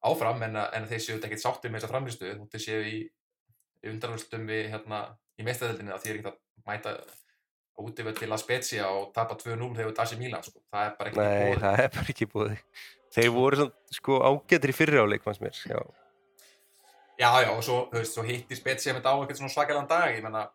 áfram 0.05 0.43
en, 0.47 0.55
en 0.55 0.85
þeir 0.87 1.01
séu 1.03 1.17
ekkert 1.19 1.41
sáttir 1.43 1.71
með 1.71 1.81
þessa 1.81 1.91
framlistu 1.93 2.29
og 2.39 2.49
þeir 2.53 2.63
séu 2.63 2.83
í, 2.87 2.99
í 3.83 3.89
undanvöldum 3.93 4.45
við 4.47 4.69
hérna 4.73 5.01
í 5.39 5.43
meistæðildinni 5.47 5.91
að 5.95 6.03
því 6.03 6.11
er 6.13 6.19
ekkert 6.19 6.31
að 6.33 6.39
mæta 6.69 6.93
útivöld 7.79 8.17
til 8.19 8.27
að 8.31 8.41
spetsja 8.43 8.87
og 8.91 9.11
tapa 9.15 9.37
2-0 9.39 9.69
þegar 9.77 9.93
það 9.95 10.09
sé 10.11 10.19
Mílan 10.19 10.43
sko. 10.43 10.59
það 10.71 10.85
er 10.89 10.95
bara 10.99 11.11
ekki 11.11 11.19
Nei, 11.23 11.43
búið 11.49 11.61
það 11.63 11.83
er 11.85 11.91
bara 11.95 12.13
ekki 12.13 12.27
búið 12.33 12.55
þeir 13.15 13.29
voru 13.35 13.67
sko 13.95 14.17
ágættir 14.29 14.73
í 14.73 14.75
fyrri 14.75 14.99
áleik 15.03 15.23
fannst 15.23 15.43
mér 15.43 15.61
já, 15.69 15.79
Já, 17.19 17.29
já, 17.43 17.49
og 17.51 17.63
svo, 17.67 17.77
þú 17.91 17.99
veist, 17.99 18.13
svo 18.15 18.23
hitti 18.23 18.55
Spezia 18.55 18.93
með 18.95 19.07
á 19.11 19.13
eitthvað 19.19 19.39
svona 19.41 19.51
svakalega 19.51 19.87
dag, 19.91 20.13
ég 20.15 20.23
menna, 20.23 20.45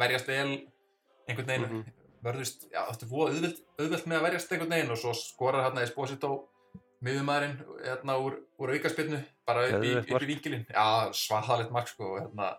verjast 0.00 0.28
vel 0.30 0.46
einhvern 1.28 1.48
veginn, 1.50 1.66
Mhm. 1.66 1.82
verðust, 2.24 2.62
já, 2.72 2.80
búið 3.10 3.34
auðvelt, 3.34 3.58
auðvelt 3.78 4.06
með 4.08 4.16
að 4.16 4.24
verjast 4.24 4.52
einhvern 4.52 4.72
veginn 4.72 4.90
og 4.94 5.00
svo 5.02 5.12
skorar 5.12 5.66
hérna 5.66 5.82
Esposito 5.84 6.30
miðumæðurinn, 7.06 7.56
hérna, 7.84 8.16
úr, 8.22 8.38
úr 8.60 8.72
aukaspilnu, 8.76 9.18
bara 9.48 9.66
upp 9.70 9.84
í, 9.86 9.92
upp 10.02 10.24
í 10.26 10.30
vinkilinn. 10.30 10.64
Já, 10.68 11.12
svaðalegt 11.16 11.74
mark, 11.74 11.90
sko, 11.90 12.14
hérna, 12.20 12.52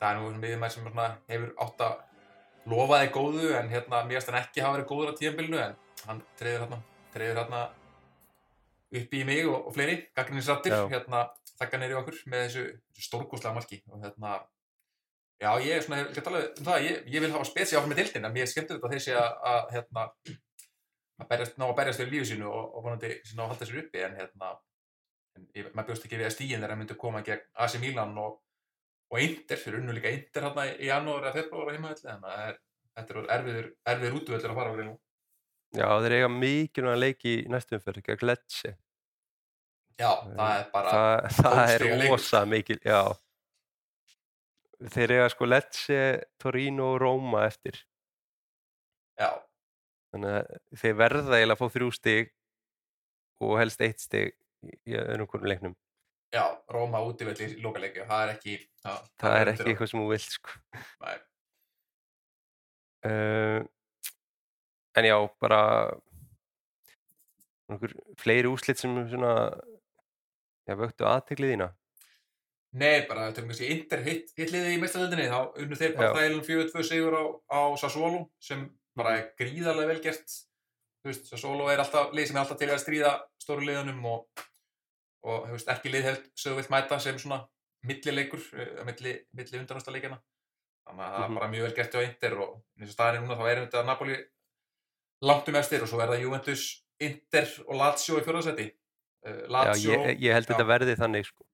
það 0.00 0.10
er 0.10 0.20
nú 0.20 0.42
miðumæður 0.42 0.74
sem 0.74 0.86
svona, 0.88 1.08
hefur 1.30 1.54
átt 1.64 1.84
að 1.86 1.96
lofa 2.68 3.02
þig 3.02 3.12
góðu, 3.16 3.50
en 3.58 3.72
hérna, 3.72 4.04
finnst 4.10 4.32
hann 4.32 4.40
ekki 4.42 4.64
hafa 4.64 4.78
verið 4.78 4.90
góður 4.92 5.12
á 5.12 5.18
tíðanbylnu, 5.20 5.60
en 5.64 6.06
hann 6.08 6.22
treyður 6.40 6.64
hérna, 6.64 6.80
treyður 7.14 7.42
hérna 7.42 7.64
upp 8.98 9.16
í 9.18 9.24
mig 9.28 9.48
og, 9.48 9.58
og 9.68 9.74
fleiri, 9.76 9.98
gaggrinnisrattir, 10.16 10.74
Já. 10.74 10.84
hérna, 10.92 11.24
þakka 11.58 11.80
neyri 11.82 11.98
okkur 11.98 12.20
með 12.30 12.44
þessu, 12.46 12.66
þessu 12.94 13.08
stórkostlega 13.08 13.56
marki 13.56 13.80
og 13.92 14.04
hérna, 14.04 14.36
já, 15.42 15.50
ég 15.64 15.74
er 15.76 15.84
svona, 15.84 16.02
ég 16.06 16.28
um 16.32 16.70
ég, 16.84 17.00
ég 17.14 17.24
vil 17.24 17.32
hafa 17.34 17.48
spesi 17.48 17.76
áfram 17.76 17.92
með 17.92 18.04
dildin, 18.04 18.28
en 18.28 18.36
mér 18.36 18.48
þeir 18.48 19.02
sé 19.04 19.16
að, 19.18 19.34
að 19.52 19.74
hérna, 19.76 20.06
að 21.18 21.30
berjast, 21.32 21.58
ná 21.58 21.66
að 21.66 21.76
berjast 21.80 22.02
fyrir 22.02 22.14
lífi 22.14 22.30
sínu 22.32 22.48
og, 22.48 22.64
og 22.76 22.84
vonandi 22.84 23.10
ná 23.34 23.44
að 23.44 23.52
halda 23.52 23.68
sér 23.68 23.80
uppi, 23.82 24.02
en 24.06 24.16
hérna, 24.18 24.52
en 25.36 25.48
ég, 25.56 25.70
maður 25.74 25.90
bjóst 25.90 26.06
ekki 26.06 26.20
við 26.20 26.28
að 26.28 26.34
stíðin 26.36 26.62
þegar 26.62 26.74
að 26.74 26.80
myndu 26.82 26.98
koma 27.02 27.22
gegn 27.26 27.44
AC 27.64 27.76
Milan 27.82 28.16
og, 28.22 28.38
og 29.12 29.22
Inter, 29.24 29.60
fyrir 29.60 29.82
unnu 29.82 29.96
líka 29.96 30.12
Inter 30.14 30.48
hérna 30.48 30.66
í 30.70 30.90
janúar 30.90 31.28
eða 31.28 31.36
februar 31.40 31.70
á 31.70 31.74
heimavelli, 31.74 32.04
þannig 32.06 32.34
að 32.34 32.42
er, 32.46 32.58
þetta 32.98 33.14
er 33.14 33.30
erfiður, 33.38 33.70
erfiður 33.94 34.18
útvöldur 34.20 34.54
að 34.54 34.60
fara 34.60 34.74
á 34.74 34.76
nú. 34.88 34.98
já, 35.78 35.88
þeir 36.02 36.16
eiga 36.18 36.28
mikilvæg 36.34 37.00
leik 37.02 37.26
í 37.28 37.38
næstum 37.50 37.82
fyrir 37.82 38.06
gegn 38.06 38.28
Lecce. 38.30 38.76
Já, 39.98 40.12
það 40.22 40.52
er 40.54 40.68
bara, 40.70 40.90
það, 40.94 41.24
það 41.40 41.72
er 41.72 41.86
rosa 42.06 42.44
mikil 42.46 42.78
já. 42.86 43.02
Þeir 44.94 45.12
eiga 45.16 45.30
sko 45.34 45.46
Lecce, 45.48 46.02
Torino 46.38 46.92
og 46.92 47.00
Roma 47.02 47.42
eftir. 47.48 47.80
Já, 49.18 49.32
þannig 50.12 50.36
að 50.38 50.80
þeir 50.82 50.96
verða 51.02 51.38
eiginlega 51.38 51.56
að 51.56 51.60
fá 51.60 51.74
þrjú 51.76 51.90
stig 51.96 52.32
og 53.44 53.54
helst 53.60 53.84
eitt 53.84 54.02
stig 54.02 54.34
í 54.88 54.96
öðrum 54.98 55.30
hvernig 55.30 55.52
leiknum. 55.52 55.76
Já, 56.34 56.44
Róma 56.68 57.00
útivelli 57.08 57.46
í 57.54 57.62
lokaleikju, 57.64 58.04
það 58.08 58.22
er 58.24 58.34
ekki, 58.34 58.58
það, 58.84 59.04
það 59.22 59.38
er 59.38 59.50
ekki 59.54 59.70
eitthvað 59.72 59.90
sem 59.92 60.02
þú 60.02 60.08
vilt 60.10 60.34
sko. 60.34 60.56
Uh, 63.08 63.60
en 64.98 65.08
já, 65.08 65.16
bara 65.40 65.60
einhver 67.68 67.94
fleiri 68.20 68.50
úslit 68.50 68.80
sem 68.80 68.96
svona 69.08 69.32
já, 70.68 70.74
vöktu 70.76 71.08
aðteklið 71.08 71.54
þína? 71.54 71.70
Nei, 72.78 73.06
bara 73.08 73.30
þetta 73.30 73.40
er 73.40 73.46
kannski 73.48 73.70
Inter 73.72 74.02
hitt, 74.04 74.32
hitt 74.36 74.52
liðið 74.52 74.74
í 74.74 74.80
meistaröldinni, 74.82 75.28
þá 75.32 75.62
unnu 75.62 75.78
þeir 75.80 75.94
bara 75.96 76.10
þælum 76.18 76.42
4-2 76.44 76.84
sigur 76.84 77.16
á, 77.16 77.24
á 77.48 77.60
Sassuolo 77.80 78.26
sem 78.44 78.66
bara 78.98 79.16
gríðarlega 79.38 79.92
vel 79.92 80.00
gert 80.04 80.26
þú 81.02 81.10
veist, 81.12 81.28
Sassuolo 81.30 81.68
er 81.72 81.80
alltaf 81.82 82.10
lið 82.16 82.26
sem 82.30 82.36
er 82.38 82.42
alltaf 82.44 82.58
til 82.60 82.70
að 82.74 82.80
stríða 82.82 83.12
stóru 83.42 83.66
liðunum 83.68 84.00
og, 84.10 84.24
og 85.28 85.46
þú 85.48 85.54
veist, 85.54 85.70
ekki 85.74 85.92
lið 85.94 86.08
held 86.10 86.26
sögu 86.38 86.58
vilt 86.58 86.72
mæta 86.74 86.98
sem 87.02 87.18
svona 87.22 87.42
millileikur, 87.86 88.42
uh, 88.58 88.82
milli, 88.88 89.14
milli 89.38 89.60
undanústaleikjana 89.62 90.18
þannig 90.88 91.04
að 91.04 91.12
það 91.14 91.22
er 91.22 91.28
Mhm. 91.28 91.38
bara 91.38 91.50
mjög 91.52 91.62
vel 91.68 91.76
gert 91.76 91.94
hjá 91.94 92.02
Inter 92.08 92.34
og 92.42 92.54
eins 92.80 92.90
og 92.90 92.94
staðarinn 92.96 93.26
núna 93.26 93.36
þá 93.38 93.46
er 93.52 93.60
þetta 93.66 93.84
Napoli 93.86 94.16
langt 95.28 95.48
um 95.48 95.58
efstir 95.60 95.82
og 95.84 95.88
svo 95.90 96.00
er 96.02 96.08
það 96.12 96.22
Juventus, 96.24 96.64
Inter 97.00 97.48
og 97.66 97.76
Lazio 97.78 98.18
í 98.18 98.24
fjórðarsæti 98.26 98.66
uh, 99.28 99.42
Lazio 99.52 99.92
ég, 99.92 100.18
ég 100.24 100.32
held 100.34 100.48
já. 100.48 100.52
þetta 100.54 100.66
verði 100.66 100.96
þannig 100.98 101.28
sko. 101.28 101.44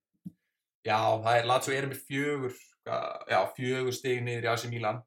Já, 0.84 0.98
það 1.24 1.38
er 1.40 1.46
Lazio 1.50 1.74
er 1.76 1.86
með 1.90 2.00
fjögur 2.08 2.56
já, 2.84 3.38
fjögur 3.56 3.94
stig 3.96 4.22
niður 4.24 4.44
í 4.46 4.50
AC 4.52 4.64
Milan 4.72 5.02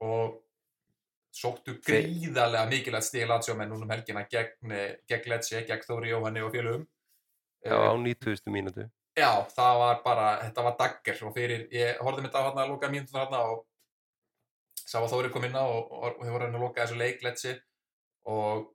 og 0.00 0.38
sóttu 1.38 1.76
gríðarlega 1.86 2.66
mikilvægt 2.70 3.06
stig 3.08 3.26
Lazio 3.30 3.54
menn 3.54 3.70
núna 3.70 3.86
um 3.86 3.92
helgina 3.94 4.24
gegn, 4.30 4.72
eh, 4.74 4.96
gegn 5.08 5.30
Lecce, 5.32 5.62
gegn 5.68 5.84
Þóri 5.86 6.10
Jóhanni 6.12 6.42
og 6.42 6.52
félögum. 6.54 6.86
Já, 7.64 7.74
á 7.74 7.92
90. 7.94 8.50
mínútu. 8.54 8.88
Já, 9.18 9.30
það 9.50 9.78
var 9.82 10.02
bara, 10.04 10.26
þetta 10.44 10.62
var 10.68 10.76
dagger 10.78 11.22
og 11.26 11.34
fyrir, 11.34 11.64
ég 11.74 11.98
horfði 11.98 12.22
með 12.22 12.28
þetta 12.30 12.42
hérna 12.46 12.64
að 12.64 12.68
loka 12.74 12.90
mínútur 12.92 13.18
hérna 13.20 13.40
og 13.50 13.64
sá 14.78 14.98
að 15.00 15.10
Þóri 15.12 15.30
kom 15.34 15.44
inn 15.48 15.56
á 15.58 15.64
og, 15.66 15.90
og, 15.92 16.18
og 16.20 16.26
hefur 16.26 16.44
hann 16.46 16.54
að 16.54 16.62
loka 16.66 16.84
þessu 16.84 16.98
leik 17.00 17.22
Lecce. 17.26 17.56
Og 18.28 18.68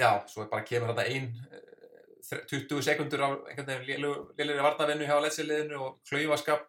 já, 0.00 0.10
svo 0.28 0.46
bara 0.50 0.64
kemur 0.64 0.92
þetta 0.94 1.08
ein 1.12 1.28
eh, 1.52 1.68
þre- 2.28 2.44
20 2.48 2.82
sekundur 2.88 3.24
á 3.24 3.28
einhvern 3.50 3.82
veginn 3.82 4.04
lélegri 4.38 4.62
varnavinnu 4.64 5.06
hjá 5.08 5.18
Lecce 5.22 5.44
liðinu 5.46 5.80
og 5.80 6.00
klaufaskap 6.08 6.68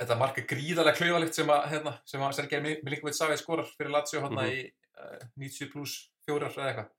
þetta 0.00 0.16
mark 0.20 0.38
er 0.40 0.46
gríðarlega 0.50 0.96
klaufalegt 0.98 1.36
sem 1.36 1.50
að, 1.52 1.66
hérna, 1.74 1.92
sem 2.08 2.22
að 2.24 2.36
Sergei 2.38 2.60
Milinkovic 2.64 3.16
Savið 3.18 3.42
skorar 3.42 3.68
fyrir 3.76 3.92
Lazio 3.94 4.22
hérna 4.24 4.46
Mhm. 4.46 4.54
í 4.56 4.72
uh, 5.00 5.28
90 5.36 5.70
pluss 5.72 5.98
fjórar 6.26 6.50
eða 6.56 6.70
eitthvað 6.72 6.90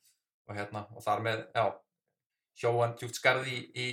og 0.52 0.56
hérna, 0.58 0.86
og 0.96 1.04
þar 1.06 1.22
með, 1.26 1.44
já 1.56 1.66
hjóan 2.62 2.96
djúpt 3.00 3.16
skarði 3.18 3.52
í, 3.56 3.60
í, 3.80 3.86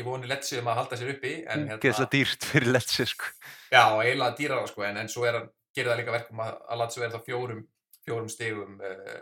í 0.00 0.04
voni 0.06 0.26
Lecce 0.30 0.58
um 0.62 0.68
að 0.72 0.78
halda 0.80 0.96
sér 1.00 1.10
uppi 1.14 1.32
en 1.44 1.66
hérna, 1.68 1.78
Úgeðslega 1.80 2.10
dýrt 2.14 2.46
fyrir 2.48 2.72
Lecce 2.72 3.06
sko. 3.10 3.28
já, 3.72 3.82
eiginlega 4.02 4.36
dýrara 4.38 4.66
sko, 4.70 4.82
en, 4.88 4.96
en 5.02 5.08
svo 5.12 5.26
er 5.28 5.40
hann, 5.40 5.50
gerir 5.76 5.90
það 5.92 6.00
líka 6.00 6.14
verkum 6.16 6.40
að, 6.46 6.54
að 6.72 6.80
Lazio 6.80 7.04
er 7.04 7.12
þá 7.12 7.20
fjórum, 7.26 7.60
fjórum 8.06 8.30
stigum 8.32 8.78
uh, 8.80 9.18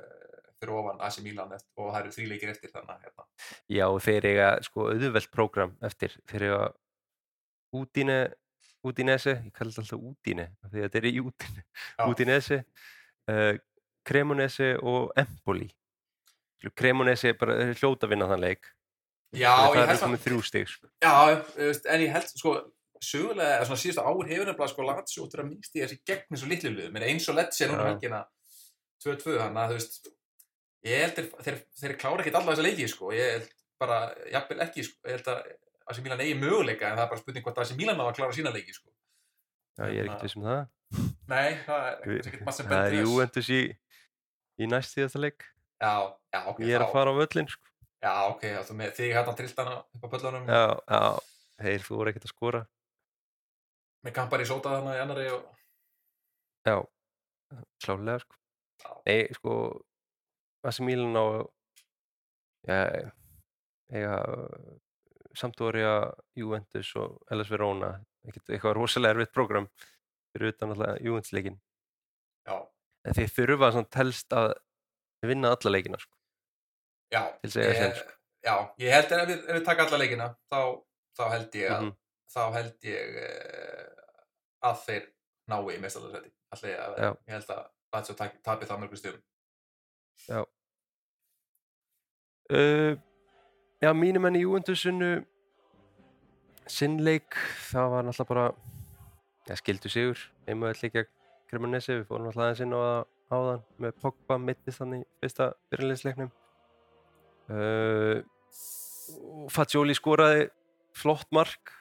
fyrir 0.60 0.76
ofan 0.78 1.00
AC 1.02 1.18
Milan 1.24 1.52
og 1.56 1.90
það 1.90 1.98
eru 2.04 2.14
þrýleikir 2.14 2.52
eftir 2.54 2.70
þannig 2.72 3.02
hérna, 3.08 3.26
Já, 3.74 3.86
þeir 4.06 4.28
eiga 4.30 4.48
sko 4.68 4.86
auðvelt 4.92 5.30
prógram 5.34 5.74
eftir 5.84 6.14
þeir 6.30 6.46
eiga 6.48 6.62
Údíne 7.74 8.18
Údínese, 8.84 9.36
ég 9.46 9.52
kalli 9.56 9.72
þetta 9.72 9.82
alltaf 9.84 10.02
af 10.64 10.70
því 10.70 10.80
að 10.80 10.84
þetta 10.84 11.00
er 11.00 11.08
í 11.08 11.14
Údíne 11.22 11.64
Já. 11.64 12.04
Údínese, 12.08 12.58
uh, 13.32 13.54
Cremonese 14.04 14.70
og 14.84 15.12
Empoli. 15.16 15.70
Cremonese 16.76 17.32
er 17.32 17.38
bara 17.40 17.56
hljóta 17.72 18.06
að 18.06 18.12
vinna 18.14 18.28
þann 18.28 18.44
leik. 18.44 18.68
Já, 19.34 19.50
það 19.50 19.74
ég 19.74 19.80
held 19.80 19.94
að- 19.94 20.04
komið 20.04 20.24
þrjú 20.24 20.42
stig 20.44 20.68
sko. 20.68 20.88
Já, 21.02 21.14
en 21.90 22.00
ég 22.04 22.12
held, 22.12 22.28
sko, 22.38 22.52
sögulega, 23.02 23.64
svona 23.66 23.80
síðustu 23.82 24.04
ár 24.04 24.28
hefur 24.28 24.46
nefnilega, 24.46 24.68
sko, 24.70 24.82
Lazio 24.88 25.24
út 25.24 25.34
að 25.34 25.48
minnst 25.48 25.74
í 25.74 25.82
þessi 25.82 25.98
gegn 26.06 26.30
eins 26.30 26.44
og 26.44 26.48
litlu 26.52 26.70
liðum, 26.70 26.96
en 26.96 27.08
eins 27.08 27.28
og 27.28 27.36
Lecce 27.36 27.68
núna 27.68 27.88
helgina 27.90 28.20
2-2, 29.04 29.36
þannig 29.40 29.60
að, 29.64 29.72
þú 29.72 29.78
veist, 29.80 30.08
ég 30.84 31.02
held 31.02 31.18
þeir, 31.18 31.28
þeir, 31.44 31.58
þeir 31.80 31.96
klára 31.98 32.20
ekkert 32.22 32.38
alla 32.40 32.54
þessa 32.54 32.66
leiki, 32.68 32.88
sko, 32.88 33.10
ég 33.16 33.32
held 33.34 33.50
bara, 33.80 33.98
jafnvel 34.30 34.60
ekki, 34.68 34.86
sko, 34.86 35.08
ég 35.08 35.18
held 35.18 35.30
að 35.34 35.42
AC 35.90 35.98
Milan 36.04 36.20
eigi 36.24 36.34
möguleika, 36.40 36.88
en 36.90 36.96
það 36.98 37.04
er 37.04 37.10
bara 37.12 37.20
spurning 37.20 37.44
hvort 37.44 37.58
AC 37.64 37.72
Milan 37.78 38.00
á 38.00 38.04
að 38.08 38.14
klára 38.18 38.32
sína 38.36 38.52
leiki, 38.54 38.72
sko. 38.76 38.88
Já, 39.78 39.88
ég 39.90 39.98
er 40.00 40.06
ekkert 40.08 40.22
viss 40.28 40.36
um 40.38 40.44
það 40.46 40.62
Nei, 41.26 41.56
það 41.66 41.86
er 41.88 42.12
ekkert 42.20 42.44
maður 42.46 42.56
sem 42.60 42.68
Það 42.70 42.84
er. 42.86 42.96
Juventus 43.02 43.48
í, 43.50 43.60
í 44.62 44.68
næst 44.70 44.94
síðasta 44.94 45.18
leik 45.24 45.42
Já, 45.82 45.92
já, 46.30 46.40
ok, 46.52 46.60
Ég 46.62 46.76
er 46.76 46.84
þá, 46.84 46.86
að 46.86 46.92
fara 46.94 47.10
á 47.10 47.18
völlin 47.18 47.48
sko. 47.50 47.70
Já, 48.04 48.12
ok, 48.30 48.44
þú 48.68 48.76
með 48.78 48.92
þig 49.00 49.14
hérna 49.16 49.34
trilltana 49.40 49.74
upp 49.82 50.04
á 50.06 50.08
pöllunum 50.14 50.46
Já, 50.52 50.62
já, 50.94 51.00
þeir 51.64 51.86
fóru 51.88 52.12
ekkert 52.12 52.28
að 52.28 52.34
skora. 52.34 52.62
með 54.04 54.14
kampar 54.20 54.44
í 54.44 54.46
sóta 54.48 54.76
þarna 54.76 54.94
í 54.94 55.02
annari 55.02 55.26
og 55.34 55.50
Já, 56.64 56.76
klálega, 57.84 58.20
sko. 58.22 58.38
Já. 58.84 58.90
Nei, 59.08 59.18
sko, 59.36 59.52
AC 60.64 60.80
Milan 60.86 61.18
á, 61.18 61.24
já, 62.68 62.78
eiga 63.92 64.14
Sampdoria, 65.34 66.12
Juventus 66.36 66.94
og 66.96 67.18
Hellas 67.30 67.50
Verona, 67.50 67.92
eitthvað 68.26 68.74
rosalega 68.78 69.14
erfitt 69.16 69.32
prógram 69.34 69.66
fyrir 70.32 70.52
utan 70.54 70.70
alltaf 70.74 71.00
Juventus-leikin. 71.04 71.60
já, 72.48 72.56
En 73.04 73.14
þeir 73.14 73.28
þurfa 73.36 73.72
svona 73.72 73.90
telst 73.90 74.32
að 74.32 74.54
vinna 75.22 75.50
alla 75.54 75.70
leikina, 75.70 75.98
sko. 75.98 76.16
já, 77.12 77.22
að 77.82 77.90
ég, 77.90 77.96
sko. 77.96 78.12
já, 78.44 78.54
ég 78.78 78.92
held 78.92 79.12
að 79.12 79.20
ef 79.22 79.28
við, 79.28 79.44
við 79.54 79.64
taka 79.64 79.84
alla 79.86 79.98
leikina 79.98 80.28
þá, 80.50 80.60
þá 81.18 81.24
held 81.30 81.52
ég 81.60 81.70
að 81.70 81.82
Mhm. 81.82 81.92
þá 82.34 82.52
held 82.52 82.78
ég 82.82 83.16
uh, 83.22 84.70
að 84.70 84.76
þeir 84.86 85.04
nái 85.48 85.74
í 85.76 85.78
að 86.80 86.96
Já. 86.98 87.10
ég 87.28 87.32
held 87.36 87.48
að 87.54 87.70
Lazio 87.94 88.14
taki- 88.18 88.40
tapi 88.42 88.66
það 88.66 88.78
mörgum 88.80 88.98
stöðum 88.98 89.22
Uh, 92.50 92.96
já, 93.84 93.90
mínum 93.96 94.24
menn 94.24 94.38
í 94.38 94.44
Juventusinu 94.44 95.10
sinnleik, 96.70 97.36
það 97.68 97.90
var 97.92 98.06
náttúrulega 98.06 98.30
bara 98.30 98.46
já, 99.50 99.58
skildu 99.60 99.92
sigur. 99.92 100.22
Öll 100.48 100.80
gegn 100.80 101.10
Cremonese, 101.50 102.00
við 102.00 102.06
fórum 102.08 102.28
náttúrulega 102.28 102.48
aðeins 102.48 102.64
inn 102.64 102.74
á 102.76 102.82
áðan 103.34 103.64
með 103.80 103.96
Pogba 104.02 104.38
mittist 104.40 104.80
þannig 104.80 105.04
í 105.04 105.08
fyrsta 105.22 105.46
fyrirleisleiknum 105.72 106.28
uh, 107.48 108.20
Fagioli 109.52 109.96
skoraði 109.96 110.46
flott 110.94 111.28
mark 111.34 111.72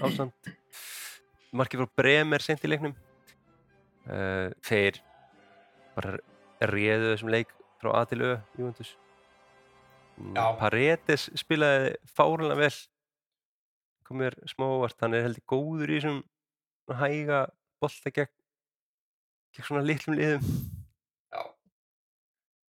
ásamt 0.00 0.50
markið 1.56 1.84
frá 1.84 1.94
Bremer 1.98 2.44
sent 2.44 2.64
í 2.64 2.70
leiknum. 2.70 2.94
Uh, 4.10 4.50
þeir 4.64 5.00
bara 5.96 6.18
réðu 6.70 7.12
þessum 7.12 7.32
leik 7.34 7.54
frá 7.82 7.92
A 8.00 8.04
til 8.08 8.22
Ö 8.24 8.34
Já. 8.58 8.70
Paredes 10.60 11.28
spilaði 11.40 11.94
fárlega 12.16 12.56
vel 12.60 12.74
kom 14.06 14.18
mér 14.20 14.34
smá 14.50 14.66
óvart, 14.66 14.98
hann 15.00 15.14
er 15.14 15.22
heldur 15.28 15.44
góður 15.48 15.90
í 15.94 16.00
þessum 16.00 16.20
hæga 16.98 17.44
bolta 17.80 18.10
gegn, 18.10 18.32
gegn 19.54 19.66
svona 19.68 19.84
litlum 19.86 20.16
liðum 20.18 20.42
já. 21.30 21.42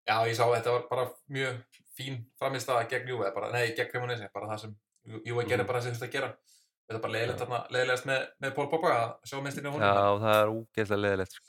já, 0.07 0.15
ég 0.29 0.35
sá 0.37 0.45
þetta 0.53 0.75
var 0.75 0.85
bara 0.91 1.05
mjög 1.33 1.61
fín 1.97 2.19
framistæða 2.39 2.87
gegn 2.91 3.09
Júve 3.09 3.31
nei, 3.51 3.73
gegn 3.75 3.89
Cremonese, 3.91 4.29
bara 4.33 4.47
það 4.53 4.59
sem 4.67 4.75
Jú- 5.09 5.23
Júve 5.25 5.45
gerði 5.49 5.63
Mhm. 5.63 5.67
bara 5.67 5.81
sem 5.81 5.93
þurfti 5.93 6.07
að 6.07 6.11
gera 6.13 6.29
þetta 6.31 6.95
er 6.97 7.01
bara 7.01 7.13
leiðilegt, 7.13 7.39
Já. 7.39 7.45
þarna, 7.45 7.59
leiðilegast 7.73 8.05
með, 8.05 8.27
með 8.41 8.53
Pól 8.55 8.67
Pogba 8.69 8.89
að 8.93 9.09
sjá 9.25 9.41
mestinni 9.41 9.69
á 9.69 9.71
honum 9.73 9.87
Já, 9.87 10.19
það 10.21 10.37
er 10.41 10.53
úgeðslega 10.55 11.01
leðilegt 11.05 11.31
sko. 11.31 11.47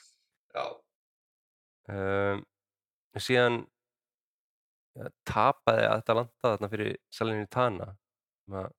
já, 0.55 0.64
um, 1.92 2.46
síðan 3.18 3.59
ja, 3.61 3.71
tapaði 5.28 5.84
að 5.88 5.99
þetta 6.01 6.16
landa 6.18 6.49
þarna 6.53 6.68
fyrir 6.72 6.97
Salernitana 7.16 7.86
sem 8.45 8.57
að 8.61 8.70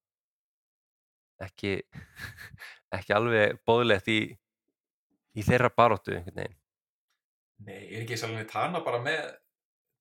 ekki 1.43 1.71
ekki 2.97 3.15
alveg 3.17 3.57
bóðlegt 3.67 4.09
í 4.13 4.19
í 5.33 5.41
þeirra 5.47 5.71
baróttu 5.73 6.13
einhvern 6.13 6.37
veginn. 6.43 6.59
Nei, 7.65 7.79
er 7.95 8.03
ekki 8.03 8.17
sérlega 8.19 8.45
tana 8.51 8.83
bara 8.85 8.99
með 9.01 9.23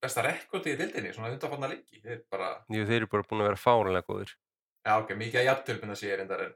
besta 0.02 0.24
rekkordi 0.26 0.74
í 0.74 0.78
dildinni, 0.80 1.12
svona 1.14 1.30
undanfanna 1.32 1.70
leiki? 1.70 2.00
Þeir 2.02 2.24
bara, 2.32 2.48
þeir 2.68 2.96
eru 2.98 3.08
bara 3.12 3.24
búin 3.30 3.44
að 3.44 3.48
vera 3.52 3.60
fáránlega 3.62 4.06
góðir. 4.10 4.32
Já 4.82 4.96
ok, 4.98 5.12
mikið 5.16 5.40
að 5.40 5.46
jafntölpun 5.46 5.94
að 5.94 6.00
sé 6.02 6.16
reyndar 6.18 6.42
en, 6.48 6.54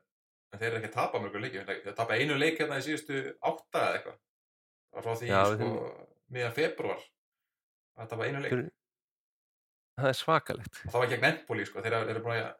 en 0.52 0.60
þeir 0.60 0.68
eru 0.72 0.80
ekki 0.80 0.90
að 0.90 0.96
tapa 0.98 1.20
mörgur 1.22 1.44
leiki 1.44 1.62
þeir 1.68 1.94
tapa 1.96 2.18
einu 2.18 2.36
leik 2.40 2.58
hérna 2.60 2.80
í 2.80 2.84
síðustu 2.88 3.20
átta 3.48 3.84
eða 3.86 4.00
eitthvað. 4.00 4.18
Frá 4.96 5.12
því 5.20 5.30
Já, 5.30 5.40
sko, 5.46 5.56
þeim- 5.62 6.08
miðan 6.36 6.56
februar 6.56 7.04
það 7.96 8.10
tapa 8.12 8.26
einu 8.28 8.42
leik. 8.44 8.52
Þeir- 8.56 8.72
það 9.96 10.10
er 10.10 10.18
svakalegt. 10.18 10.80
Og 10.84 10.92
það 10.92 11.02
var 11.02 11.12
gegn 11.12 11.28
Empoli 11.30 11.66
sko, 11.66 11.82
þeir 11.84 11.98
eru 11.98 12.22
búin 12.24 12.42
að 12.42 12.52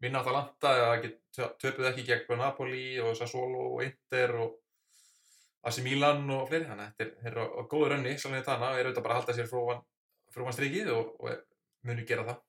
vinna 0.00 0.22
á 0.22 0.26
það 0.26 0.36
landa 0.36 0.72
eða 0.80 1.46
töpuðu 1.60 1.88
ekki 1.90 2.06
gegn 2.08 2.40
Napoli 2.40 2.84
og 3.04 3.14
Sassuolo 3.18 3.66
og 3.76 3.84
Inter 3.86 4.34
og 4.40 4.58
AC 5.68 5.80
Milan 5.84 6.24
og 6.32 6.46
fleiri. 6.48 6.68
Þannig 6.70 6.86
að 6.86 7.00
þeir 7.00 7.32
eru 7.32 7.46
á 7.46 7.60
góðu 7.70 7.90
rönni 7.92 8.14
sannlega 8.18 8.48
þannig 8.48 8.68
og 8.68 8.80
eru 8.80 8.90
auðvitað 8.90 9.06
bara 9.06 9.16
að 9.16 9.20
halda 9.20 9.36
sér 9.38 9.50
frúan, 9.50 9.82
frúan 10.34 10.56
strikið 10.56 10.92
og, 10.94 11.12
og 11.20 11.42
munu 11.88 12.06
gera 12.08 12.26
það. 12.28 12.40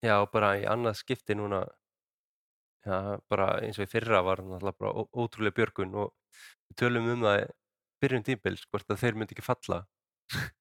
Já, 0.00 0.16
bara 0.32 0.54
í 0.56 0.64
annað 0.68 0.98
skipti 1.02 1.36
núna 1.36 1.60
já, 2.86 3.20
bara 3.28 3.48
eins 3.60 3.78
og 3.78 3.86
í 3.86 3.90
fyrra 3.90 4.22
var 4.24 4.40
náttúrulega 4.44 4.80
bara 4.80 5.06
ótrúlega 5.12 5.56
björgun 5.58 5.96
og 6.00 6.14
við 6.70 6.78
tölum 6.80 7.10
um 7.12 7.26
það 7.26 7.42
í 7.42 7.48
byrjun 8.00 8.26
tímbils 8.26 8.64
hvort 8.70 8.90
að 8.90 9.02
þeir 9.02 9.18
myndi 9.20 9.36
ekki 9.36 9.44
falla. 9.44 9.82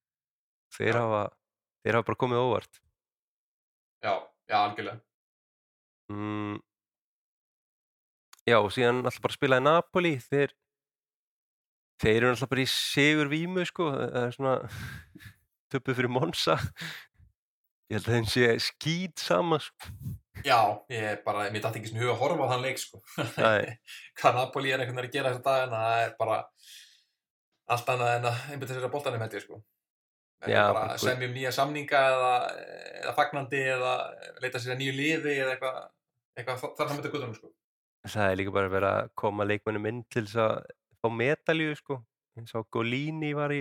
Þeir 0.76 0.94
Já. 0.94 1.00
hafa 1.00 1.22
þeir 1.84 2.00
hafa 2.00 2.10
bara 2.12 2.22
komið 2.26 2.42
óvart. 2.46 2.82
Já, 4.04 4.14
já, 4.50 4.58
algjörlega. 4.64 5.02
Mm, 6.10 6.58
Já, 8.50 8.58
og 8.64 8.72
síðan 8.74 9.04
alltaf 9.04 9.22
bara 9.22 9.36
spilaði 9.36 9.66
Napoli 9.66 10.12
þeir 10.24 10.54
þeir 12.02 12.16
eru 12.24 12.32
alltaf 12.32 12.50
bara 12.50 12.64
í 12.64 12.70
sigur 12.72 13.30
vímu 13.30 13.66
sko, 13.68 13.90
það 13.94 14.24
er 14.24 14.34
svona 14.34 14.54
töpuð 15.74 16.00
fyrir 16.00 16.14
Monsa 16.16 16.56
ég 17.90 17.98
held 18.00 18.08
að 18.08 18.16
þeim 18.16 18.30
sé 18.32 18.48
skýt 18.64 19.22
sama 19.22 19.60
sko. 19.62 19.92
já, 20.46 20.58
ég 20.94 21.22
bara, 21.26 21.50
mér 21.54 21.66
dætti 21.66 21.82
ekki 21.82 21.92
sem 21.92 22.00
huga 22.02 22.16
að 22.16 22.22
horfa 22.24 22.48
á 22.48 22.52
þann 22.54 22.66
leik 22.66 22.82
sko. 22.82 23.02
Hvað 24.22 24.40
Napoli 24.40 24.74
er 24.74 24.82
einhvern 24.82 25.02
veginn 25.04 25.10
að 25.12 25.18
gera 25.20 25.34
þessa 25.36 25.46
dag 25.50 25.66
en 25.68 25.76
það 25.76 26.04
er 26.06 26.16
bara 26.24 26.40
allt 27.70 27.94
annað 27.94 28.16
en 28.16 28.30
að 28.32 28.46
einbyrta 28.56 28.78
sér 28.80 28.88
að 28.88 28.96
boltanum 28.96 29.26
held 29.28 29.38
ég 29.38 29.46
sko 29.46 29.62
Já, 30.48 30.72
bara 30.72 30.96
semjum 31.02 31.34
nýja 31.36 31.52
samninga 31.52 32.02
eða, 32.14 32.34
eða 33.02 33.14
fagnandi 33.18 33.60
eða 33.74 33.94
leita 34.40 34.62
sér 34.62 34.78
að 34.78 34.84
nýju 34.84 34.94
liði 34.96 35.34
eða 35.36 35.56
eitthvað 35.56 35.80
eitthvað 36.40 36.62
þar 36.64 36.86
fram 36.86 37.00
með 37.00 37.08
guttunum 37.10 37.34
sko. 37.36 37.50
Það 38.08 38.30
er 38.30 38.38
líka 38.40 38.54
bara 38.56 38.72
verið 38.72 38.94
að 38.94 39.10
koma 39.20 39.48
leikmennum 39.50 39.90
inn 39.92 40.00
til 40.08 40.24
þess 40.24 40.40
að 40.46 40.54
fá 41.00 41.10
medalju 41.12 41.74
sko. 41.76 41.98
eins 42.40 42.56
og 42.56 42.70
Golini 42.72 43.34
var 43.36 43.52
í 43.52 43.60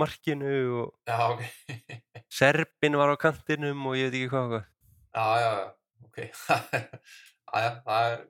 markinu 0.00 0.54
og 0.80 0.94
já, 1.04 1.18
ok. 1.28 1.42
Serbin 2.38 2.96
var 2.96 3.12
á 3.12 3.16
kantinum 3.20 3.84
og 3.90 3.98
ég 4.00 4.08
veit 4.08 4.22
ekki 4.22 4.32
hvað 4.32 4.54
já, 4.56 5.26
já, 5.44 5.50
já, 5.60 5.66
ok. 6.08 6.18
Já, 7.54 7.60
já, 7.62 7.70
það 7.84 8.04
er 8.08 8.22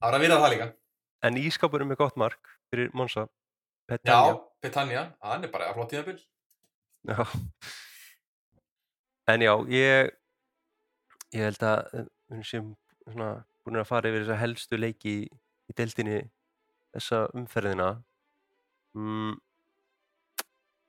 það 0.00 0.06
er 0.08 0.14
að 0.16 0.22
virða 0.22 0.36
það 0.40 0.52
líka. 0.54 0.66
En 1.28 1.34
ískapurum 1.36 1.90
er 1.92 1.98
gott 2.00 2.14
mark 2.16 2.54
fyrir 2.72 2.94
Monsa 2.96 3.26
já, 3.26 3.90
Petanja 3.90 4.38
Petanja, 4.64 5.02
hann 5.20 5.44
er 5.44 5.52
bara 5.52 5.68
að 5.68 5.76
flott 5.76 5.90
tíðabil 5.92 6.16
Já. 7.04 7.24
En 9.28 9.40
já, 9.40 9.52
ég 9.68 10.12
ég 11.34 11.42
held 11.48 11.64
að 11.66 11.94
eh, 11.98 12.06
við 12.32 12.46
séum 12.48 12.72
búin 13.04 13.80
að 13.80 13.88
fara 13.88 14.10
yfir 14.10 14.24
þessa 14.24 14.40
helstu 14.40 14.78
leiki 14.78 15.12
í, 15.12 15.22
í 15.68 15.76
deildinni 15.76 16.18
þessa 16.94 17.24
umferðina 17.36 17.88
mm, 18.96 19.34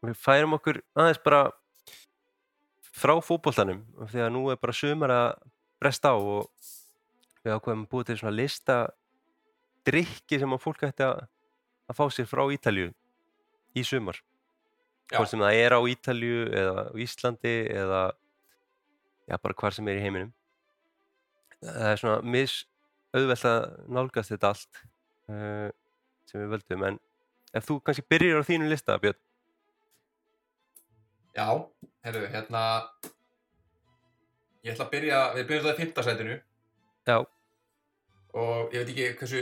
við 0.05 0.20
færum 0.22 0.55
okkur 0.59 0.82
aðeins 0.95 1.22
bara 1.26 1.41
frá 2.95 3.16
fótboltanum 3.24 3.82
af 4.03 4.13
því 4.13 4.26
að 4.26 4.34
nú 4.36 4.45
er 4.53 4.59
bara 4.61 4.76
sumar 4.78 5.16
að 5.16 5.30
bresta 5.82 6.13
á 6.13 6.18
og 6.18 6.51
við 7.43 7.55
ákveðum 7.55 7.88
búið 7.89 8.11
til 8.11 8.20
svona 8.22 8.38
lista 8.38 8.78
drikki 9.86 10.39
sem 10.41 10.53
að 10.55 10.63
fólk 10.63 10.86
ætti 10.88 11.05
að, 11.07 11.26
að 11.89 11.99
fá 11.99 12.05
sér 12.13 12.30
frá 12.30 12.45
Ítalju 12.53 12.91
í 13.76 13.84
Já. 13.84 14.22
Hvort 15.14 15.32
sem 15.32 15.43
það 15.43 15.60
er 15.62 15.76
á 15.78 15.80
Ítalju 15.91 16.45
eða 16.62 16.86
Íslandi 17.06 17.56
eða 17.74 18.01
já, 19.30 19.38
bara 19.38 19.58
hvar 19.62 19.76
sem 19.76 19.88
er 19.91 19.99
í 19.99 20.06
heiminum. 20.06 20.32
Það 21.66 21.89
er 21.91 22.01
svona 22.01 22.36
mis 22.36 22.58
auðvelt 23.16 23.47
að 23.49 23.66
nálgast 23.95 24.34
þetta 24.34 24.51
allt 24.51 24.82
uh, 25.32 25.70
sem 26.30 26.41
við 26.41 26.56
völdum 26.56 26.88
en 26.89 26.99
ef 27.56 27.68
þú 27.68 27.80
kannski 27.86 28.06
byrjar 28.12 28.43
á 28.43 28.47
þínu 28.47 28.70
lista 28.70 28.97
Björn? 29.01 29.20
Já, 31.36 31.47
herru, 32.08 32.24
hérna 32.32 32.64
ég 34.66 34.74
ætla 34.74 34.88
að 34.88 34.93
byrja 34.93 35.22
við 35.36 35.47
byrjum 35.49 35.66
það 35.66 35.74
í 35.74 35.80
fimmtasætinu 35.82 36.36
já, 37.06 37.18
og 38.36 38.74
ég 38.74 38.82
veit 38.82 38.91
ekki 38.93 39.10
hversu 39.20 39.41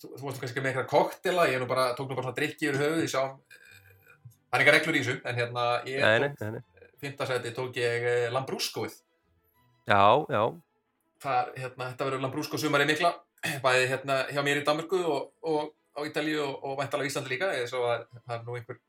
þú, 0.00 0.12
þú 0.16 0.26
varst 0.26 0.44
kannski 0.44 0.62
með 0.62 0.70
eitthvað 0.72 0.92
koktela 0.92 1.48
ég 1.50 1.60
nú 1.60 1.68
bara, 1.70 1.90
tók 1.98 2.08
nú 2.08 2.16
bara 2.16 2.28
svona 2.28 2.38
drikki 2.38 2.70
yfir 2.70 2.80
höfuð 2.80 3.04
ég 3.04 3.12
sá 3.12 3.24
það 4.52 4.58
er 4.58 4.64
enga 4.64 4.74
reglur 4.76 4.98
í 4.98 5.02
þessu 5.02 5.16
en 5.24 5.40
hérna 5.40 5.66
ég 5.88 6.26
tók 6.38 6.60
fimmtasæti 7.02 7.52
tók 7.56 7.80
ég 7.80 8.06
eh, 8.06 8.28
Lambrúskóið 8.34 8.94
já, 9.88 10.04
já, 10.28 10.42
það, 11.24 11.52
hérna, 11.56 11.88
þetta 11.88 12.08
verður 12.08 12.24
Lambrúskó 12.26 12.60
sumari 12.60 12.86
mikla 12.88 13.14
bæði 13.64 13.88
hérna 13.90 14.22
hjá 14.30 14.42
mér 14.44 14.60
í 14.60 14.64
Danmörku 14.68 15.02
og, 15.02 15.32
og 15.42 15.72
á 15.96 16.00
Ítalíu 16.06 16.44
og, 16.44 16.54
og 16.62 16.78
væntalega 16.78 17.08
á 17.08 17.10
Íslandi 17.10 17.32
líka 17.32 17.50
eða 17.56 17.68
svo 17.72 17.84
að 17.88 18.06
það 18.20 18.36
er 18.36 18.46
nú 18.46 18.58
einhver 18.60 18.80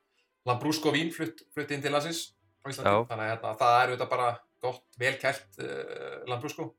Lambrúskó 0.43 0.91
vín 0.91 1.11
flutt, 1.16 1.45
flutt 1.55 1.72
inn 1.72 1.84
til 1.84 1.93
landsins 1.95 2.34
á 2.61 2.68
Íslandi. 2.68 2.91
Já. 2.91 3.07
þannig 3.09 3.26
að 3.26 3.32
hérna, 3.34 3.55
það 3.64 3.78
er 3.80 3.93
auðvitað 3.93 4.11
bara 4.11 4.30
gott, 4.64 4.84
vel 4.99 5.14
kælt 5.20 5.59
uh, 5.64 6.20
lambrúsko 6.30 6.70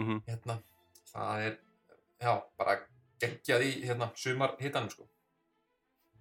mhm, 0.00 0.20
hérna, 0.28 0.60
það 1.10 1.46
er 1.48 1.58
já, 2.20 2.32
bara 2.60 2.78
geggjað 3.22 3.64
í 3.66 3.72
hérna, 3.88 4.10
sumar 4.16 4.56
hitanum 4.60 4.92
sko. 4.92 5.08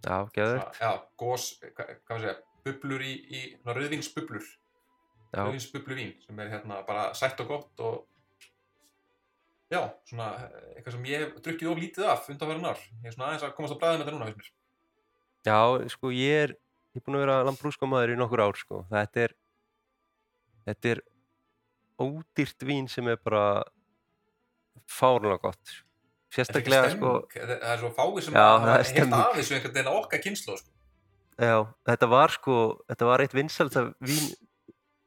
Já, 0.05 0.17
Svona, 0.35 0.65
já, 0.79 0.91
gós, 1.19 1.47
hvað, 1.75 1.95
við 1.95 2.25
segja 2.25 2.35
bublur 2.65 3.05
í, 3.05 3.13
í 3.29 3.41
svona 3.59 3.77
rauðvínsbublur 3.77 4.43
já, 4.45 5.39
rauðvínsbubluvín 5.39 6.13
sem 6.25 6.43
er 6.43 6.51
hérna 6.53 6.81
bara 6.87 7.07
sætt 7.17 7.41
og 7.43 7.49
gott 7.51 7.83
og 7.85 8.03
já, 9.73 9.81
svona 10.09 10.29
eh, 10.45 10.75
eitthvað 10.75 10.97
sem 10.97 11.07
ég 11.09 11.25
hef 11.25 11.39
drukkið 11.47 11.71
of 11.71 11.81
lítið 11.81 12.11
af 12.11 12.29
undanfærin 12.31 12.69
ár. 12.69 12.83
Ég 13.01 13.09
er 13.09 13.15
svona 13.15 13.31
aðeins 13.31 13.47
að 13.47 13.55
komast 13.57 13.75
á 13.75 13.81
bræðið 13.81 13.97
með 13.97 14.05
þetta 14.05 14.15
núna 14.15 14.29
finnst 14.29 14.43
mér. 14.43 14.53
Já, 15.45 15.59
sko 15.93 16.11
ég 16.13 16.43
er 16.43 16.55
ég 16.55 17.01
er 17.01 17.05
búin 17.05 17.17
að 17.19 17.25
vera 17.25 17.41
lambrúsko 17.45 17.89
maður 17.89 18.13
í 18.13 18.19
nokkur 18.19 18.45
ár 18.45 18.59
sko. 18.59 18.83
Þetta 18.91 19.25
er 19.25 19.35
þetta 20.69 20.93
er 20.93 21.01
ódýrt 22.01 22.67
vín 22.67 22.89
sem 22.91 23.07
er 23.11 23.19
bara 23.23 23.63
fárlega 24.91 25.39
gott 25.41 25.79
sérstaklega 26.35 26.89
Þetta 26.89 26.97
sko 26.97 27.11
það 27.33 27.67
er 27.71 27.81
svo 27.81 27.91
fáið 27.95 28.21
sem 28.27 28.35
Já, 28.37 28.45
að 28.45 28.69
er 28.75 28.87
stemming. 28.91 29.19
af 29.19 29.35
þessu 29.39 29.55
einhvern 29.57 29.75
veginn 29.77 29.91
okkar 29.95 30.23
kynslu 30.25 30.57
sko. 30.59 30.69
Já, 31.35 31.55
þetta 31.89 32.09
var 32.11 32.35
sko, 32.35 32.55
þetta 32.91 33.09
var 33.09 33.23
eitt 33.25 33.35
vinsalt 33.35 33.75
af 33.79 33.91
vín 34.03 34.29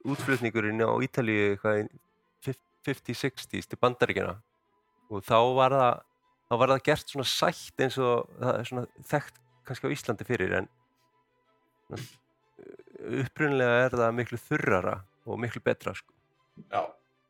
útflutningurinn 0.08 0.84
á 0.84 0.90
Ítalíu 1.04 1.54
eitthvað 1.54 1.82
í 1.84 2.54
50-60s 2.88 3.68
til 3.68 3.78
bandaríkjana 3.80 4.36
og 5.12 5.24
þá 5.26 5.38
var 5.56 5.74
það, 5.74 5.98
þá 6.48 6.54
var 6.62 6.72
það 6.72 6.84
gert 6.88 7.12
svona 7.12 7.28
sætt 7.28 7.82
eins 7.84 7.98
og 8.00 8.28
það 8.38 8.58
er 8.60 8.68
svona 8.70 8.86
þekkt 9.10 9.40
kannski 9.68 9.88
á 9.90 9.94
Íslandi 9.96 10.26
fyrir 10.28 10.54
en 10.60 10.68
upprunlega 13.22 13.82
er 13.86 13.96
það 13.96 14.16
miklu 14.18 14.40
þurrara 14.42 14.94
og 15.28 15.40
miklu 15.42 15.62
betra 15.64 15.94
sko. 15.96 16.12
já, 16.72 16.82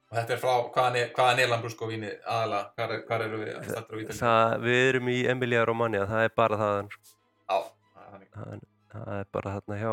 og 0.09 0.17
þetta 0.17 0.33
er 0.35 0.41
frá 0.43 0.53
hvaðan 0.73 0.97
er, 1.03 1.11
hvaðan 1.17 1.43
er 1.45 1.51
lambrúsko 1.53 1.89
víni 1.91 2.11
aðalega, 2.25 2.71
hvað, 2.79 2.93
er, 2.97 3.03
hvað 3.09 3.25
eru 3.27 3.39
við 3.43 3.51
stættur 3.69 3.99
á 3.99 4.01
Ítalíu? 4.03 4.65
Við 4.65 4.81
erum 4.89 5.09
í 5.13 5.19
Emilia 5.35 5.65
Romagna, 5.69 6.05
það 6.09 6.25
er 6.29 6.35
bara 6.41 6.59
það, 6.63 6.81
sko. 6.95 7.15
Já, 7.49 7.59
það 7.95 8.05
er 8.09 8.29
þannig. 8.39 8.67
það, 8.95 9.09
er 9.19 9.29
bara 9.37 9.55
þarna 9.59 9.81
hjá, 9.83 9.93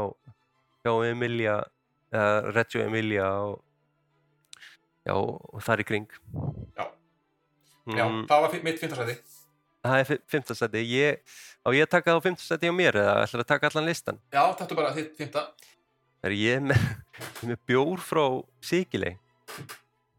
hjá 0.86 0.94
Emilia, 1.12 1.56
eða 2.16 2.54
Reggio 2.56 2.86
Emilia 2.86 3.28
og, 3.50 3.58
já, 5.06 5.16
og 5.20 5.64
þar 5.68 5.84
í 5.84 5.88
kring. 5.92 6.08
Já. 6.78 6.86
Já, 7.86 8.06
Mm, 8.10 8.24
það 8.26 8.40
var 8.42 8.54
mitt 8.66 8.80
fimmtarsæti. 8.82 9.14
það 9.86 10.00
er 10.00 10.20
fimmtastæti. 10.32 10.82
Ég, 10.90 11.20
á 11.62 11.70
ég 11.78 11.86
taka 11.92 12.10
það 12.10 12.18
á 12.18 12.26
fimmtastæti 12.26 12.72
á 12.72 12.74
mér 12.74 12.96
eða 12.98 13.12
ætlar 13.28 13.44
að 13.44 13.50
taka 13.52 13.68
allan 13.70 13.86
listan? 13.86 14.18
Já, 14.34 14.42
þetta 14.58 14.76
bara 14.80 14.94
þitt 14.96 15.12
fimmta. 15.20 15.44
Það 16.24 16.32
er 16.32 16.36
ég 16.40 16.64
með, 16.66 16.82
með 17.52 17.60
bjór 17.70 18.02
frá 18.02 18.24
Sikilei, 18.66 19.12
Já, 19.14 19.25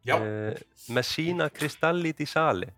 uh, 0.06 0.54
Messina 0.94 1.48
Cristalli 1.50 2.12
di 2.16 2.26
Sale. 2.26 2.72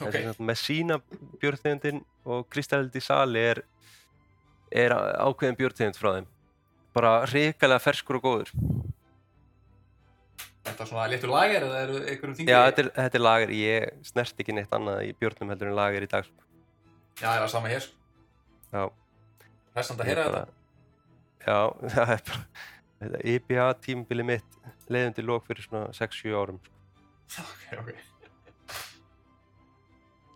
ok. 0.00 0.06
okay. 0.06 0.32
Messina 0.38 1.00
bjórtegundin 1.40 2.02
og 2.24 2.48
Cristalli 2.48 2.90
di 2.92 3.02
Sale 3.04 3.44
er, 3.52 3.62
er 4.72 4.94
ákveðin 4.94 5.58
bjórtegund 5.58 5.98
frá 6.00 6.14
þeim. 6.18 6.30
Bara 6.96 7.12
hrikalega 7.26 7.82
ferskur 7.82 8.18
og 8.18 8.24
góður. 8.24 8.54
Þetta 10.64 10.84
er 10.84 10.88
svona 10.90 11.08
léttur 11.08 11.30
lager 11.32 11.64
eða 11.66 11.82
eru 11.86 12.00
einhverjum 12.00 12.34
þingri? 12.38 12.52
Já, 12.52 12.60
þetta 12.68 12.82
er, 12.82 12.90
þetta 12.96 13.18
er 13.18 13.24
lager. 13.24 13.52
Ég 13.56 14.08
snert 14.10 14.42
ekki 14.42 14.54
neitt 14.56 14.74
annað 14.76 15.04
í 15.06 15.12
bjórnum 15.18 15.52
heldur 15.54 15.70
en 15.70 15.78
lager 15.78 16.04
í 16.04 16.10
dag. 16.10 16.26
sko. 16.28 16.48
Já, 17.20 17.28
það 17.28 17.44
er 17.44 17.52
sama 17.54 17.70
hér. 17.72 17.86
sko. 17.86 17.96
Já, 18.70 18.82
Hressand 19.74 20.02
að 20.02 20.10
heyra 20.10 20.26
þetta. 20.26 20.42
Já, 21.40 21.58
það 21.94 22.12
er 22.14 22.22
bara, 22.28 22.44
þetta 23.00 23.20
IPA 23.34 23.66
tímabili 23.84 24.24
mitt 24.28 24.58
leiðundi 24.92 25.24
lók 25.24 25.46
fyrir 25.48 25.64
svona 25.66 25.88
6-7 25.96 26.36
árum. 26.36 26.60
sko. 27.30 27.44
Ok, 27.44 27.78
ok. 27.80 27.90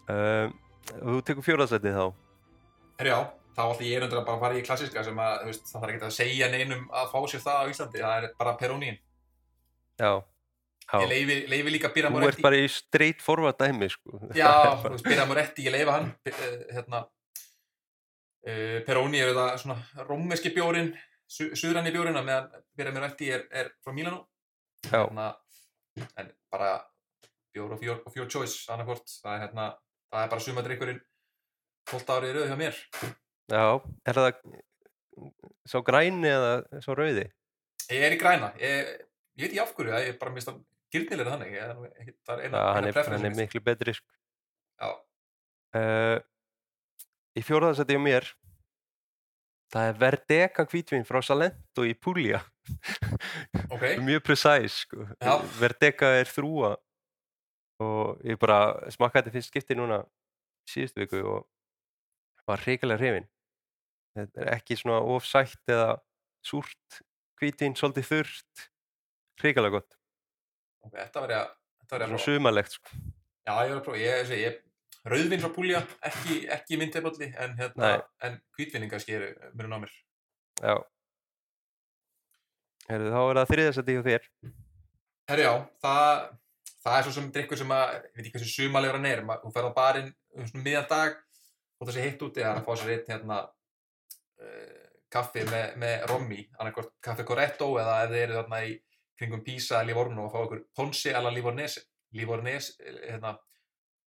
Um, 0.04 0.52
þú 1.00 1.16
tekur 1.24 1.46
fjóraðsætið 1.46 1.96
þá. 1.96 2.04
Herri 3.00 3.10
já, 3.10 3.18
þá 3.56 3.62
ætti 3.72 3.88
ég 3.88 3.96
einhvern 3.96 4.12
veginn 4.12 4.26
bara 4.28 4.36
að 4.36 4.42
fara 4.44 4.58
í 4.60 4.64
klassiska 4.66 5.04
sem 5.06 5.20
að, 5.24 5.46
veist, 5.48 5.64
það 5.70 5.80
þarf 5.84 5.94
ekki 5.94 6.06
að 6.08 6.14
segja 6.18 6.50
neinum 6.52 6.84
að 6.92 7.08
fá 7.14 7.18
sér 7.32 7.42
það 7.46 7.56
á 7.56 7.64
Íslandi. 7.72 8.02
Það 8.04 8.16
er 8.18 8.26
bara 8.42 8.54
Perónín. 8.60 8.98
Já, 10.00 10.10
já. 10.84 10.98
Ég 11.00 11.08
leifi, 11.14 11.38
leifi 11.54 11.72
líka 11.74 11.90
Birra 11.94 12.10
Þú 12.12 12.18
ert 12.20 12.26
Moretti. 12.26 12.44
bara 12.44 12.60
í 12.60 12.68
straight 12.70 13.24
forward 13.24 13.58
dæmi, 13.62 13.88
sko. 13.94 14.20
Já, 14.36 14.52
Birra 15.08 15.26
Moretti, 15.30 15.64
ég 15.66 15.72
leifa 15.74 15.96
hann. 15.98 16.12
eh, 16.28 16.54
Hérna, 16.76 17.00
uh, 18.44 18.78
Peróni 18.86 19.24
er 19.24 19.32
það 19.34 19.56
svona 19.64 20.04
rómveski 20.04 20.52
bjórin, 20.54 20.92
su 21.27 21.51
suðranni 21.57 21.93
bjórin, 21.95 22.16
að 22.18 22.27
meðan 22.29 22.64
Birra 22.77 22.93
Moretti 22.95 23.31
er, 23.35 23.47
er 23.51 23.70
frá 23.85 23.93
Milano. 23.97 24.27
Já, 24.85 25.01
Hérna, 25.07 25.31
en 26.20 26.31
bara 26.53 26.70
bjór 27.55 27.72
og 27.77 27.81
fjör, 27.81 28.03
og 28.07 28.12
fjör 28.14 28.29
choice, 28.31 28.64
annarkvort. 28.72 29.07
Það 29.22 29.35
er 29.37 29.43
hérna, 29.47 29.66
það 30.12 30.25
er 30.27 30.31
bara 30.35 30.45
sumadrykkurinn 30.47 31.01
12 31.91 32.12
árið 32.16 32.31
í 32.31 32.35
rauð 32.39 32.51
hjá 32.53 32.59
mér. 32.61 32.83
já. 33.53 33.64
Er 34.09 34.18
það 34.18 34.31
sá 35.70 35.79
græni 35.87 36.29
eða 36.31 36.53
sá 36.85 36.91
rauði? 36.99 37.27
Ég 37.93 38.03
er 38.09 38.16
í 38.16 38.20
græna. 38.20 38.53
Ég, 38.59 38.93
ég 39.39 39.45
veit 39.45 39.51
ekki 39.53 39.62
af 39.64 39.75
hverju, 39.77 39.93
ég 39.95 40.12
er 40.14 40.18
bara 40.20 40.33
mist 40.35 40.49
að 40.51 40.61
gildnilega 40.95 41.35
þannig. 41.35 41.53
Ég, 41.55 41.83
ekki- 42.03 42.16
það 42.27 42.35
er 42.39 42.45
eina, 42.45 42.59
Já, 42.59 42.77
eina 42.79 42.89
er, 42.89 43.12
er 43.14 43.25
mitt. 43.29 43.37
miklu 43.43 43.61
betri, 43.64 43.95
sko. 43.95 44.07
Já, 44.81 44.93
Uh, 45.75 46.20
í 47.35 47.43
fjóraðarsæti 47.43 47.97
á 47.99 48.03
mér 48.03 48.29
það 49.75 49.91
er 49.91 50.01
Verdeka 50.01 50.66
hvítvín 50.70 51.07
frá 51.07 51.20
Salento 51.25 51.85
í 51.87 51.95
Puglia 51.99 52.41
ok. 53.68 53.83
mjög 54.07 54.22
precise 54.25 54.85
sko. 54.85 55.07
Verdeka 55.59 56.14
er 56.20 56.31
þrúa 56.31 56.75
og 57.85 58.22
ég 58.25 58.39
bara 58.41 58.91
smakkaði 58.95 59.27
þetta 59.27 59.35
fyrst 59.35 59.53
skipti 59.53 59.79
núna 59.79 60.05
síðustu 60.70 61.03
viku 61.03 61.25
og 61.27 61.49
var 62.49 62.62
reikalega 62.64 63.03
hrifin 63.03 63.27
þetta 64.14 64.45
er 64.45 64.53
ekki 64.55 64.79
svona 64.79 65.03
ofsætt 65.14 65.75
eða 65.75 65.99
súrt 66.45 67.03
hvítvín, 67.41 67.75
svolítið 67.77 68.09
þurrt 68.11 68.64
reikalega 69.43 69.81
gott, 69.81 69.97
ok, 70.87 70.95
þetta 70.95 71.25
ég 71.25 71.39
að, 71.41 71.53
svona 72.07 72.22
sumalegt 72.22 72.77
sko. 72.77 73.01
Já, 73.45 73.53
ég 73.66 73.75
var 73.75 73.81
að 73.81 73.85
prófa. 73.85 74.01
Ég, 74.01 74.31
ég, 74.31 74.45
ég 74.45 74.61
rauðvinn 75.09 75.42
frá 75.42 75.50
Púlja, 75.52 75.82
ekki, 76.09 76.38
ekki 76.55 76.78
myndtefalli, 76.80 77.30
en 77.44 77.57
hérna, 77.59 77.94
en 78.24 78.38
hvítvinning 78.57 78.92
kannski 78.92 79.16
eru 79.18 79.32
mjög 79.52 79.74
á 79.76 79.78
mér. 79.84 79.96
já. 80.61 80.76
Heru, 82.84 83.11
þá 83.12 83.20
er 83.22 83.38
það 83.40 83.50
þriðarsæti 83.50 83.96
hjá 83.96 84.02
þér. 84.05 84.24
Herri 85.30 85.44
já, 85.46 85.52
það, 85.80 86.24
það 86.84 86.96
er 86.96 87.07
svo 87.07 87.12
sem 87.16 87.28
drikkur 87.32 87.61
sem 87.61 87.70
að, 87.72 87.92
ég 87.94 88.16
veit 88.16 88.24
ekki 88.26 88.34
hversu 88.34 88.50
sumalegur 88.52 88.98
hann 88.98 89.09
er, 89.09 89.22
þú 89.44 89.52
ferð 89.55 89.70
á 89.72 89.78
barinn 89.78 90.11
um 90.36 90.48
svona 90.50 90.64
miðjan 90.66 90.90
dag, 90.90 91.20
og 91.78 91.86
það 91.86 91.96
sé 91.96 92.05
hitt 92.05 92.24
úti, 92.26 92.44
það 92.44 92.59
að 92.59 92.66
fá 92.66 92.80
sér 92.80 92.92
einn 92.94 93.09
hérna 93.14 93.38
uh, 93.44 94.84
kaffi 95.14 95.46
með, 95.48 95.78
með 95.80 96.05
rommi, 96.11 96.42
annarkvort 96.59 96.92
kaffi 97.05 97.26
corretto 97.28 97.70
eða 97.80 98.02
ef 98.05 98.12
þið 98.12 98.22
eru 98.26 98.38
þarna 98.40 98.61
í 98.68 98.76
kringum 99.18 99.44
Pisa 99.46 99.80
Livorno 99.86 100.26
og 100.26 100.32
fá 100.34 100.38
okkur 100.42 100.62
ponsi 100.76 101.12
alla 101.14 101.32
Livornese, 101.32 101.84
Livornese, 102.18 102.76
hérna, 103.07 103.36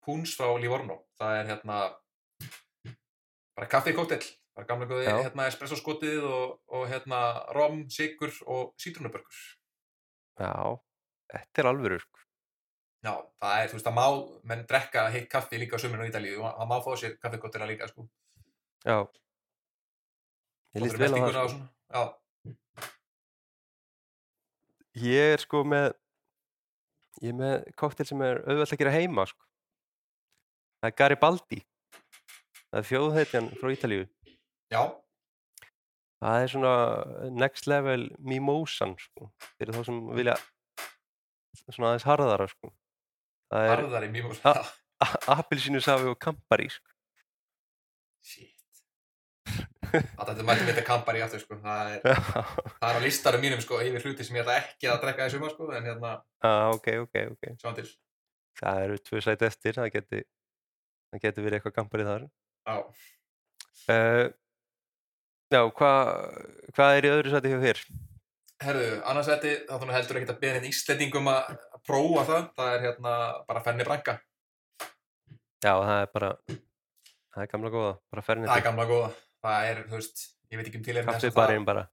púns 0.08 0.34
frá 0.40 0.50
Livorno, 0.62 1.02
það 1.20 1.38
er 1.42 1.50
hérna 1.52 1.78
bara 3.58 3.70
kaffi 3.72 3.94
kóttel, 3.98 4.22
bara 4.56 4.68
gamla 4.70 4.88
góði 4.90 5.08
hérna 5.10 5.48
espresso 5.52 5.78
skotið 5.80 6.26
og, 6.28 6.54
og 6.72 6.86
hérna 6.92 7.22
rom, 7.58 7.84
sigur 7.92 8.32
og 8.48 8.72
sítrunabörgur. 8.82 9.42
já, 10.40 10.54
þetta 11.34 11.64
er 11.64 11.70
alvöru 11.74 12.00
sko. 12.02 12.24
Já, 13.06 13.14
það 13.40 13.62
er, 13.62 13.68
þú 13.70 13.78
veist, 13.78 13.88
það 13.88 13.98
má, 13.98 14.06
menn 14.52 14.64
drekka 14.70 15.04
heitt 15.14 15.28
kaffi 15.32 15.60
líka 15.62 15.78
á 15.78 15.82
sömurinn 15.84 16.08
á 16.08 16.12
Ítalíu 16.12 16.40
og 16.42 16.48
það 16.50 16.72
má 16.72 16.78
fá 16.86 16.92
sér 17.02 17.18
kaffikottina 17.22 17.68
líka, 17.70 17.90
sko. 17.92 18.08
já 18.88 18.98
ég 20.76 20.84
líst 20.84 20.98
vel 21.02 21.14
á 21.14 21.20
það 21.28 21.52
sko. 21.52 21.68
Já, 21.88 22.04
Ég 24.98 25.36
er 25.36 25.42
sko 25.44 25.62
með 25.62 25.92
ég 27.22 27.30
er 27.30 27.38
með 27.38 27.66
koktel 27.78 28.06
sem 28.10 28.22
er 28.26 28.40
auðvelt 28.46 28.74
að 28.74 28.80
gera 28.82 28.94
heima 28.96 29.26
sko. 29.30 29.47
Það 30.78 30.90
er 30.92 30.96
Garibaldi 31.02 31.60
það 32.68 32.80
er 32.82 32.88
þjóðheitjan 32.92 33.52
frá 33.60 33.72
Ítalíu 33.74 34.08
já, 34.74 34.82
það 36.24 36.42
er 36.42 36.52
svona 36.52 36.74
next 37.44 37.70
level 37.72 38.10
mimosan 38.20 38.98
sko, 39.02 39.32
fyrir 39.58 39.78
þá 39.78 39.88
sem 39.88 40.02
vilja 40.18 40.36
svona 41.72 41.94
aðeins 41.94 42.08
harðara 42.08 42.50
sko. 42.52 42.74
það 43.54 43.70
er 43.70 43.74
harðari. 43.76 44.12
Ha- 44.44 45.24
appelsínusafi 45.38 46.10
og 46.10 46.18
kampari 46.20 46.70
sko. 46.74 46.94
Shit. 48.26 48.54
Þetta 49.88 50.44
mætti 50.44 50.66
mitt 50.68 50.80
að 50.82 50.88
kampar 50.88 51.16
í 51.16 51.22
aftur, 51.24 51.40
sko. 51.40 51.56
Það 51.64 51.92
er, 51.94 52.24
það 52.82 52.90
er 52.90 52.98
á 53.00 53.02
listarum 53.06 53.44
mínum, 53.44 53.62
sko, 53.64 53.78
yfir 53.86 54.04
hluti 54.04 54.26
sem 54.28 54.36
ég 54.36 54.44
ætla 54.44 54.58
ekki 54.60 54.90
að 54.92 54.98
drekka 55.06 55.30
sumar, 55.32 55.54
sko, 55.54 55.70
en 55.78 55.88
hérna, 55.88 56.16
ah, 56.44 56.66
ok, 56.74 56.90
ok, 57.06 57.22
ok 57.36 57.54
sjáum 57.62 57.78
til. 57.78 57.86
það 58.60 58.82
eru 58.88 58.98
tvö 59.06 59.22
sæti 59.24 59.48
eftir 59.48 59.78
það 59.80 59.94
geti, 59.96 60.24
það 61.12 61.24
geti 61.24 61.46
verið 61.46 61.60
eitthvað 61.60 61.78
kampari 61.78 62.08
þar. 62.08 62.28
Já, 62.68 62.76
uh, 63.94 64.28
Já, 65.48 65.62
hvað 65.72 66.10
hva 66.76 66.86
er 66.98 67.06
í 67.08 67.12
öðru 67.14 67.32
sæti 67.32 67.52
hjá 67.54 67.60
þér? 67.62 67.82
Herðu, 68.68 68.88
annars 69.08 69.28
þetta, 69.30 69.52
þá 69.70 69.76
þú 69.80 69.94
heldur 69.94 70.18
ekki 70.20 70.34
að 70.34 70.40
beða 70.42 70.56
henni 70.58 70.72
Íslendingum 70.74 71.30
að 71.32 71.54
prófa 71.88 72.24
það, 72.28 72.48
það 72.58 72.72
er 72.74 72.82
hérna 72.84 73.14
bara 73.48 73.62
Fenni 73.64 73.86
Branka, 73.88 74.18
Já, 75.64 75.72
það 75.72 76.00
er 76.02 76.10
bara, 76.14 76.32
það 77.34 77.44
er 77.44 77.52
gamla 77.54 77.72
góða, 77.74 77.94
bara 78.12 78.26
það 78.28 78.58
er 78.58 78.66
gamla 78.66 78.88
góða, 78.90 79.08
það 79.46 79.70
er, 79.70 79.80
þú 79.88 79.98
veist, 80.02 80.26
ég 80.52 80.60
veit 80.60 80.68
ekki 80.70 80.82
um 80.82 80.86
kaffið 81.08 81.30
það, 81.30 81.38
barinn 81.40 81.68
bara. 81.70 81.86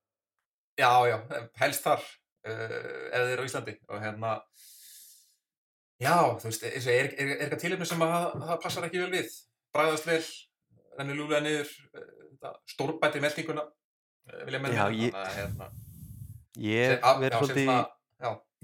já, 0.80 0.90
já, 1.08 1.16
helst 1.62 1.86
þar, 1.86 2.04
uh, 2.48 2.74
ef 3.14 3.22
þið 3.22 3.32
eru 3.36 3.46
á 3.46 3.48
Íslandi. 3.48 3.76
Og 3.88 4.02
hérna, 4.02 4.34
já, 6.00 6.16
þú 6.40 6.48
veist, 6.50 6.62
er, 6.64 7.08
eitthvað 7.18 7.60
tilefni 7.60 7.86
sem 7.86 8.00
að 8.04 8.12
það- 8.14 8.44
það 8.48 8.60
passar 8.62 8.84
ekki 8.88 8.98
vel 9.02 9.10
við, 9.14 9.30
bræðast 9.74 10.06
vel, 10.06 10.22
rennir 10.98 11.16
lúlega 11.18 11.40
niður, 11.42 11.70
uh, 11.94 12.52
stórbæti 12.70 13.20
meltinguna, 13.22 13.62
uh, 13.66 14.44
vilja 14.44 14.60
menna, 14.60 14.74
Já, 14.74 14.86
ég- 14.90 15.12
þannig 15.12 15.26
að, 15.26 15.34
hérna, 15.38 15.70
Ég 16.56 17.00
af- 17.02 17.18
verð 17.20 17.38
svolítið 17.40 17.68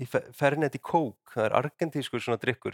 í, 0.00 0.06
fernet 0.32 0.74
í 0.74 0.80
kók, 0.80 1.18
það 1.34 1.44
er 1.44 1.56
argentískur 1.58 2.20
svona 2.22 2.38
drikkur. 2.40 2.72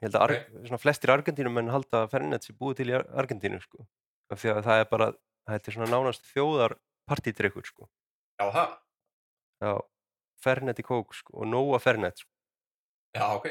Ég 0.00 0.02
held 0.10 0.14
að 0.14 0.22
Ar 0.22 0.32
svona 0.66 0.80
flestir 0.80 1.10
argentínumenn 1.12 1.70
halda 1.70 2.04
að 2.06 2.10
fernet 2.10 2.42
sé 2.44 2.52
búið 2.56 2.76
til 2.76 2.86
í 2.90 2.94
Ar- 2.96 3.06
Argentínu, 3.22 3.60
sko. 3.62 3.86
Af 4.30 4.40
því 4.42 4.50
að 4.56 4.64
það 4.64 4.80
er 4.80 4.84
bara, 4.90 5.12
þetta 5.48 5.68
er 5.68 5.72
svona 5.76 5.90
nánast 5.92 6.24
þjóðar 6.34 6.74
partydrikkur, 7.08 7.64
sko. 7.66 7.88
já, 8.40 8.50
það, 8.52 8.76
Já, 9.62 9.80
fernet 10.42 10.78
í 10.78 10.82
kók, 10.84 11.14
sko, 11.14 11.32
og 11.40 11.46
nóa 11.46 11.78
fernet, 11.80 12.18
sko. 12.18 12.28
já, 13.16 13.22
ok, 13.36 13.46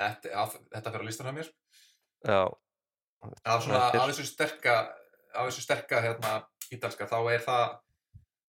þetta, 0.00 0.32
já, 0.32 0.60
þetta 0.76 0.92
fyrir 0.92 1.04
að 1.04 1.10
listan 1.10 1.28
hjá 1.30 1.36
mér, 1.36 1.50
Já, 2.26 2.40
af 3.44 3.66
þessu 3.96 4.26
sterka 4.28 4.76
af 5.36 5.48
þessu 5.48 5.64
sterka 5.64 6.00
hérna 6.04 6.38
ítalska, 6.72 7.08
þá 7.10 7.18
er 7.34 7.42
það 7.44 7.66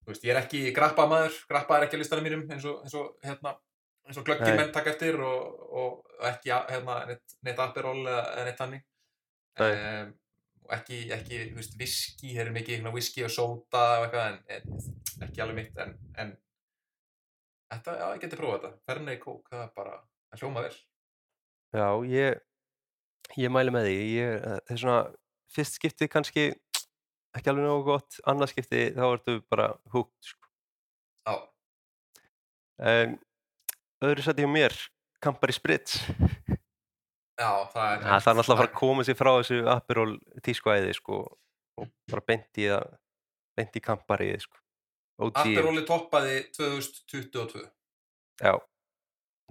þú 0.06 0.12
veist, 0.12 0.26
ég 0.26 0.34
er 0.34 0.40
ekki 0.40 0.60
grappamaður 0.74 1.38
grappa 1.50 1.78
er 1.78 1.86
ekki 1.86 1.98
á 1.98 2.02
listanum 2.02 2.26
mínum 2.28 2.44
eins 2.54 2.66
og, 2.68 2.78
eins 2.86 2.94
og 2.94 3.26
hérna, 3.26 3.56
eins 4.06 4.20
og 4.20 4.26
glöggir 4.28 4.54
menn 4.54 4.70
taka 4.74 4.92
eftir 4.94 5.18
og, 5.18 5.64
og 5.66 6.28
ekki 6.30 6.54
hérna, 6.54 7.00
neitt, 7.10 7.36
neitt 7.46 7.62
aperol 7.62 8.04
eða, 8.06 8.46
neitt 8.46 8.60
þannig. 8.60 8.86
Nei. 9.58 9.70
um, 9.72 10.14
og 10.66 10.74
ekki, 10.76 11.00
ekki 11.14 11.40
þú 11.50 11.58
veist, 11.58 11.76
viski, 11.80 12.32
þeir 12.34 12.44
eru 12.44 12.54
mikið 12.54 12.78
hérna, 12.78 12.94
viski 12.94 13.24
og 13.26 13.32
sóta 13.34 13.84
en, 14.06 14.40
en 14.46 15.26
ekki 15.26 15.42
alveg 15.42 15.58
mitt 15.60 15.82
en, 15.82 15.94
en 16.22 16.34
þetta, 17.74 17.98
já, 17.98 18.06
ég 18.14 18.22
geti 18.22 18.38
prófað 18.38 18.60
þetta. 18.60 18.84
Fernet 18.86 19.22
kók, 19.22 19.50
það 19.50 19.64
er 19.64 19.72
bara, 19.78 19.98
það 20.30 20.44
hljóma 20.44 20.66
vel 20.68 20.76
já, 21.74 21.88
ég, 22.10 22.40
ég 23.40 23.50
mæli 23.52 23.72
með 23.74 23.88
því. 23.88 23.96
Ég, 24.16 24.36
það 24.44 24.74
er 24.76 24.80
svona, 24.82 25.00
fyrst 25.56 25.78
skiptið 25.80 26.10
kannski 26.12 26.46
ekki 27.36 27.50
alveg 27.52 27.66
nógu 27.66 27.84
gott, 27.90 28.18
annað 28.28 28.52
skiptið 28.54 28.96
þá 28.96 29.06
ertu 29.10 29.38
bara 29.50 29.70
húgt, 29.94 30.16
sko. 30.24 30.48
já, 31.26 31.34
En 32.76 33.16
öðru 34.04 34.24
sætti 34.24 34.44
hjá 34.44 34.50
mér, 34.52 34.74
Campari 35.24 35.52
Spritz. 35.56 35.98
já, 37.40 37.50
það 37.72 37.86
er 37.92 38.04
Það 38.04 38.30
er 38.32 38.40
að 38.40 38.50
fara 38.52 38.68
að 38.68 38.74
koma 38.76 39.04
sér 39.04 39.16
frá 39.16 39.32
þessu 39.38 39.62
Aperol 39.72 40.18
tískuæði 40.44 40.94
sko 40.96 41.22
og 41.76 41.90
bara 42.08 42.24
beint 42.28 42.60
í 42.60 42.68
það, 42.70 42.86
beint 43.56 43.76
í 43.76 43.82
Campariði 43.84 44.40
sko. 44.44 44.60
OG, 45.16 45.40
Aperóli 45.40 45.84
toppaði 45.88 46.36
2022 46.56 47.64
já. 48.44 48.52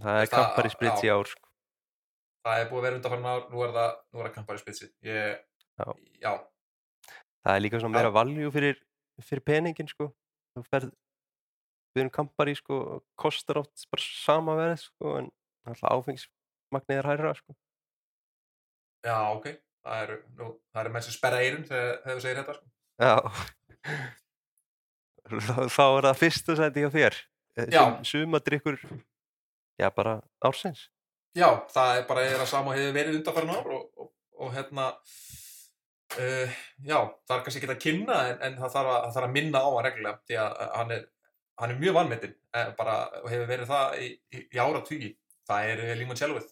Það 0.02 0.22
er 0.22 0.30
Campari 0.34 0.70
Spritz 0.74 1.06
í 1.06 1.10
ár 1.14 1.30
sko. 1.30 1.45
Það 2.46 2.62
er 2.62 2.68
búið 2.70 2.80
að 2.82 2.86
vera 2.88 2.98
undanfarn 3.00 3.26
ár, 3.32 3.48
nú 3.52 3.64
er 3.66 3.74
það, 3.76 3.96
nú 4.14 4.22
er 4.22 4.28
það 4.30 4.36
kampari 4.40 4.62
spitsi. 4.62 4.92
Ég, 5.06 5.40
Já. 5.76 5.88
já, 6.24 6.34
Það 7.46 7.56
er 7.58 7.62
líka 7.66 7.80
svona 7.82 7.94
meira 7.98 8.10
valjú 8.16 8.52
fyrir, 8.54 8.78
fyrir 9.22 9.44
peningin 9.46 9.90
sko. 9.92 10.08
Þú 10.56 10.64
ferð, 10.70 10.94
við 11.94 12.02
erum 12.06 12.14
Campari 12.16 12.56
sko, 12.58 12.78
kostar 13.20 13.60
oft 13.62 13.84
bara 13.92 14.06
sama 14.06 14.56
verð 14.58 14.80
sko 14.86 15.18
en 15.20 15.28
alltaf 15.68 15.92
áfengismagnið 15.92 16.98
er 17.02 17.10
hærra 17.12 17.34
sko. 17.38 17.56
já, 19.06 19.18
ok, 19.36 19.46
það 19.86 20.02
eru, 20.08 20.18
eru 20.82 20.94
menn 20.96 21.06
sem 21.06 21.14
sperra 21.14 21.42
eirun 21.44 21.68
þegar, 21.68 22.00
þegar 22.06 22.16
þú 22.18 22.24
segir 22.24 22.40
þetta, 22.40 22.56
sko. 22.58 22.68
Já. 23.04 23.16
Þá 25.76 25.84
er 25.86 26.06
það 26.06 26.20
fyrsta 26.22 26.56
sæti 26.60 26.84
hjá 26.86 26.90
þér. 26.94 27.16
Eh. 27.56 27.70
Sum, 27.74 27.96
sumadrykkur, 28.10 28.80
já 29.82 29.88
bara 29.96 30.18
ársins. 30.46 30.88
Já, 31.36 31.50
það 31.74 31.98
er 31.98 32.06
bara 32.08 32.26
eða 32.30 32.48
sama 32.48 32.76
hefur 32.78 32.94
verið 32.96 33.18
undanfarn 33.20 33.52
ár 33.52 33.72
og, 33.76 33.88
og, 34.00 34.12
og 34.40 34.54
hérna, 34.56 34.86
uh, 36.16 36.56
já, 36.80 36.98
það 37.28 37.36
er 37.36 37.44
kannski 37.48 37.62
ekki 37.62 37.74
að 37.74 37.82
kynna 37.84 38.20
en, 38.30 38.40
en 38.48 38.58
það, 38.62 38.72
þarf 38.78 38.92
að, 38.94 39.00
það 39.02 39.18
þarf 39.18 39.28
að 39.28 39.36
minna 39.36 39.64
á 39.64 39.68
hann 39.68 39.86
reglulega 39.90 40.22
því 40.30 40.40
að 40.46 40.56
að 40.64 40.74
hann 40.80 40.96
er, 40.96 41.04
hann 41.60 41.74
er 41.74 41.82
mjög 41.82 41.98
vanmetinn 42.00 42.36
eh, 42.56 42.72
bara, 42.80 42.96
og 43.22 43.30
hefur 43.32 43.52
verið 43.52 43.72
það 43.74 44.00
í, 44.00 44.10
í, 44.32 44.46
í 44.56 44.62
ára 44.64 44.84
tugi. 44.88 45.12
Það 45.46 45.74
er 45.74 45.84
eh, 45.86 45.94
limoncelloið. 46.00 46.48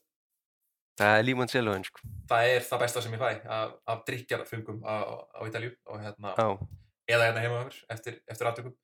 Það 0.99 1.17
er 1.17 1.25
limoncelloin 1.25 1.88
sko. 1.88 2.11
Það 2.29 2.51
er 2.51 2.67
það 2.67 2.84
besta 2.84 3.03
sem 3.03 3.15
ég 3.15 3.23
fæ 3.23 3.29
af, 3.55 3.73
af 3.89 4.03
drikjarfungum 4.07 4.84
á, 4.86 4.95
á 5.34 5.39
Ítalju 5.47 5.73
og 5.89 6.03
hérna, 6.03 6.36
Já. 6.38 6.47
eða 7.15 7.29
hérna 7.29 7.43
heima 7.43 7.63
hefur 7.63 7.79
eftir, 7.95 8.19
eftir 8.29 8.51
aftökum 8.51 8.75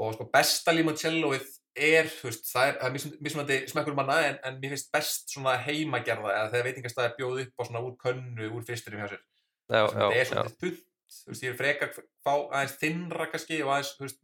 og 0.00 0.14
sko 0.16 0.26
besta 0.32 0.74
limoncelloið 0.74 1.48
er, 1.76 2.08
þú 2.10 2.28
veist, 2.28 2.46
það 2.50 2.68
er, 2.68 2.76
það 2.80 2.94
mismun- 2.96 3.18
mismunandi 3.24 3.58
smekkur 3.70 3.94
manna 3.96 4.16
en, 4.26 4.38
en 4.44 4.56
mér 4.60 4.72
finnst 4.74 4.90
best 4.94 5.30
svona 5.34 5.56
heimagerða 5.62 6.32
eða 6.34 6.50
þegar 6.52 6.66
veitingastæði 6.68 7.16
bjóð 7.18 7.42
upp 7.44 7.62
á 7.62 7.62
svona 7.68 7.82
úr 7.86 7.96
könnu, 8.00 8.48
úr 8.50 8.64
fyrstunum 8.66 9.02
hjá 9.02 9.10
sér 9.12 9.22
þetta 9.70 10.08
er 10.18 10.30
svona 10.30 10.54
punt, 10.60 10.80
þú 11.14 11.32
veist, 11.32 11.44
ég 11.46 11.52
er 11.54 11.58
frekar 11.60 11.92
að 11.92 12.00
fá 12.26 12.32
aðeins 12.34 12.76
þinnra 12.80 13.28
kannski 13.30 13.60
og 13.62 13.72
aðeins, 13.76 13.92
þú 13.98 14.06
veist, 14.08 14.22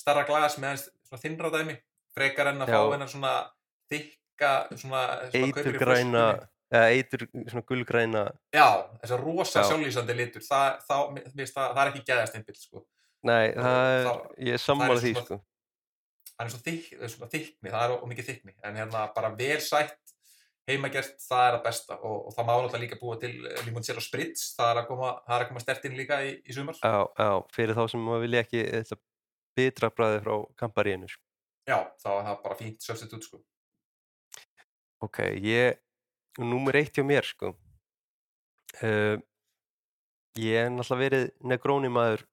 starra 0.00 0.24
glas 0.28 0.56
með 0.58 0.70
aðeins 0.70 0.86
svona 1.08 1.22
þinnra 1.26 1.50
dæmi, 1.58 1.74
frekar 2.16 2.52
en 2.52 2.64
að 2.64 2.72
Já. 2.72 2.78
fá 2.78 2.94
hennar 2.94 3.12
svona 3.12 3.34
þykka, 3.92 4.52
svona, 4.76 5.02
svona 5.28 5.50
eiturgræna 5.50 6.24
flöskunni. 6.24 6.48
eða 6.72 6.88
eitur 6.96 7.26
svona 7.52 7.66
gulgræna 7.68 8.24
Já, 8.56 8.66
þessar 9.04 9.26
rosa 9.26 9.60
Já. 9.60 9.68
sjálflýsandi 9.74 10.16
litur, 10.16 10.46
það, 10.48 10.80
finnst 11.36 11.54
það, 11.54 11.68
það 11.76 11.84
er 11.84 11.92
ekki 11.92 12.04
gæðastimpill, 12.08 12.56
sko. 12.56 12.84
nei, 13.28 13.52
það 13.52 13.92
er, 13.92 14.10
er 14.54 14.64
sammála 14.64 15.00
því 15.04 15.14
sko 15.20 15.40
hann 16.38 16.48
er 16.48 16.54
svo, 16.54 16.62
þykk, 16.62 17.02
svona 17.10 17.30
þykni, 17.32 17.72
það 17.72 17.84
er 17.84 17.94
of 17.96 18.06
mikið 18.08 18.30
þykni 18.32 18.54
en 18.68 18.78
hérna 18.78 19.08
bara 19.14 19.32
vel 19.36 19.58
sætt 19.64 20.14
heimagert, 20.68 21.16
það 21.22 21.44
er 21.46 21.56
að 21.56 21.62
besta. 21.64 21.98
Og, 22.04 22.16
og 22.28 22.34
það 22.36 22.46
má 22.46 22.52
náttúrulega 22.54 22.82
líka 22.84 22.98
búa 23.00 23.18
til 23.20 23.32
eh, 23.48 23.60
limoncello 23.66 24.02
spritz. 24.04 24.50
Það 24.56 24.72
er 24.72 24.80
að 24.82 24.88
koma, 24.90 25.12
koma 25.48 25.62
stertinn 25.62 25.96
líka 25.98 26.20
í, 26.26 26.34
í 26.44 26.56
sumar. 26.56 26.78
Já, 26.82 27.06
já, 27.16 27.30
fyrir 27.54 27.78
þá 27.78 27.84
sem 27.92 28.04
maður 28.04 28.24
vilja 28.26 28.42
ekki 28.44 28.64
þetta 28.66 28.98
bitra 29.58 29.90
bræði 29.94 30.18
frá 30.24 30.34
kamparíinu 30.60 31.08
sko. 31.10 31.24
já, 31.68 31.78
þá 32.00 32.10
er 32.12 32.26
það 32.28 32.42
bara 32.44 32.58
fínt 32.58 32.84
substitute 32.84 33.26
sko. 33.26 33.40
Ok, 35.04 35.22
ég 35.44 35.78
númer 36.42 36.78
eitt 36.80 36.96
hjá 36.96 37.06
mér 37.06 37.26
sko. 37.26 37.54
Uh, 38.78 39.16
ég 40.38 40.66
er 40.66 40.70
náttúrulega 40.70 41.04
verið 41.04 41.26
negróni 41.50 41.90
maður 41.90 42.26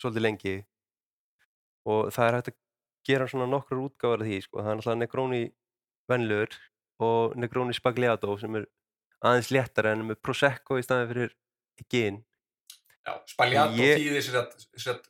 svolítið 0.00 0.26
lengi. 0.26 0.56
Og 1.90 2.10
það 2.14 2.26
er 2.26 2.36
hægt 2.38 2.52
að 2.52 2.58
gera 3.06 3.26
svona 3.30 3.46
nokkrar 3.50 3.80
útgáfar 3.84 4.20
af 4.22 4.28
því 4.28 4.40
sko, 4.44 4.60
það 4.62 4.70
er 4.72 4.76
náttúrulega 4.80 5.02
negróni 5.04 5.42
venlur 6.10 6.56
og 7.00 7.36
negróni 7.40 7.74
spagliato 7.76 8.34
sem 8.40 8.56
er 8.60 8.66
aðeins 9.24 9.50
léttara 9.54 9.92
en 9.94 10.04
með 10.10 10.18
prosecco 10.24 10.78
í 10.80 10.84
staðin 10.84 11.08
fyrir 11.12 11.32
gin. 11.90 12.18
Já, 13.06 13.14
spaljato 13.32 13.78
Ég- 13.80 13.96
þýðir 14.00 14.24
sér 14.26 14.36
að, 14.42 14.54
að 14.76 15.00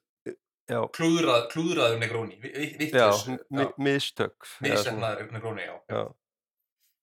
já, 0.71 0.79
klúðrað, 0.95 1.49
klúðraður 1.51 1.99
negróni 1.99 2.37
vi- 2.43 2.53
vi- 2.55 2.69
já, 2.71 2.79
vitlaus, 3.11 3.25
mi- 3.51 3.67
mistök 3.83 4.37
eða 4.39 4.47
svona. 4.47 4.69
misefnaður 4.71 5.33
negróni 5.35 5.67
já, 5.67 5.75
Já. 5.91 6.03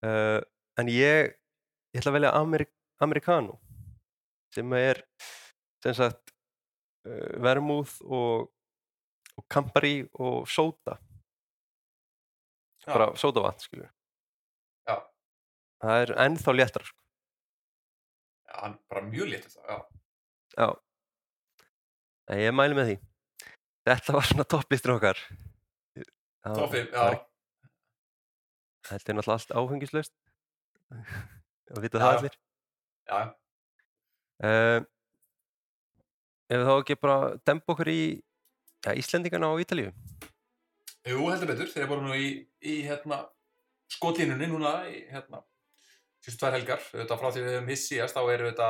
Uh, 0.06 0.42
en 0.78 0.88
ég, 0.94 1.34
ég 1.94 2.00
ætla 2.00 2.12
að 2.14 2.18
velja 2.20 2.32
Amerik 2.38 2.70
Americano 3.02 3.58
sem 4.54 4.72
er 4.78 5.02
sem 5.84 5.94
sagt 5.98 6.32
uh, 7.08 7.34
vermúð 7.44 7.98
og, 8.06 8.48
og 9.38 9.46
Campari 9.54 9.96
og 10.20 10.48
sóta 10.50 10.98
já, 12.84 12.94
bara 12.94 13.08
sótavatn 13.20 13.62
skilur 13.66 13.90
já, 14.88 14.96
það 15.84 16.02
er 16.06 16.14
ennþá 16.26 16.56
léttra 16.58 16.86
sko. 16.88 17.00
já, 18.48 18.74
bara 18.90 19.02
mjög 19.08 19.32
léttur 19.34 19.52
það 19.56 19.70
já, 19.70 19.80
já. 20.58 20.68
En 22.28 22.42
ég 22.44 22.52
mæli 22.52 22.76
með 22.76 22.90
því. 22.90 22.96
Þetta 23.88 24.14
var 24.18 24.26
svona 24.28 24.44
topplistur 24.52 24.92
okkar. 24.98 25.20
Er- 25.96 26.10
já, 26.92 27.06
þetta 28.90 29.14
er 29.14 29.16
náttúrulega 29.16 29.38
allt 29.38 29.54
áfengislaust. 29.62 30.14
Og 31.72 31.80
vita 31.86 32.00
Já, 32.00 32.04
það 32.04 32.18
allir. 32.18 32.36
Já, 33.08 33.20
Uh, 34.38 34.84
ef 36.46 36.60
við 36.60 36.68
þá 36.68 36.74
ekki 36.76 36.96
bara 37.02 37.16
dempa 37.50 37.74
okkur 37.74 37.90
í 37.90 38.02
ja, 38.88 38.96
Íslendingana 38.98 39.52
á 39.52 39.56
Ítalíu 39.62 39.92
Jú, 41.08 41.22
heldur 41.32 41.48
betur, 41.54 41.70
þeir 41.72 41.88
voru 41.88 42.04
nú 42.04 42.16
í, 42.20 42.32
í 42.68 42.82
hérna, 42.88 43.22
skotlínunni 43.94 44.50
núna 44.52 44.74
í 44.92 45.06
hérna, 45.12 45.40
síðustu 46.24 46.42
tvær 46.42 46.58
helgar, 46.58 46.82
þetta 46.92 47.18
frá 47.22 47.30
því 47.32 47.44
við 47.46 47.54
höfum 47.56 47.70
hiss 47.72 47.86
síðast, 47.92 48.18
þá 48.18 48.34
eru 48.34 48.50
þetta 48.52 48.68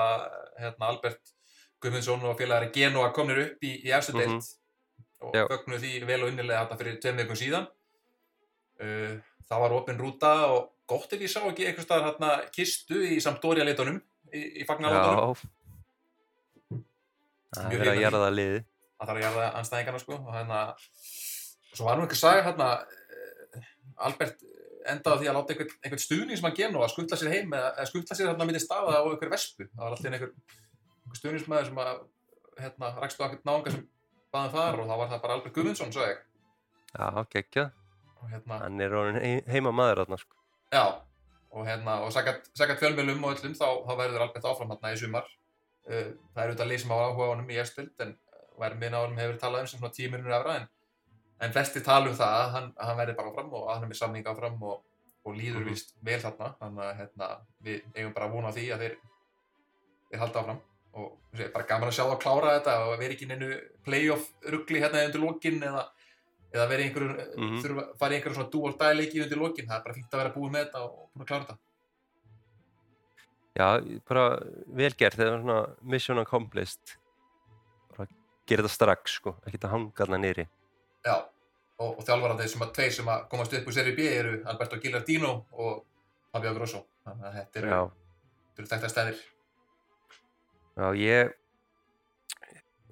hérna, 0.62 0.90
Albert 0.92 1.34
Guðmundsson 1.82 2.26
og 2.30 2.38
félagari 2.38 2.70
Genoa 2.76 3.10
komnir 3.16 3.42
upp 3.46 3.66
í, 3.66 3.72
í 3.86 3.94
efstu 3.94 4.14
Mhm. 4.14 4.22
deild 4.22 4.54
og 5.26 5.34
Já. 5.34 5.44
fögnuðu 5.50 5.82
því 5.82 6.06
vel 6.06 6.22
og 6.24 6.30
innilega 6.30 6.62
þetta 6.68 6.78
fyrir 6.78 7.00
tveim 7.02 7.18
vikum 7.24 7.38
síðan 7.40 7.66
uh, 7.66 9.18
það 9.50 9.64
var 9.64 9.76
opin 9.80 9.98
rúta 9.98 10.34
og 10.54 10.72
gott 10.88 11.14
ef 11.18 11.22
ég 11.26 11.32
sá 11.34 11.42
ekki 11.50 11.66
einhvers 11.66 11.88
staðar 11.90 12.12
hérna 12.12 12.32
kistu 12.54 13.02
í 13.02 13.18
Sampdoria 13.24 13.66
litunum 13.66 13.98
í, 14.30 14.62
í 14.62 14.68
fagnarlátunum 14.70 15.34
Já. 15.34 15.50
Það 17.58 17.70
Mjög 17.72 17.74
er 17.74 17.80
verið 17.80 17.88
að 17.88 17.96
hrifinn 17.96 17.98
af 17.98 18.04
gera 18.06 18.22
það 18.28 18.36
liði. 18.38 18.60
Það 18.98 19.08
þarf 19.10 19.18
að 19.18 19.24
gera 19.24 19.34
það 19.38 19.58
anstæðingarna 19.62 20.02
sko 20.04 20.18
og 20.20 20.34
hérna 20.36 20.60
svo 21.78 21.86
var 21.88 21.98
nú 22.00 22.06
einhver 22.08 22.20
saga 22.22 22.46
hérna 22.48 22.70
eh, 22.82 23.68
Albert 24.08 24.46
endaði 24.88 25.20
því 25.26 25.30
að 25.32 25.36
láta 25.38 25.54
einhvern, 25.54 25.74
einhvern 25.84 26.04
stuðning 26.04 26.38
sem 26.40 26.48
hann 26.48 26.56
genú 26.58 26.84
að 26.84 26.94
skuttla 26.94 27.18
sér 27.20 27.34
heim 27.36 27.54
eða 27.58 27.72
eða 27.76 27.90
skuttla 27.92 28.16
sér 28.18 28.30
hérna 28.32 28.48
myndi 28.48 28.62
staða 28.64 28.96
á 28.98 29.04
einhver 29.04 29.32
vespu 29.34 29.68
það 29.68 29.82
var 29.84 29.96
alltaf 29.98 30.12
einhver, 30.14 30.32
einhver 31.04 31.20
stuðningsmæður 31.22 31.68
sem 31.72 31.82
að 31.84 32.00
hérna 32.62 32.92
rakst 33.04 33.20
á 33.20 33.24
einhvern 33.28 33.50
náunga 33.52 33.74
sem 33.76 33.84
baðan 34.34 34.54
þar 34.56 34.80
og 34.84 34.88
þá 34.90 34.96
var 35.02 35.12
það 35.12 35.22
bara 35.26 35.36
Albert 35.38 35.56
Guðmundsson 35.58 35.92
svo 35.96 36.08
ég 36.08 36.24
Já, 36.98 37.26
geggjað. 37.36 37.74
og 38.22 38.32
hérna 38.32 38.62
Hann 38.64 38.82
er 38.82 38.96
orðin 38.96 39.20
hei- 39.22 39.44
heima 39.52 39.74
maður 39.76 40.02
þarna, 40.06 40.18
sko. 40.24 40.36
já 40.74 40.86
og 41.58 41.66
hérna 41.68 41.94
og 42.06 42.12
sakat 42.14 42.80
fjölmjölum 42.80 43.24
og 43.28 43.36
öllum 43.36 43.54
þá, 43.60 43.68
þá 43.88 43.92
verður 44.00 44.24
Albert 44.26 44.48
áfram 44.50 44.72
hérna 44.74 44.94
í 44.96 44.98
sumar 45.00 45.28
uh, 45.28 46.10
það 46.32 46.42
er 46.42 46.48
auðvitað 46.50 46.72
lið 46.72 46.82
sem 46.84 46.92
á 46.96 46.98
áhuga 47.04 47.28
honum 47.34 47.52
í 47.54 47.60
efstild 47.62 48.04
en 48.04 48.16
verðminn 48.60 48.94
á 48.98 49.00
honum 49.04 49.18
hefur 49.22 49.40
talað 49.42 49.62
um 49.62 49.68
sem 49.72 49.80
svona 49.80 49.94
10 49.94 50.12
miljonur 50.14 50.36
efra 50.40 50.56
en, 50.62 50.68
en 51.42 51.52
flesti 51.54 51.82
tala 51.86 52.10
um 52.10 52.16
það 52.18 52.38
að 52.42 52.52
hann, 52.56 52.70
hann 52.78 52.98
verði 52.98 53.16
bara 53.18 53.30
áfram 53.34 53.54
og 53.54 53.68
að 53.68 53.74
hann 53.76 53.84
er 53.84 53.92
með 53.92 54.00
samning 54.02 54.26
áfram 54.32 54.64
og, 54.64 54.82
og 55.26 55.36
líður 55.36 55.62
Mhm. 55.66 55.70
vist 55.70 55.94
vel 56.02 56.20
þarna 56.24 56.54
þannig 56.62 56.84
að 56.88 56.96
hérna, 57.02 57.28
við 57.64 57.82
eigum 57.96 58.14
bara 58.14 58.26
að 58.30 58.34
vona 58.38 58.52
því 58.56 58.66
að 58.74 58.80
þeir, 58.86 58.98
þeir 60.12 60.20
halda 60.24 60.40
áfram 60.42 60.62
og 60.98 61.12
sé, 61.38 61.48
bara 61.54 61.66
gaman 61.70 61.90
að 61.90 61.94
sjá 61.98 62.04
það 62.08 62.16
að 62.16 62.22
klára 62.26 62.54
þetta 62.60 62.76
og 62.88 62.98
vera 63.00 63.14
ekki 63.14 63.28
neinu 63.30 63.50
playoff 63.86 64.30
ruggli 64.50 64.80
hérna 64.82 65.06
undir 65.06 65.22
lokin 65.22 65.60
eða, 65.62 65.84
eða 66.54 66.68
vera 66.72 66.84
einhverjum, 66.88 67.18
Mhm. 67.38 67.62
þurfa 67.62 67.84
að 67.84 67.98
fara 68.00 68.14
í 68.14 68.18
einhverjum 68.18 68.36
svona 68.40 68.52
dual 68.56 68.74
die 68.80 68.94
leiki 68.98 69.22
undir 69.24 69.38
lokin, 69.38 69.68
það 69.68 69.78
er 69.78 69.84
bara 69.84 69.94
fínt 70.00 70.14
að 70.14 70.22
vera 70.24 70.34
búið 70.34 70.52
með 70.56 70.66
þetta 70.66 70.82
og 70.88 71.10
búin 71.14 71.26
að 71.26 71.28
klára 71.28 71.46
þetta 71.46 71.58
Já, 73.58 73.68
bara 74.08 74.24
vel 74.78 74.94
gert. 74.94 75.16
Það 75.18 75.32
er 75.34 75.40
svona 75.42 75.76
mission 75.82 76.20
accomplished. 76.22 76.92
Gera 78.48 78.64
þetta 78.64 78.74
strax, 78.74 79.18
sko. 79.20 79.36
Ekki 79.46 79.58
þetta 79.58 79.74
hanga 79.74 79.98
þarna 79.98 80.22
nýri. 80.24 80.48
Já, 81.06 81.16
og, 81.78 81.98
og 82.00 82.04
þjálfara 82.06 82.38
þeir 82.40 82.52
sem 82.52 82.66
að 82.66 82.74
tveir 82.78 82.94
sem 82.98 83.10
að 83.14 83.26
komast 83.32 83.56
upp 83.58 83.70
úr 83.70 83.76
seri 83.76 83.94
B 83.98 84.06
eru 84.10 84.38
Alberto 84.50 84.80
Gilardino 84.82 85.34
og 85.54 85.82
Fabio 86.34 86.54
Grosso 86.58 86.84
þannig 87.06 87.28
að 87.30 87.36
þetta 87.40 87.62
eru, 87.62 87.82
þetta 88.48 88.64
eru 88.64 88.72
þekkta 88.74 88.94
stæðir 88.94 89.26
Já, 90.78 90.88
ég 91.02 91.34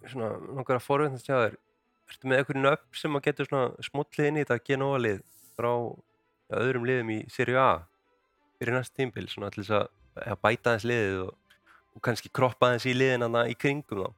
svona 0.06 0.32
langar 0.58 0.80
að 0.80 0.86
forvindast 0.86 1.30
hjá 1.30 1.38
þér 1.38 1.62
Ertu 2.06 2.30
með 2.30 2.39
einhverjum 2.41 2.68
upp 2.70 2.99
sem 2.99 3.18
að 3.18 3.26
getur 3.26 3.47
svona 3.49 3.86
smollið 3.88 4.28
inn 4.30 4.38
í 4.38 4.43
þetta 4.43 4.66
Genoa-lið 4.70 5.22
frá 5.58 5.72
ja, 5.74 6.60
öðrum 6.60 6.86
liðum 6.86 7.10
í 7.16 7.20
Serie 7.34 7.58
A 7.58 7.72
fyrir 8.60 8.78
næst 8.78 8.93
tímbil 8.95 9.26
svona 9.32 9.49
til 9.53 9.64
þess 9.64 9.80
að, 9.80 9.88
bæta 10.43 10.72
aðeins 10.72 10.86
liðið 10.91 11.24
og, 11.24 11.58
og 11.97 12.06
kannski 12.06 12.30
kroppa 12.30 12.70
aðeins 12.70 12.86
í 12.86 12.93
liðin 12.93 13.26
í 13.49 13.58
kringum 13.58 14.06
þá 14.06 14.10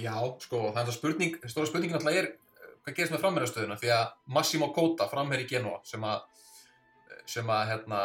Já, 0.00 0.16
sko, 0.44 0.60
það 0.72 0.80
er 0.82 0.88
það 0.88 0.96
spurning, 0.96 1.36
stóra 1.50 1.68
spurningin 1.70 1.98
alltaf 1.98 2.16
er 2.16 2.28
eh, 2.30 2.72
hvað 2.84 2.96
gerist 2.96 3.14
með 3.14 3.22
framherjastöðuna? 3.24 3.78
Því 3.80 3.92
að 3.96 4.04
Massimo 4.36 4.70
Cota, 4.76 5.08
framherji 5.10 5.48
Genoa 5.50 5.80
sem 5.84 6.04
að, 6.08 6.20
sem 7.28 7.52
að 7.52 7.64
hérna, 7.72 8.00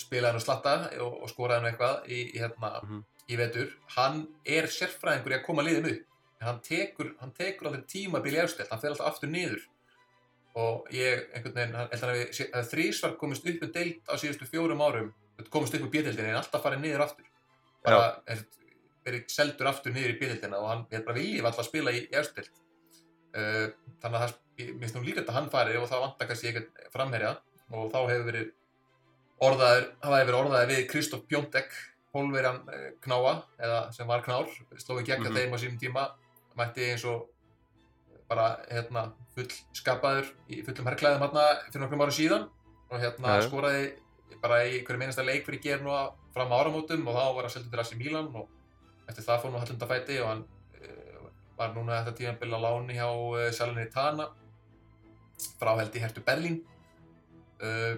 spilaði 0.00 0.38
nú 0.38 0.42
slatta 0.44 0.74
og, 1.04 1.16
og 1.24 1.32
skoraði 1.32 1.64
nú 1.64 1.70
eitthvað 1.72 2.08
í, 2.08 2.20
hérna, 2.38 2.72
Mhm. 2.82 3.02
í 3.30 3.36
vetur 3.38 3.74
hann 3.96 4.22
er 4.44 4.66
sérfræðingur 4.66 5.34
í 5.34 5.38
að 5.38 5.44
koma 5.46 5.62
liðinu 5.62 5.92
en 6.40 6.46
hann 6.48 6.60
tekur, 6.64 7.12
hann 7.20 7.32
tekur 7.36 7.68
aldrei 7.68 7.84
tímabil 7.86 8.34
í 8.34 8.40
efstilt, 8.42 8.70
hann 8.72 8.80
fer 8.80 8.90
alltaf 8.94 9.06
aftur 9.12 9.28
niður. 9.30 9.60
Og 10.56 10.88
ég, 10.90 11.28
einhvern 11.36 11.54
veginn, 11.54 11.74
hann 11.78 11.90
að 11.92 12.00
hann 12.00 12.14
hafi 12.16 12.70
þrísvar 12.72 13.16
komist 13.20 13.44
upp 13.46 13.62
um 13.62 13.70
deild 13.72 14.00
á 14.10 14.14
síðustu 14.18 14.48
fjórum 14.48 14.80
árum 14.82 15.12
komist 15.48 15.74
upp 15.74 15.84
um 15.86 15.90
bjöldinni 15.92 16.32
en 16.32 16.40
alltaf 16.40 16.64
farið 16.64 16.82
niður 16.82 17.04
aftur. 17.06 17.28
Bara, 17.84 18.08
verið 19.06 19.26
seldur 19.32 19.70
aftur 19.70 19.94
niður 19.94 20.14
í 20.14 20.18
bíðildina 20.20 20.58
og 20.60 20.68
hann 20.70 20.82
er 20.90 21.04
bara 21.06 21.16
viljið 21.18 21.44
alltaf 21.46 21.64
að 21.64 21.68
spila 21.70 21.92
í 21.96 22.02
efstild 22.20 22.50
uh, 22.50 23.66
þannig 24.02 24.16
að 24.16 24.24
það 24.24 24.38
finnst 24.80 24.96
nú 24.98 25.04
líka 25.06 25.24
að 25.24 25.36
hann 25.38 25.50
fari 25.52 25.76
og 25.80 25.86
það 25.88 26.02
vantar 26.04 26.28
kannski 26.30 26.50
einhvern 26.50 26.90
framherja 26.92 27.30
og 27.70 27.86
þá 27.94 28.00
hefur 28.10 28.26
verið 28.28 28.50
orðaður, 29.40 29.86
hafa 30.02 30.18
hefur 30.20 30.30
verið 30.32 30.40
orðaður 30.42 30.72
við 30.74 30.82
Kristoff 30.90 31.26
Pjóntek 31.30 31.70
Pólverjan 32.12 32.60
uh, 32.66 32.86
Knáa 33.04 33.34
eða 33.62 33.80
sem 33.94 34.08
var 34.10 34.24
Knár, 34.26 34.50
slóði 34.82 35.06
gegn 35.08 35.22
mm 35.24 35.30
Mhm. 35.30 35.38
þeim 35.38 35.54
á 35.54 35.58
sínum 35.62 35.80
tíma 35.80 36.06
mætti 36.58 36.90
eins 36.90 37.04
og 37.08 37.28
bara 38.28 38.60
hérna 38.70 39.08
full 39.34 39.48
skapaður 39.74 40.28
í 40.50 40.60
fullum 40.66 40.86
herrklæðum 40.90 41.22
hérna 41.24 41.44
fyrir 41.70 41.82
nokkrum 41.84 42.02
ára 42.04 42.14
síðan 42.14 42.44
og 42.90 43.00
hérna 43.00 43.40
skoraði 43.46 43.92
bara 44.42 44.60
í 44.66 44.82
hverju 44.84 44.98
minnasta 45.00 45.24
leik 45.26 45.46
fyrir 45.46 45.62
Gernu 45.64 45.94
fram 46.34 46.52
á 46.52 46.58
áramótum 46.60 47.06
og 47.08 47.16
þá 47.16 47.24
var 47.34 47.46
hann 47.46 47.54
seldur 47.54 47.70
til 47.72 47.80
AC 47.80 47.94
Milan 47.98 48.28
og 48.34 48.48
eftir 49.10 49.26
það 49.26 49.42
fór 49.42 49.52
hann 49.52 49.64
hallunda 49.64 49.90
fæti 49.90 50.18
og 50.22 50.30
hann 50.30 50.44
uh, 50.80 51.28
var 51.58 51.74
núna 51.76 52.00
þetta 52.00 52.16
tíðanbili 52.18 52.56
á 52.56 52.60
láni 52.66 52.98
hjá 52.98 53.08
uh, 53.08 53.46
Salernitana 53.56 54.28
frá 55.60 55.72
held 55.78 55.96
í 55.96 56.02
Hertu 56.02 56.24
Berlín. 56.24 56.60
Uh, 57.60 57.96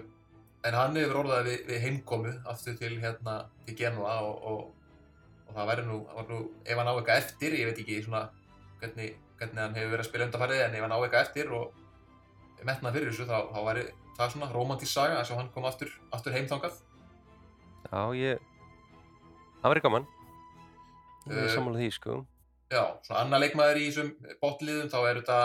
en 0.63 0.77
hann 0.77 0.95
hefur 0.99 1.23
orðað 1.23 1.49
við, 1.49 1.65
við 1.67 1.83
heimkomu 1.87 2.31
aftur 2.49 2.77
til 2.79 2.95
hérna 3.03 3.41
til 3.67 3.75
Genua 3.79 4.15
og, 4.23 4.45
og, 4.47 5.09
og 5.47 5.57
það 5.57 5.69
væri 5.71 5.85
nú, 5.87 5.99
nú 6.29 6.39
ef 6.63 6.79
hann 6.79 6.87
á 6.87 6.93
eitthvað 6.95 7.19
eftir, 7.19 7.57
ég 7.59 7.69
veit 7.69 7.81
ekki 7.83 7.99
svona 8.05 8.23
hvernig, 8.79 9.17
hvernig 9.39 9.61
hann 9.63 9.75
hefur 9.77 9.93
verið 9.95 10.05
að 10.05 10.09
spila 10.09 10.27
undarfærið 10.29 10.63
en 10.67 10.77
ef 10.77 10.85
hann 10.85 10.95
á 10.95 10.99
eitthvað 11.01 11.27
eftir 11.27 11.51
og 11.57 12.63
metnað 12.63 12.97
fyrir 12.97 13.11
þessu 13.11 13.27
þá, 13.27 13.37
þá 13.51 13.59
væri 13.67 13.85
það 14.17 14.33
svona 14.35 14.51
romantísk 14.53 14.93
saga 14.93 15.19
að 15.19 15.35
hann 15.39 15.51
kom 15.53 15.67
aftur, 15.67 15.91
aftur 16.15 16.35
heimþangað 16.37 16.79
Já, 17.83 18.01
ég 18.15 18.43
það 19.59 19.73
verður 19.73 19.85
gaman 19.89 20.11
Eh, 21.29 21.49
sammála 21.53 21.79
því, 21.81 21.91
sko. 21.95 22.17
Já, 22.73 22.83
svona 23.05 23.21
annar 23.21 23.43
leikmaður 23.43 23.79
í 23.79 23.85
þessum 23.89 24.09
botliðum 24.41 24.89
þá 24.91 24.99
er 25.03 25.21
þetta 25.21 25.39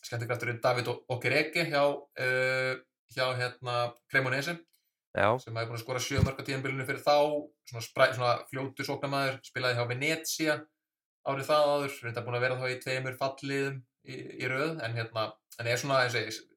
skemmtikrafturinn 0.00 0.62
David 0.64 0.88
Okereke 1.12 1.66
hjá, 1.68 1.82
uh, 1.92 2.72
hjá 3.12 3.26
hérna 3.36 3.76
Cremonese 4.10 4.56
Já, 5.10 5.26
sem 5.42 5.56
hefur 5.58 5.72
búin 5.72 5.76
að 5.76 5.82
skora 5.82 6.00
sjö 6.02 6.22
mörg 6.22 6.38
á 6.38 6.46
tíðanbylunum 6.46 6.86
fyrir 6.86 7.02
þá. 7.02 7.16
Svona, 7.66 7.82
spræ, 7.82 8.04
svona 8.14 8.34
fljótur 8.50 8.86
sóknamaður 8.86 9.40
spilaði 9.44 9.78
hjá 9.78 9.88
Venezia 9.90 10.56
árið 11.26 11.48
það 11.50 11.70
áður 11.74 11.96
reynda 12.04 12.22
búin 12.24 12.38
að 12.38 12.44
vera 12.46 12.58
þá 12.60 12.66
í 12.70 12.78
tveimur 12.84 13.16
falliðum 13.20 13.80
í, 14.06 14.14
í 14.40 14.50
röð 14.50 14.78
en 14.86 14.96
hérna 14.96 15.26
en 15.60 15.68
er 15.68 15.80
svona 15.80 16.04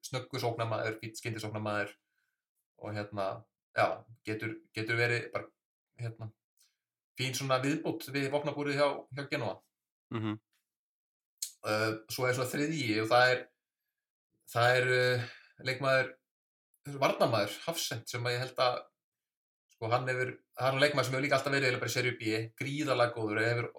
snöggur 0.08 0.44
sóknamaður 0.44 1.00
fýtt 1.02 1.20
skyndisóknamaður 1.20 1.92
og 2.84 2.96
hérna 2.96 3.28
já, 3.76 3.88
getur, 4.28 4.56
getur 4.76 5.00
verið 5.00 5.28
bara 5.34 5.50
hérna 6.00 6.30
fín 7.20 7.36
svona 7.38 7.60
viðbútt 7.64 8.10
við 8.14 8.32
vopnabúrið 8.34 8.80
hjá, 8.80 8.88
hjá 9.14 9.24
Genoa 9.32 9.56
mhm, 10.16 10.38
uh, 11.68 11.92
svo 12.12 12.28
er 12.28 12.38
svo 12.38 12.48
þriðji 12.50 13.02
og 13.04 13.10
það 13.12 13.34
er 13.36 13.44
það 14.54 14.80
er 14.80 14.92
uh, 14.98 15.32
leikmaður 15.68 16.12
varnamaður, 17.00 17.54
Hafsend 17.68 18.10
sem 18.12 18.26
að 18.28 18.36
ég 18.36 18.44
held 18.44 18.60
að 18.60 18.82
sko 19.74 19.90
hann 19.94 20.10
hefur, 20.10 20.34
það 20.58 20.68
er 20.70 20.84
leikmaður 20.84 21.08
sem 21.08 21.16
hefur 21.16 21.26
líka 21.26 21.38
alltaf 21.38 21.54
verið 21.54 21.68
eiginlega 21.70 21.84
bara 21.84 21.94
í 21.94 21.96
serju 21.96 22.18
B, 22.20 22.42
gríðalega 22.60 23.16
góður 23.16 23.42
hefur 23.44 23.70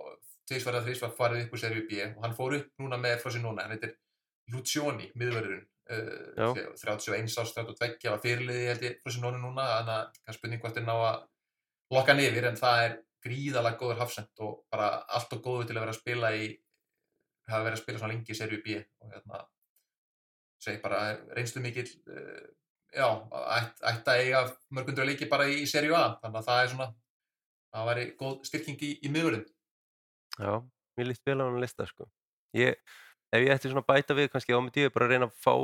tveisvar 0.49 0.78
eða 0.78 0.87
þrísvar 0.89 1.14
farið 1.18 1.45
upp 1.45 1.55
úr 1.55 1.62
serju 1.62 1.85
B 1.91 2.01
og 2.07 2.24
hann 2.24 2.37
fór 2.39 2.57
upp 2.59 2.82
núna 2.82 2.99
með 3.01 3.20
Frosinone 3.22 3.64
hann 3.64 3.76
heitir 3.76 3.95
Lucioni, 4.53 5.09
miðvörðurinn 5.16 5.64
Já. 5.85 6.49
uh, 6.49 6.72
31 6.80 7.28
árs, 7.41 7.55
32 7.57 8.11
var 8.12 8.20
fyrirliði 8.24 8.68
held 8.70 8.87
ég 8.89 8.99
Frosinone 9.05 9.41
núna 9.41 9.68
þannig 9.70 9.97
að 9.99 10.20
er 10.32 10.39
spurning 10.39 10.62
hvort 10.62 10.78
þeir 10.78 10.87
ná 10.89 10.95
að 10.97 11.18
lokka 11.95 12.14
hann 12.14 12.24
yfir 12.24 12.49
en 12.49 12.61
það 12.61 12.85
er 12.87 12.97
gríðalega 13.25 13.81
góður 13.81 14.03
Hafsend 14.03 14.45
og 14.45 14.59
bara 14.72 14.91
allt 15.16 15.33
og 15.37 15.43
góður 15.45 15.70
til 15.70 15.77
að 15.79 15.85
vera 15.85 15.95
að 15.95 16.01
spila 16.01 16.35
í 16.37 16.51
hafa 17.49 17.64
verið 17.66 17.79
að 17.79 17.83
spila 17.83 18.03
svona 18.03 18.12
lengi 18.14 18.33
í 18.35 18.39
serju 18.39 18.61
B 18.64 18.77
og 18.81 19.14
hérna 19.14 19.41
segi 20.64 20.81
bara 20.85 21.01
reynslu 21.37 21.61
mikill 21.64 21.89
uh, 22.09 22.45
já, 22.95 23.09
ætt, 23.59 23.83
ætti 23.91 24.12
að 24.12 24.22
eiga 24.22 24.45
mörgundur 24.72 25.09
leiki 25.09 25.29
bara 25.29 25.49
í 25.51 25.64
serju 25.68 25.97
A. 25.99 26.07
Þannig 26.22 26.41
að 26.41 26.47
það 26.49 26.62
er 26.62 26.70
svona 26.72 26.93
það 27.75 27.91
væri 27.91 28.07
góð 28.20 28.39
styrking 28.49 28.87
í, 28.87 28.95
í 29.05 29.12
miðurinn 29.12 29.45
já 30.39 30.55
Mér 30.95 31.11
líst 31.11 31.27
vel 31.27 31.41
á 31.43 31.45
hann 31.47 31.57
að 31.59 31.64
lista, 31.64 31.87
sko. 31.91 32.07
Ég, 32.55 32.79
ef 33.35 33.43
ég 33.43 33.51
ætti 33.55 33.70
svona 33.70 33.83
að 33.83 33.91
bæta 33.91 34.14
við 34.14 34.29
kannski 34.31 34.55
þá 34.55 34.61
myndi 34.62 34.85
ég 34.85 34.95
bara 34.95 35.09
reyna 35.11 35.27
að 35.27 35.39
fá 35.43 35.55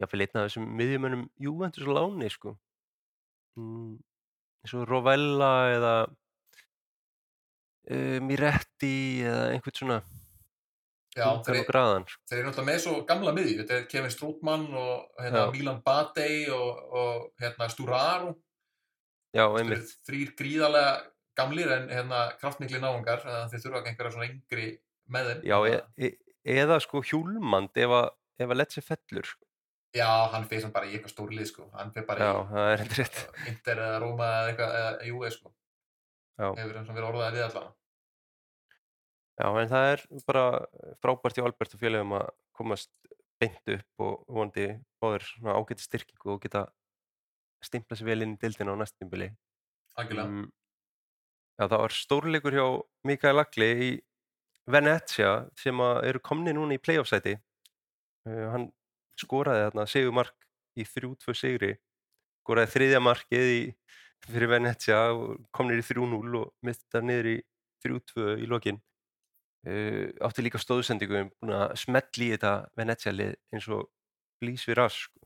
jáfnvel 0.00 0.24
einn 0.24 0.40
af 0.40 0.46
þessum 0.46 0.68
miðjumönnum 0.78 1.24
Juventus 1.44 1.84
á 1.84 1.92
láni, 1.92 2.30
sko. 2.32 2.54
Mm, 3.60 3.98
eins 4.62 4.74
og 4.76 4.86
Rovella 4.88 5.52
eða 5.74 5.94
uh, 7.90 8.18
Miretti 8.24 8.96
eða 9.24 9.44
einhvern 9.54 9.78
svona 9.80 9.98
já, 11.16 11.28
þeir, 11.46 11.62
sko 11.66 12.20
þeir 12.30 12.40
eru 12.40 12.48
náttúrulega 12.48 12.68
með 12.70 12.80
svo 12.84 12.96
gamla 13.08 13.34
miðju 13.36 13.60
þetta 13.62 13.78
er 13.78 13.86
Kevin 13.90 14.14
Strootman 14.14 14.66
og 14.72 15.22
hérna. 15.22 15.46
Milan 15.54 15.80
Badei 15.84 16.48
og, 16.54 16.84
og 16.92 17.30
hérna, 17.42 17.70
Sturaro 17.72 18.34
Já, 19.36 19.44
einmitt 19.44 19.90
þrýr 20.08 20.30
gríðarlega 20.38 20.92
gamlir 21.38 21.72
en 21.74 21.90
hérna 21.92 22.22
kraftmikli 22.40 22.80
að 22.80 23.50
þeir 23.52 23.60
þurfa 23.64 23.82
ekki 23.82 23.90
einhverja 23.92 24.14
svona 24.14 24.30
yngri 24.30 24.70
með 25.12 25.28
þeim 25.32 25.44
Já, 25.50 25.58
e 25.68 26.08
e 26.48 26.56
eða 26.62 26.78
sko 26.80 27.02
hjúlmand 27.04 27.76
ef 27.76 27.92
að, 27.92 28.08
ef 28.40 28.48
að 28.48 28.58
Letsi 28.58 28.84
fellur 28.84 29.26
sko. 29.28 29.47
Já, 29.96 30.08
hann 30.32 30.44
fyrir 30.48 30.62
samt 30.66 30.74
bara 30.76 30.86
í 30.86 30.92
eitthvað 30.96 31.14
stórlið 31.14 31.46
sko. 31.48 31.68
hann 31.72 31.92
fyrir 31.94 32.06
bara 32.08 32.26
Já, 32.28 32.32
í 32.76 33.48
Inter 33.52 33.80
eða 33.86 34.00
Róma 34.02 34.26
eða 34.28 34.50
eitthvað 34.52 34.74
eða 34.80 35.06
Júi 35.08 35.30
sko. 35.32 35.52
Já. 36.38 36.48
hefur 36.60 36.76
hann 36.76 36.90
verið 36.92 37.08
orðaðið 37.08 37.38
við 37.38 37.46
allan 37.48 37.72
Já, 39.38 39.46
en 39.62 39.70
það 39.70 39.88
er 39.92 40.00
bara 40.26 40.44
frábært 41.02 41.38
hjá 41.38 41.44
Albert 41.46 41.74
og 41.76 41.80
félagum 41.82 42.14
að 42.18 42.28
komast 42.58 42.90
beint 43.38 43.70
upp 43.70 44.02
og 44.02 44.14
vonandi 44.26 44.66
báður 44.98 45.26
svona 45.28 45.54
ágæti 45.60 45.84
styrkingu 45.86 46.32
og 46.34 46.40
geta 46.42 46.64
stimpla 47.62 47.98
sér 47.98 48.08
vel 48.10 48.24
inn 48.26 48.34
í 48.34 48.40
dildina 48.42 48.74
á 48.74 48.80
næstímbili 48.82 49.28
algjörlega 49.98 50.26
Mm, 50.28 50.48
Já, 51.58 51.64
það 51.66 51.80
var 51.82 51.94
stórleikur 51.94 52.54
hjá 52.54 52.66
Mikael 53.08 53.34
Lagli 53.38 53.68
í 53.82 53.90
Venezia 54.70 55.30
sem 55.58 55.80
eru 55.80 56.20
komni 56.22 56.52
núna 56.54 56.76
í 56.76 56.78
playoff-sæti. 56.78 57.32
Uh, 58.28 58.44
hann 58.52 58.66
skoraði 59.18 59.66
þarna 59.66 59.86
sigurmark 59.90 60.48
í 60.78 60.86
3-2 60.86 61.34
sigri, 61.36 61.72
skoraði 62.44 62.72
þriðja 62.74 63.00
markið 63.04 63.52
í, 63.54 63.62
fyrir 64.28 64.50
Venezia 64.54 65.00
og 65.14 65.38
komnir 65.54 65.82
í 65.82 65.86
3-0 65.86 66.40
og 66.42 66.52
mista 66.66 67.02
niður 67.04 67.32
í 67.34 67.38
3-2 67.84 68.28
í 68.42 68.50
lokin. 68.50 68.80
Uh, 69.68 70.14
átti 70.22 70.42
líka 70.46 70.60
stóðsendingu, 70.62 71.24
búin 71.42 71.52
að 71.56 71.74
smetli 71.82 72.28
í 72.30 72.34
þetta 72.36 72.52
Venezia-lið 72.78 73.34
eins 73.52 73.66
og 73.74 73.88
blís 74.40 74.62
við 74.68 74.78
rask. 74.78 75.08
Sko. 75.10 75.24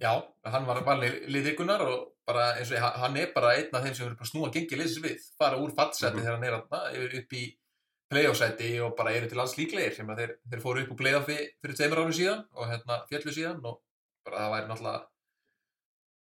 Já, 0.00 0.12
hann 0.48 0.64
var 0.64 0.80
valið 0.86 1.26
liðikunar 1.28 1.82
og 1.84 2.14
bara 2.26 2.54
eins 2.56 2.72
og 2.72 2.80
hann 3.02 3.18
er 3.20 3.28
bara 3.34 3.52
einn 3.58 3.74
af 3.76 3.84
þeim 3.84 3.94
sem 3.98 4.06
eru 4.06 4.16
bara 4.16 4.30
snúa 4.30 4.48
gengið 4.54 4.80
liðs 4.80 4.96
við, 5.04 5.20
fara 5.36 5.60
úr 5.60 5.74
Mhm. 6.16 6.22
þegar 6.24 6.38
hann 6.38 6.44
er 6.48 7.18
upp 7.20 7.32
í 7.36 7.44
playoff-sæti 8.12 8.70
og 8.84 8.94
bara 8.98 9.12
eru 9.16 9.28
til 9.30 9.40
alls 9.42 9.56
líklegir. 9.58 9.94
Sem 9.96 10.10
að 10.12 10.22
þeir, 10.22 10.32
þeir 10.52 10.62
fóru 10.62 10.84
upp 10.84 10.94
úr 10.94 11.00
playoffi 11.00 11.38
fyrir 11.62 11.78
tveimur 11.78 12.02
árum 12.02 12.16
síðan 12.16 12.44
og 12.54 12.70
hérna 12.70 13.02
fjallu 13.10 13.34
síðan 13.34 13.62
og 13.64 13.80
bara 14.26 14.44
það 14.44 14.54
væri 14.54 14.70
náttúrulega 14.70 15.04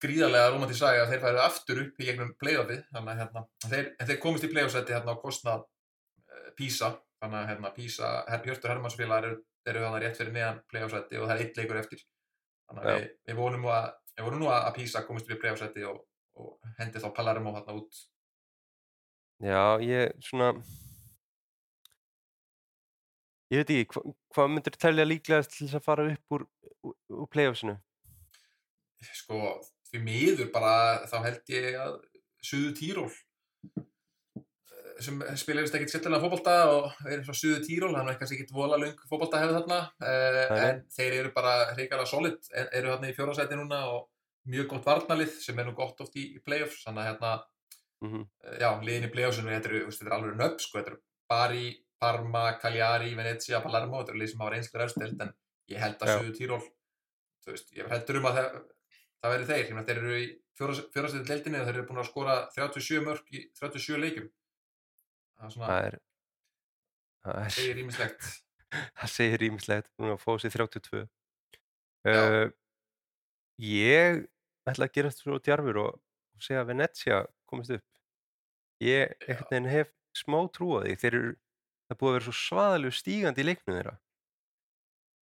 gríðarlega 0.03 0.51
romantísk 0.53 0.83
saga 0.83 1.03
að 1.03 1.13
þeir 1.13 1.23
færu 1.25 1.43
aftur 1.43 1.83
upp 1.83 2.01
í 2.01 2.07
gegnum 2.07 2.35
playoffið 2.39 2.83
þannig 2.93 3.13
að 3.13 3.21
hérna, 3.23 3.45
þeir, 3.65 3.87
þeir 4.11 4.21
komist 4.23 4.47
í 4.47 4.51
playoff-sæti 4.53 4.95
hérna 4.95 5.15
á 5.19 5.23
kostnað 5.23 5.65
uh, 5.65 6.51
Písa 6.59 6.93
þannig 7.19 7.39
að 7.41 7.49
hérna 7.51 7.73
Písa, 7.75 8.11
Hjörtur 8.45 8.73
Hermannsfélagar 8.75 9.31
eru, 9.31 9.41
eru 9.67 9.83
þannig 9.85 10.05
rétt 10.05 10.21
fyrir 10.21 10.37
neðan 10.37 10.61
playoff-sæti 10.71 11.19
og 11.19 11.27
það 11.27 11.35
er 11.35 11.43
eitt 11.45 11.59
leikur 11.59 11.81
eftir. 11.81 12.05
Þannig 12.69 12.85
að 12.85 13.01
við, 13.01 13.09
við 13.31 13.41
vonum 13.41 13.67
að 13.73 13.89
við 14.13 14.29
vonum 14.29 14.45
nú 14.45 14.53
að 14.55 14.69
Písa 14.77 15.03
komist 15.09 15.31
við 15.31 15.41
playoff-sæti 15.43 15.89
og, 15.89 15.99
og 16.39 16.77
hendi 16.79 17.03
þá 17.03 17.09
Palermo 17.17 17.55
hérna 17.57 17.75
út. 17.81 18.05
Já, 19.43 19.63
ég 19.83 20.15
svona 20.29 20.53
ég 23.53 23.63
veit 23.63 23.73
ekki, 23.75 23.97
hva, 23.97 24.15
hvað 24.35 24.51
myndir 24.55 24.79
telja 24.79 25.07
líklegast 25.09 25.55
til 25.55 25.67
þess 25.67 25.79
að 25.79 25.87
fara 25.87 26.09
upp 26.13 26.37
úr, 26.37 26.47
úr, 26.89 27.29
playoffsinu? 27.33 27.79
sko, 29.15 29.59
því 29.91 30.03
miður 30.05 30.51
bara 30.55 30.75
þá 31.11 31.19
held 31.27 31.55
ég 31.55 31.79
að 31.79 31.97
Suðu 32.49 32.73
Tíról 32.79 33.09
eh, 33.09 33.87
sem 35.03 35.23
spilar 35.39 35.65
vist 35.67 35.77
ekkert 35.79 35.95
sérlega 35.95 36.23
fótbolta 36.23 36.57
og 36.75 37.09
er 37.11 37.25
frá 37.27 37.37
Suðu 37.37 37.63
Tíról, 37.65 37.95
hann 37.97 38.11
er 38.11 38.19
kannski 38.19 38.39
ekkert 38.39 38.55
vola 38.57 38.79
lung 38.81 38.99
fótbolta 39.11 39.43
hefði 39.43 39.61
þarna 39.61 39.81
nei. 40.03 40.63
en 40.69 40.85
þeir 40.95 41.19
eru 41.23 41.35
bara 41.35 41.57
hreikala 41.73 42.07
solid 42.11 42.51
eru 42.67 42.93
þarna 42.95 43.11
í 43.13 43.17
fjórasæti 43.17 43.59
núna 43.59 43.85
og 43.95 44.09
mjög 44.49 44.71
gott 44.73 44.89
varnalið 44.89 45.39
sem 45.43 45.59
er 45.59 45.69
nú 45.69 45.75
gott 45.77 46.01
oft 46.03 46.17
í, 46.19 46.25
í 46.37 46.43
playoffs 46.45 46.85
þannig 46.87 47.05
að 47.05 47.11
hérna, 47.13 47.37
Mm 47.99 48.21
uh, 48.23 48.57
já, 48.61 48.69
liðin 48.87 49.09
í 49.09 49.11
playoffsinu 49.11 49.51
þetta 49.51 49.69
eru, 49.73 49.79
þú 49.91 50.05
er 50.07 50.13
alveg 50.15 50.37
nöfn, 50.39 50.61
sko, 50.63 50.79
þetta 50.79 50.93
eru 50.93 51.01
Bari, 51.29 51.65
Parma, 51.99 52.43
Cagliari, 52.63 53.15
Venezia, 53.19 53.61
Palermo 53.65 54.01
þetta 54.01 54.15
eru 54.15 54.23
lið 54.23 54.33
sem 54.33 54.43
hafa 54.43 54.55
reynslu 54.55 54.81
ræðstelt 54.83 55.23
en 55.25 55.33
ég 55.73 55.83
held 55.83 56.03
að. 56.05 56.13
Suðu 56.15 56.35
Tíról 56.39 56.61
þú 57.45 57.55
veist, 57.55 57.73
ég 57.77 57.89
heldur 57.93 58.21
um 58.21 58.29
að 58.29 58.39
það, 58.39 58.59
það 59.23 59.35
veri 59.35 59.49
þeir, 59.49 59.71
meina, 59.73 59.87
þeir 59.89 60.03
eru 60.03 60.19
í 60.19 60.27
fjórastætti 60.59 61.25
deildinni 61.31 61.61
og 61.63 61.69
þeir 61.69 61.79
eru 61.79 61.87
búin 61.89 62.03
að 62.03 62.09
skora 62.11 62.37
37 62.55 63.03
mörg 63.07 63.33
í 63.35 63.45
37 63.59 64.01
leikjum. 64.05 64.29
Það 65.39 65.49
er 65.49 65.55
svona, 65.55 65.69
Það 65.69 65.89
er 65.89 65.99
það 67.29 67.43
er, 67.45 67.55
segir 67.59 67.83
ímislegt 67.83 68.29
það 68.99 69.13
segir 69.15 69.45
ímislegt, 69.49 69.91
hún 69.99 70.13
að 70.13 70.23
fá 70.23 70.33
sér 70.43 70.55
32 70.55 71.05
Já. 72.09 72.19
uh, 72.19 72.51
Ég 73.59 74.27
ætla 74.69 74.87
að 74.87 74.95
gera 74.95 75.11
þetta 75.11 75.25
svo 75.25 75.39
djarfur 75.43 75.79
og, 75.83 75.95
og 76.37 76.45
segja 76.45 76.63
að 76.63 76.69
Venezia 76.71 77.19
komist 77.49 77.73
upp. 77.75 77.85
Ég 78.85 79.15
hef 79.27 79.91
smá 80.15 80.39
trú 80.55 80.77
á 80.79 80.85
því. 80.85 80.95
Þeir 81.01 81.17
eru, 81.19 81.33
það 81.89 81.95
er 81.97 82.01
búið 82.03 82.11
að 82.13 82.17
vera 82.19 82.27
svo 82.29 82.37
svaðalegu 82.43 82.95
stígandi 82.99 83.43
í 83.45 83.49
leiknum 83.49 83.77
þeirra 83.79 83.95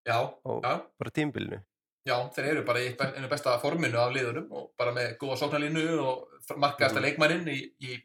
já, 0.07 0.17
og 0.47 0.61
já, 0.63 0.73
bara 0.99 1.13
tímbilinu 1.15 1.59
já, 2.07 2.17
þeir 2.35 2.49
eru 2.53 2.65
bara 2.67 2.83
í 2.83 2.91
einu 2.95 3.29
besta 3.31 3.57
forminu 3.63 3.99
af 3.99 4.13
liðunum 4.15 4.51
og 4.55 4.69
bara 4.79 4.93
með 4.95 5.17
góða 5.21 5.39
sóknarlínu 5.41 5.87
og 6.03 6.27
markaðasta 6.55 6.99
Mhm. 7.01 7.07
leikmanninn 7.07 7.47
í, 7.51 7.59
í 7.83 7.97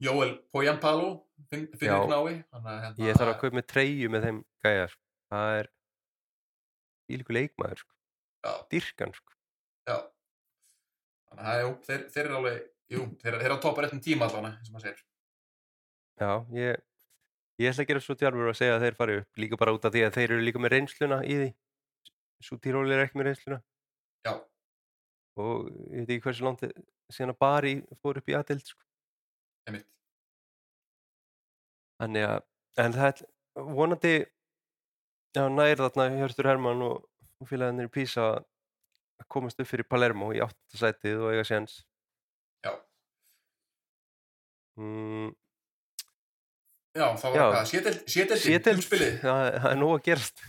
Jóel 0.00 0.38
Poyampalo 0.52 1.26
finnur 1.50 1.76
knái 1.78 2.44
hérna, 2.50 2.94
Ég 2.98 3.14
þarf 3.18 3.34
að 3.34 3.40
kaupa 3.42 3.56
með 3.58 3.66
treyju 3.68 4.08
með 4.10 4.22
þeim 4.24 4.38
gæja 4.64 4.86
sko. 4.88 5.02
það 5.30 5.58
er 5.60 5.68
ílíku 7.10 7.32
leikmaður 7.36 7.78
sko. 7.82 7.94
dyrkan 8.70 9.12
sko. 9.14 9.32
já 9.86 9.96
þannig 11.30 11.46
að 11.52 11.60
jú, 11.62 11.70
þeir, 11.86 12.04
þeir 12.10 12.24
eru 12.24 12.36
alveg 12.40 12.58
jú, 12.90 13.02
þeir, 13.22 13.34
þeir 13.38 13.44
eru 13.50 13.54
á 13.60 13.62
topa 13.62 13.82
réttum 13.84 14.00
tíma 14.02 14.26
allavega 14.26 14.64
sem 14.64 14.74
maður 14.74 14.86
segir 14.88 15.04
Já, 16.20 16.30
ég, 16.52 16.80
ég 17.60 17.72
ætla 17.72 17.84
að 17.84 17.90
gera 17.90 18.04
svo 18.04 18.16
djarfur 18.16 18.50
að 18.50 18.58
segja 18.58 18.76
að 18.76 18.84
þeir 18.86 18.96
fari 18.98 19.16
upp 19.20 19.42
líka 19.42 19.58
bara 19.60 19.74
út 19.76 19.84
af 19.84 19.92
því 19.94 20.04
að 20.06 20.14
þeir 20.16 20.28
eru 20.30 20.44
líka 20.46 20.62
með 20.62 20.74
reynsluna 20.76 21.20
í 21.24 21.36
því. 21.40 21.50
Svo 22.46 22.56
tíróli 22.64 22.96
er 22.96 23.04
ekki 23.04 23.20
með 23.20 23.30
reynsluna. 23.30 23.58
Já, 24.24 24.32
og 25.40 25.68
ég 25.68 26.04
veit 26.04 26.14
ekki 26.14 26.24
hversu 26.26 26.46
langt 26.46 26.64
síðan 27.10 27.34
að 27.34 27.40
Bari 27.42 27.74
fór 28.00 28.20
upp 28.20 28.30
í 28.30 28.36
aðdeild 28.38 28.66
sko. 28.66 28.82
einmitt. 29.68 29.88
Þannig 32.00 32.26
að 32.28 32.46
en 32.84 32.96
það 32.96 33.10
er 33.10 33.66
vonandi 33.76 34.14
já, 35.36 35.44
nær 35.52 35.82
þarna 35.82 36.08
Hjörtur 36.16 36.48
Hermann 36.48 36.86
og, 36.86 37.04
og 37.40 37.50
félagarnir 37.50 37.90
í 37.90 37.92
Písa 37.92 38.30
að 39.20 39.28
komast 39.28 39.60
upp 39.60 39.68
fyrir 39.68 39.88
Palermo 39.88 40.30
í 40.32 40.40
áttasætið 40.44 41.26
og 41.26 41.34
eiga 41.34 41.44
séns. 41.48 41.82
Já, 42.64 42.72
mm, 44.80 45.34
já, 46.96 47.06
það 47.22 47.30
var 47.34 47.38
hvað, 47.54 47.68
sételdin, 47.70 48.08
Séteild, 48.14 48.80
umspilið. 48.80 49.14
Það, 49.22 49.46
er 49.70 49.78
nóg 49.80 49.92
að 49.98 50.02
gerast. 50.08 50.42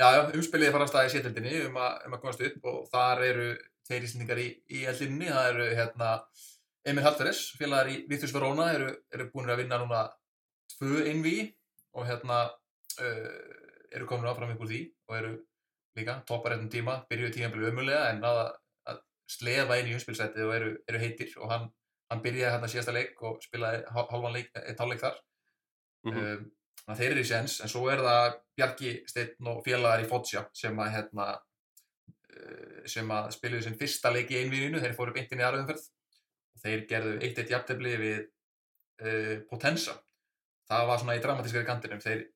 Já, 0.00 0.06
já, 0.16 0.20
umspilið 0.38 0.72
fara 0.74 0.86
að 0.86 0.90
staða 0.92 1.08
í 1.08 1.12
sétildinni 1.12 1.54
um, 1.66 1.76
að- 1.76 2.06
um 2.06 2.14
að 2.16 2.20
komast 2.22 2.40
upp 2.48 2.64
og 2.72 2.78
þar 2.92 3.22
eru 3.28 3.48
þeir 3.88 4.06
íslendingar 4.08 4.40
í, 4.42 4.46
í 4.72 4.84
eldinni, 4.88 5.28
það 5.30 5.48
eru 5.52 5.66
hérna 5.78 6.10
Emil 6.88 7.04
Hallferes, 7.04 7.40
félagar 7.58 7.90
í 7.92 7.96
Víþurs 8.10 8.32
Verona 8.34 8.70
eru, 8.74 8.88
eru 9.14 9.28
búin 9.34 9.50
að 9.52 9.60
vinna 9.62 9.78
núna 9.78 10.00
tvö 10.72 11.04
innví 11.10 11.36
og 11.94 12.06
hérna 12.08 12.38
uh, 12.48 13.28
eru 13.92 14.06
komin 14.10 14.30
áfram 14.32 14.54
úr 14.56 14.70
því 14.70 14.80
og 15.10 15.16
eru 15.18 15.32
líka 15.98 16.16
toppar 16.26 16.54
einnum 16.56 16.70
tíma, 16.72 16.96
byrjuðu 17.10 17.34
tímabilið 17.36 17.68
ömulega 17.74 18.06
en 18.14 18.22
náða 18.24 18.46
að 18.88 19.02
slefa 19.30 19.76
inn 19.82 19.90
í 19.92 19.94
umspilsætið 19.98 20.46
og 20.48 20.54
eru, 20.56 20.70
eru 20.88 21.02
heitir 21.02 21.34
og 21.38 21.50
hann, 21.52 21.68
hann 22.10 22.22
byrjaði 22.24 22.54
hérna 22.56 22.70
síðasta 22.72 22.94
leik 22.96 23.20
og 23.28 23.42
spilaði 23.44 23.82
hál- 23.92 24.08
hálfan 24.10 24.34
leik, 24.38 24.48
eitt 24.62 24.80
hálfleik 24.80 25.04
þar 25.04 25.20
mm 26.06 26.18
um, 26.22 26.50
þannig 26.82 26.96
að 26.96 27.00
þeir 27.00 27.12
eru 27.12 27.22
í 27.22 27.26
séns 27.28 27.60
en 27.62 27.70
svo 27.70 27.84
er 27.92 28.00
það 28.02 28.36
Bjarki 28.58 28.92
Steinn 29.06 29.50
og 29.52 29.60
félagar 29.62 30.02
í 30.02 30.06
Foggia 30.10 30.40
sem 30.58 30.78
að 30.82 30.94
hérna, 30.96 31.26
uh, 32.34 32.80
sem 32.90 33.12
að 33.14 33.28
spiluðu 33.36 33.66
sinn 33.66 33.78
fyrsta 33.78 34.10
leik 34.10 34.32
í 34.34 34.40
einvíðinu, 34.40 34.80
þeir 34.82 34.96
fóru 34.98 35.14
beint 35.14 35.30
inn 35.30 35.44
í 35.44 35.46
aðröðumferð 35.46 35.84
og 35.86 36.64
þeir 36.64 36.86
gerðu 36.90 37.12
1-1 37.28 37.52
jafntefli 37.54 37.94
við 38.02 38.18
uh, 38.24 39.36
Potenza 39.50 39.94
það 40.72 40.88
var 40.90 41.02
svona 41.02 41.16
í 41.18 41.22
dramatískari 41.22 41.68
kantinum 41.68 42.02
þeir 42.02 42.26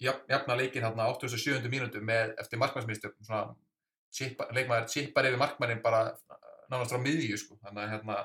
jafna 0.00 0.56
leikinn 0.56 0.84
hérna 0.84 1.06
á 1.06 1.12
87. 1.12 1.66
mínútu 1.68 2.00
með 2.04 2.34
eftir 2.40 2.60
markmannsmistökum 2.60 3.26
svona 3.26 3.56
chippa, 4.14 4.48
leikmaður 4.54 4.88
chippar 4.92 5.28
yfir 5.28 5.40
markmannin 5.40 5.82
bara 5.84 6.06
nánast 6.70 6.94
frá 6.94 7.02
miðju 7.02 7.38
sko. 7.38 7.58
þannig 7.64 7.84
að 7.84 7.92
hérna 7.94 8.16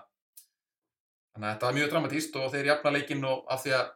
þannig 1.36 1.47
að 1.47 1.53
þetta 1.53 1.67
var 1.67 1.77
mjög 1.77 1.91
dramatíst 1.93 2.39
og 2.39 2.51
þeir 2.53 2.71
jafna 2.71 2.93
leikinn 2.95 3.27
og 3.27 3.43
af 3.51 3.63
því 3.65 3.75
að 3.79 3.91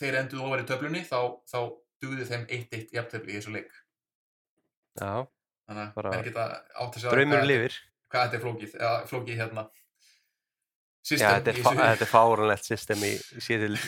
þeir 0.00 0.18
enduðu 0.22 0.46
ofar 0.46 0.62
í 0.62 0.66
töflunni 0.70 1.02
þá, 1.06 1.20
þá 1.50 1.58
dugði 2.00 2.26
þeim 2.30 2.46
1-1 2.58 2.96
jafntefli 2.96 3.34
í 3.34 3.38
þessu 3.38 3.54
leik. 3.54 3.70
Já, 5.00 5.12
þannig 5.68 6.00
að 6.00 6.08
menn 6.10 6.26
geta 6.26 6.46
átt 6.50 6.96
að 6.96 7.02
segja 7.02 7.14
draumur 7.14 7.38
hvað, 7.38 7.50
lifir. 7.50 7.76
hvað 8.10 8.24
þetta 8.24 8.38
er 8.38 8.44
flókið 8.46 8.78
eða 8.80 8.94
flókið 9.10 9.42
hérna. 9.44 9.66
Já, 11.00 11.12
system 11.12 11.36
þetta 11.36 11.52
er, 11.52 11.60
þetta 11.60 12.06
er 12.06 12.10
fáranlegt 12.10 12.66
system 12.68 13.04
í 13.06 13.12
sétild, 13.40 13.84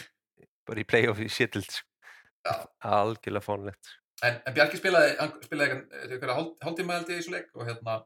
bara 0.68 0.80
í 0.80 0.86
playoff 0.88 1.20
í 1.20 1.28
Já. 2.42 2.54
algjörlega 2.82 3.44
fáranlegt 3.44 3.90
En, 4.22 4.38
en 4.46 4.54
Bjarki 4.54 4.78
spilaði, 4.78 5.14
spilaði 5.42 5.76
eitthvað 6.06 6.36
hálftíma 6.62 6.98
held 6.98 7.08
ég 7.10 7.16
í 7.16 7.20
þessu 7.20 7.32
leik 7.34 7.48
og 7.58 7.66
hérna 7.66 7.96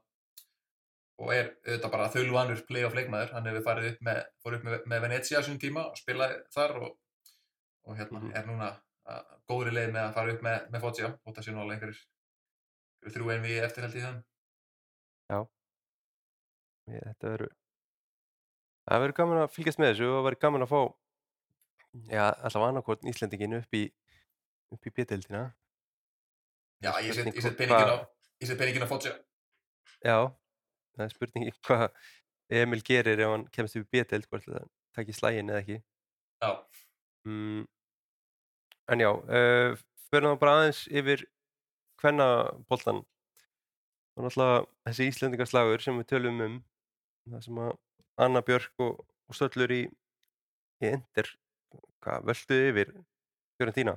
og 1.20 1.32
er 1.32 1.50
auðvitað 1.64 1.92
bara 1.92 2.08
þaulvanur 2.12 2.62
play-off 2.68 2.96
leikmaður, 2.96 3.34
hann 3.36 3.48
hefur 3.48 3.64
farið 3.64 3.90
upp 3.90 4.06
með, 4.08 4.22
upp 4.50 4.64
með, 4.68 4.78
með 4.92 5.02
Venezia 5.06 5.40
á 5.40 5.44
sínum 5.44 5.60
tíma 5.60 5.84
og 5.90 6.00
spilaði 6.00 6.38
þar 6.52 6.74
og, 6.80 6.94
og 7.86 7.96
hérna 7.98 8.20
Mhm. 8.20 8.34
er 8.36 8.46
núna 8.46 8.70
að 9.06 9.24
góðri 9.48 9.72
leið 9.76 9.92
með 9.94 10.02
að 10.08 10.14
fara 10.14 10.32
upp 10.34 10.42
með, 10.42 10.70
með 10.70 10.80
Foggia. 10.80 11.10
Og 11.24 11.34
það 11.34 11.44
sé 11.46 11.52
nú 11.54 11.60
alveg 11.62 11.76
einhverjir 11.76 13.12
þrjú 13.14 13.32
en 13.36 13.42
við 13.46 13.62
eftir 13.64 13.82
held 13.86 13.94
í 13.94 14.02
það 14.06 14.22
Ég, 16.86 17.02
þetta 17.02 17.30
verður 17.32 17.52
það 18.86 19.00
verður 19.02 19.16
gaman 19.18 19.40
að 19.42 19.48
fylgjast 19.56 19.80
með 19.82 19.88
þessu 19.92 20.06
og 20.06 20.12
það 20.16 20.26
verður 20.28 20.42
gaman 20.44 20.64
að 20.66 20.70
fá 20.70 20.80
já, 22.12 22.24
allavega 22.46 22.68
annarkvort 22.70 23.06
Íslendingin 23.10 23.56
upp 23.58 23.74
í 23.74 23.80
upp 24.76 24.86
í 24.86 24.92
bjöldina 24.94 25.40
Já, 26.84 26.92
ég 27.02 27.16
set, 27.16 27.26
ég 27.32 27.42
set 27.42 27.56
peningin 27.58 27.90
á 27.90 27.98
ég 28.38 28.46
set 28.50 28.58
peningin 28.60 28.84
á 28.86 28.90
Foggia. 28.90 29.16
Já, 30.04 30.18
það 30.94 31.04
er 31.06 31.14
spurningi 31.14 31.54
hvað 31.66 31.86
Emil 32.60 32.82
gerir 32.86 33.18
ef 33.24 33.32
hann 33.32 33.48
kemst 33.50 33.78
upp 33.80 33.88
í 33.88 33.96
bjöld 33.96 34.28
hvort 34.30 34.46
það 34.46 34.68
takir 34.94 35.16
slægin 35.18 35.50
eða 35.50 35.62
ekki. 35.64 35.78
Já, 36.44 36.50
mm, 37.26 37.64
en 38.92 39.02
já 39.02 39.10
uh, 39.10 39.76
fyrir 40.10 40.28
þá 40.30 40.40
bara 40.42 40.54
aðeins 40.60 40.84
yfir 40.92 41.26
hvenna 42.02 42.28
boltan 42.70 43.02
og 44.16 44.24
náttúrulega 44.24 44.64
þessi 44.88 45.10
Íslendingarslagur 45.10 45.84
sem 45.84 45.98
við 46.00 46.10
tölum 46.12 46.40
um 46.46 46.56
það 47.32 47.44
sem 47.48 47.60
að 47.66 47.74
Anna 48.26 48.42
Björk 48.46 48.84
og, 48.84 49.02
og 49.02 49.36
Stöllur 49.36 49.74
í, 49.74 49.82
í 50.80 50.92
hvað 52.04 52.28
völduði 52.30 52.72
yfir 52.72 52.92
Fiorentína 53.56 53.96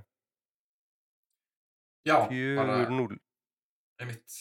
já, 2.07 2.17
bara 2.57 2.81
4-0 2.87 3.19
einmitt. 3.99 4.31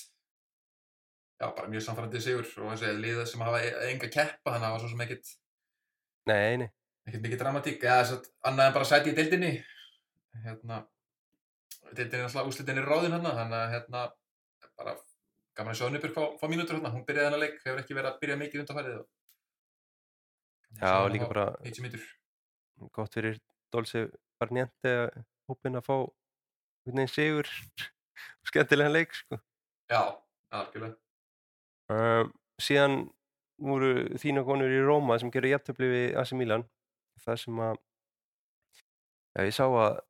Já, 1.38 1.54
bara 1.54 1.68
mjög 1.70 1.82
samfærandi 1.86 2.20
sigur 2.22 2.46
og 2.64 2.72
þessi 2.72 2.94
liða 2.98 3.24
sem 3.28 3.42
hafa 3.46 3.60
e- 3.62 3.74
enga 3.92 4.10
keppa 4.10 4.54
þannig 4.54 4.64
að 4.64 4.64
það 4.64 4.74
var 4.74 4.82
svo 4.82 4.90
sem 4.92 5.02
ekkit 5.04 5.32
nei, 6.30 6.56
nei, 6.62 6.68
ekkert 7.06 7.24
mikið 7.26 7.42
dramatík. 7.42 7.84
Eða 7.84 7.98
þess 8.00 8.16
að 8.16 8.30
annað 8.50 8.70
en 8.70 8.76
bara 8.78 8.88
sæti 8.90 9.12
í 9.12 9.18
deildinni 9.18 9.52
hérna 10.44 10.82
deildinni 11.92 12.22
er 12.22 12.28
alltaf 12.28 12.50
úslitinni 12.50 12.84
ráðin 12.84 13.14
hérna 13.16 13.34
þannig 13.38 13.58
að 13.60 13.72
hérna 13.74 14.04
bara 14.78 14.94
gaman 15.58 15.72
að 15.72 15.80
sjá 15.80 15.86
henni 15.88 16.12
fá, 16.14 16.24
fá 16.38 16.46
mínútur 16.50 16.78
hérna. 16.78 16.92
Hún 16.94 17.06
byrjaði 17.08 17.28
hennar 17.30 17.42
leik, 17.42 17.58
hefur 17.64 17.82
ekki 17.82 17.96
verið 17.98 18.12
að 18.12 18.20
byrja 18.22 18.40
mikið 18.42 18.64
undanfærið 18.64 19.00
og 19.00 19.06
já 20.78 20.92
líka 21.08 21.26
bara 21.30 21.46
90 21.64 21.84
mínútur 21.86 22.04
gott 22.92 23.14
fyrir 23.14 23.38
Dolce 23.72 24.08
Barniente 24.38 25.10
hópin 25.48 25.78
að 25.78 25.86
fá 25.88 25.94
veginn 26.86 27.10
sigur. 27.10 27.48
Skemmtilegan 28.48 28.94
leik 28.94 29.14
sko. 29.14 29.38
já, 29.90 30.02
algjörlega. 30.50 30.96
Um, 31.88 32.32
síðan 32.60 32.96
voru 33.58 33.92
þína 34.20 34.44
konur 34.46 34.72
í 34.72 34.80
Róma 34.84 35.18
sem 35.18 35.30
gerur 35.34 35.52
jafntöfli 35.52 35.88
við 35.90 36.16
AC 36.20 36.34
Milan. 36.38 36.64
Það 37.24 37.40
sem 37.42 37.60
að 37.64 37.76
já, 39.34 39.42
ég 39.48 39.54
sá 39.56 39.64
að 39.66 40.00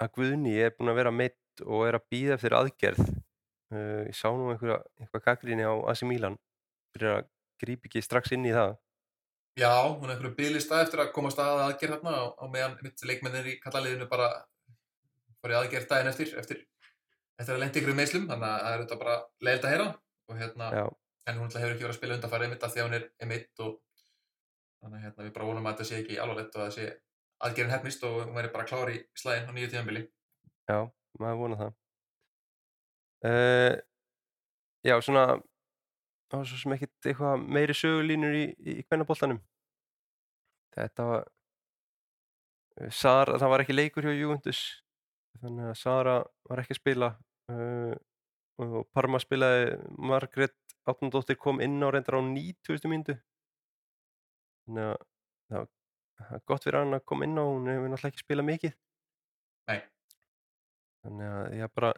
að 0.00 0.12
Guðni 0.16 0.54
er 0.58 0.74
búin 0.76 0.92
að 0.92 1.00
vera 1.00 1.12
meitt 1.14 1.64
og 1.66 1.84
er 1.88 1.98
að 1.98 2.06
býða 2.12 2.36
eftir 2.36 2.56
aðgerð. 2.56 3.02
Uh, 3.70 4.06
ég 4.08 4.16
sá 4.16 4.28
nú 4.34 4.50
einhverja, 4.50 4.80
einhverja 4.98 5.26
gaggrinni 5.26 5.66
á 5.66 5.74
AC 5.92 6.02
Milan 6.08 6.38
fyrir 6.94 7.18
að 7.18 7.28
grípa 7.62 7.90
ekki 7.90 8.02
strax 8.02 8.32
inn 8.34 8.48
í 8.48 8.54
það. 8.54 8.78
Já, 9.60 9.70
hún 9.86 10.08
er 10.08 10.14
einhverju 10.14 10.36
bygglista 10.38 10.80
eftir 10.82 11.02
að 11.04 11.12
komast 11.14 11.40
að 11.42 11.66
aðgerð 11.66 11.98
hérna 11.98 12.14
á, 12.16 12.24
á 12.34 12.44
meðan 12.50 12.78
mitt 12.84 13.04
leikmennir 13.06 13.50
í 13.50 13.58
kallaliðinu 13.62 14.08
bara 14.10 14.30
farið 15.42 15.60
aðgerð 15.60 15.90
daginn 15.90 16.10
eftir 16.10 16.32
eftir, 16.40 16.64
eftir 17.40 17.56
að 17.56 17.62
lendi 17.64 17.82
ykkur 17.82 17.98
meðslum 17.98 18.26
þannig 18.30 18.48
að 18.48 18.64
það 18.64 18.72
er 18.72 18.82
þetta 18.84 19.00
bara 19.04 19.16
leiðilt 19.46 19.68
að 19.68 19.74
heyra. 19.74 19.88
Og 20.30 20.38
hérna 20.38 20.66
já, 20.70 20.84
en 21.30 21.40
hún 21.40 21.52
hefur 21.52 21.74
ekki 21.74 21.84
verið 21.84 21.94
að 21.94 21.98
spila 21.98 22.16
undanfæri 22.16 22.46
einmitt 22.46 22.66
af 22.66 22.74
því 22.74 22.82
að 22.82 22.88
hún 22.88 22.96
er 22.98 23.06
einmitt 23.20 23.62
og 23.64 23.72
þannig 24.80 24.96
að 24.96 25.04
hérna, 25.04 25.24
við 25.26 25.32
bara 25.36 25.48
vonum 25.50 25.66
að 25.66 25.74
þetta 25.74 25.88
sé 25.88 26.00
ekki 26.00 26.18
alvarlegt 26.22 26.56
og 26.56 26.62
að 26.62 26.68
það 26.68 26.76
sé 26.76 26.86
aðgerðin 27.40 27.74
hefnist 27.74 28.02
og 28.06 28.18
hún 28.24 28.34
væri 28.36 28.50
bara 28.52 28.66
klár 28.68 28.90
í 28.92 28.98
slæðin 29.18 29.48
á 29.48 29.52
nýju 29.56 29.70
tíðanbili 29.72 30.02
já, 30.70 30.78
maður 31.18 31.38
vona 31.40 31.56
það. 31.60 31.72
Uh, 33.20 33.74
já, 34.86 34.94
svona 35.04 35.24
það 36.30 36.36
var 36.38 36.46
svo 36.48 36.60
sem 36.60 36.74
ekkit 36.76 37.08
eitthvað 37.10 37.42
meiri 37.56 37.74
sögulínur 37.76 38.36
í, 38.38 38.44
í, 38.54 38.76
í 38.80 38.84
kvennaboltanum. 38.86 39.40
Þetta 40.76 41.08
var 41.08 41.26
Sara, 42.94 43.36
það 43.42 43.50
var 43.52 43.64
ekki 43.64 43.74
leikur 43.76 44.06
hjá 44.06 44.14
Juventus 44.14 44.60
þannig 45.42 45.66
að 45.72 45.80
Sara 45.80 46.14
var 46.48 46.62
ekki 46.62 46.76
að 46.76 46.80
spila 46.80 47.08
uh, 47.52 47.92
og 48.62 48.78
Parma 48.94 49.20
spilaði 49.20 49.74
Margrét 49.98 50.54
Átnandóttir 50.88 51.36
kom 51.36 51.60
inn 51.60 51.76
á 51.84 51.88
reyndar 51.92 52.16
á 52.16 52.22
90. 52.24 52.88
mínútu. 52.88 53.18
Þannig 54.64 54.86
að 54.94 54.96
það 55.50 55.58
var- 55.58 55.68
gott 56.48 56.64
fyrir 56.66 56.80
hann 56.80 56.98
að 56.98 57.04
koma 57.08 57.26
inn 57.26 57.38
á 57.38 57.44
hún 57.44 57.68
hefur 57.70 57.92
náttúrulega 57.92 58.12
ekki 58.12 58.24
spilað 58.24 58.48
mikið. 58.50 58.74
Nei, 59.70 59.80
þannig 61.04 61.34
að 61.36 61.58
ég 61.58 61.74
bara 61.78 61.92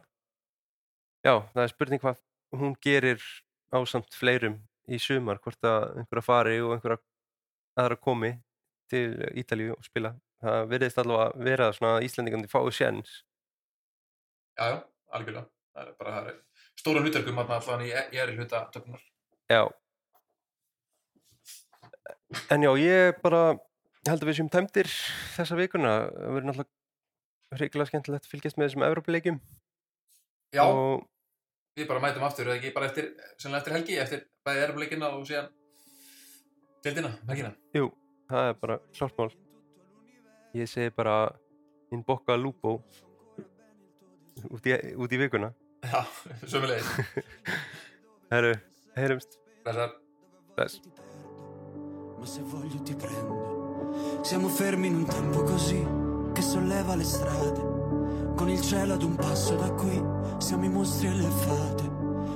já, 1.23 1.33
það 1.53 1.63
er 1.63 1.73
spurning 1.73 2.03
hvað 2.03 2.23
hún 2.53 2.77
gerir 2.83 3.27
ásamt 3.73 4.13
fleirum 4.17 4.59
í 4.91 4.99
sumar, 5.01 5.39
hvort 5.43 5.65
að 5.65 5.99
einhverja 6.01 6.25
fari 6.25 6.57
og 6.61 6.75
einhverja 6.75 7.01
aðra 7.79 7.97
komi 7.97 8.33
til 8.91 9.07
Ítalíu 9.39 9.73
og 9.77 9.85
spila. 9.85 10.13
Það 10.43 10.65
virðist 10.73 10.99
allavega 10.99 11.45
vera 11.47 11.69
svona 11.73 11.97
að 11.97 12.09
Íslandingandi 12.09 12.51
fái 12.51 12.73
sjens 12.75 13.21
já, 14.57 14.65
já, 14.69 14.77
algjörlega. 15.15 15.47
Það 15.73 15.87
er 15.87 15.93
bara 15.97 16.15
það 16.15 16.27
er 16.29 16.35
stóra 16.77 17.03
hlutverkum 17.03 17.39
hérna 17.39 17.57
allan 17.57 17.85
í, 17.85 17.89
í 17.89 18.19
eri 18.21 18.35
hluta 18.37 18.65
töfnunar 18.73 19.03
já. 19.49 19.63
En 22.53 22.65
já, 22.65 22.71
ég 22.81 23.21
bara 23.23 23.43
ég 24.03 24.11
held 24.11 24.23
að 24.23 24.29
við 24.29 24.39
séum 24.39 24.51
tæmdir 24.51 24.89
þessa 25.37 25.57
vikuna. 25.59 25.93
Það 26.11 26.35
verður 26.35 26.47
náttúrulega 26.49 27.57
hrigilega 27.57 27.89
skemmtilegt 27.91 28.27
að 28.27 28.31
fylgjast 28.33 28.59
með 28.59 28.69
þessum 28.69 28.85
Evrópuleikjum. 28.87 29.39
Já, 30.53 30.63
og 30.67 31.05
við 31.77 31.87
bara 31.89 32.03
mætum 32.03 32.25
aftur 32.27 32.49
eða 32.49 32.59
ekki 32.59 32.73
bara 32.75 32.89
eftir, 32.91 33.11
eftir 33.37 33.75
helgi 33.77 33.97
eftir 34.01 34.25
bæði 34.45 34.65
erfleikina 34.67 35.09
og 35.15 35.23
síðan 35.29 35.49
deildina, 36.85 37.13
helgina. 37.29 37.53
Jú, 37.77 37.89
það 38.29 38.49
er 38.51 38.59
bara 38.61 38.79
klart 38.97 39.21
mál. 39.21 39.31
Ég 40.53 40.69
segi 40.69 40.93
bara 40.93 41.15
in 41.93 42.03
bocca 42.05 42.35
al 42.35 42.43
lupo. 42.43 42.81
Út 44.49 44.65
í, 44.67 44.75
út 44.97 45.13
í 45.13 45.21
vikuna. 45.21 45.53
Já, 45.83 45.99
sömulegis 46.47 46.87
Herru, 48.33 48.53
heyrumst. 48.95 49.39
Blessar. 49.65 49.97
Bless. 50.55 50.79
Siamo 54.23 54.47
fermi 54.47 54.87
in 54.87 54.95
un 54.95 55.05
tempo 55.05 55.43
così 55.43 55.85
che 56.31 56.41
solleva 56.41 56.95
le 56.95 57.03
strade. 57.03 58.31
Con 58.37 58.47
il 58.47 58.61
cielo 58.61 58.93
ad 58.93 59.03
un 59.03 59.15
passo 59.15 59.55
da 59.55 59.69
qui, 59.71 60.01
siamo 60.37 60.63
i 60.63 60.69
mostri 60.69 61.07
e 61.07 61.13
le 61.13 61.29
fate. 61.29 61.91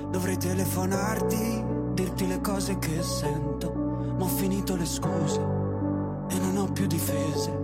Dovrei 0.10 0.36
telefonarti, 0.36 1.64
dirti 1.94 2.28
le 2.28 2.42
cose 2.42 2.78
che 2.78 3.02
sento. 3.02 3.72
Ma 4.18 4.26
ho 4.26 4.28
finito 4.28 4.76
le 4.76 4.86
scuse 4.86 5.40
e 6.28 6.40
non 6.40 6.58
ho 6.58 6.70
più 6.74 6.88
difese. 6.88 7.58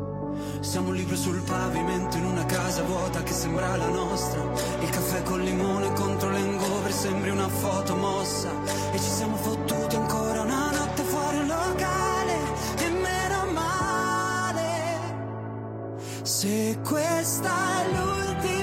Siamo 0.61 0.91
libri 0.91 1.17
sul 1.17 1.41
pavimento 1.41 2.15
in 2.15 2.23
una 2.23 2.45
casa 2.45 2.81
vuota 2.83 3.23
che 3.23 3.33
sembra 3.33 3.75
la 3.75 3.89
nostra. 3.89 4.41
Il 4.79 4.89
caffè 4.89 5.21
col 5.23 5.41
limone 5.41 5.91
contro 5.95 6.29
l'engover 6.29 6.93
sembri 6.93 7.29
una 7.29 7.49
foto 7.49 7.97
mossa. 7.97 8.51
E 8.93 8.97
ci 8.99 9.09
siamo 9.09 9.35
fottuti 9.35 9.97
ancora 9.97 10.43
una 10.43 10.62
Se 16.43 16.77
questa 16.83 17.83
è 17.83 17.95
l'ultima 17.95 18.62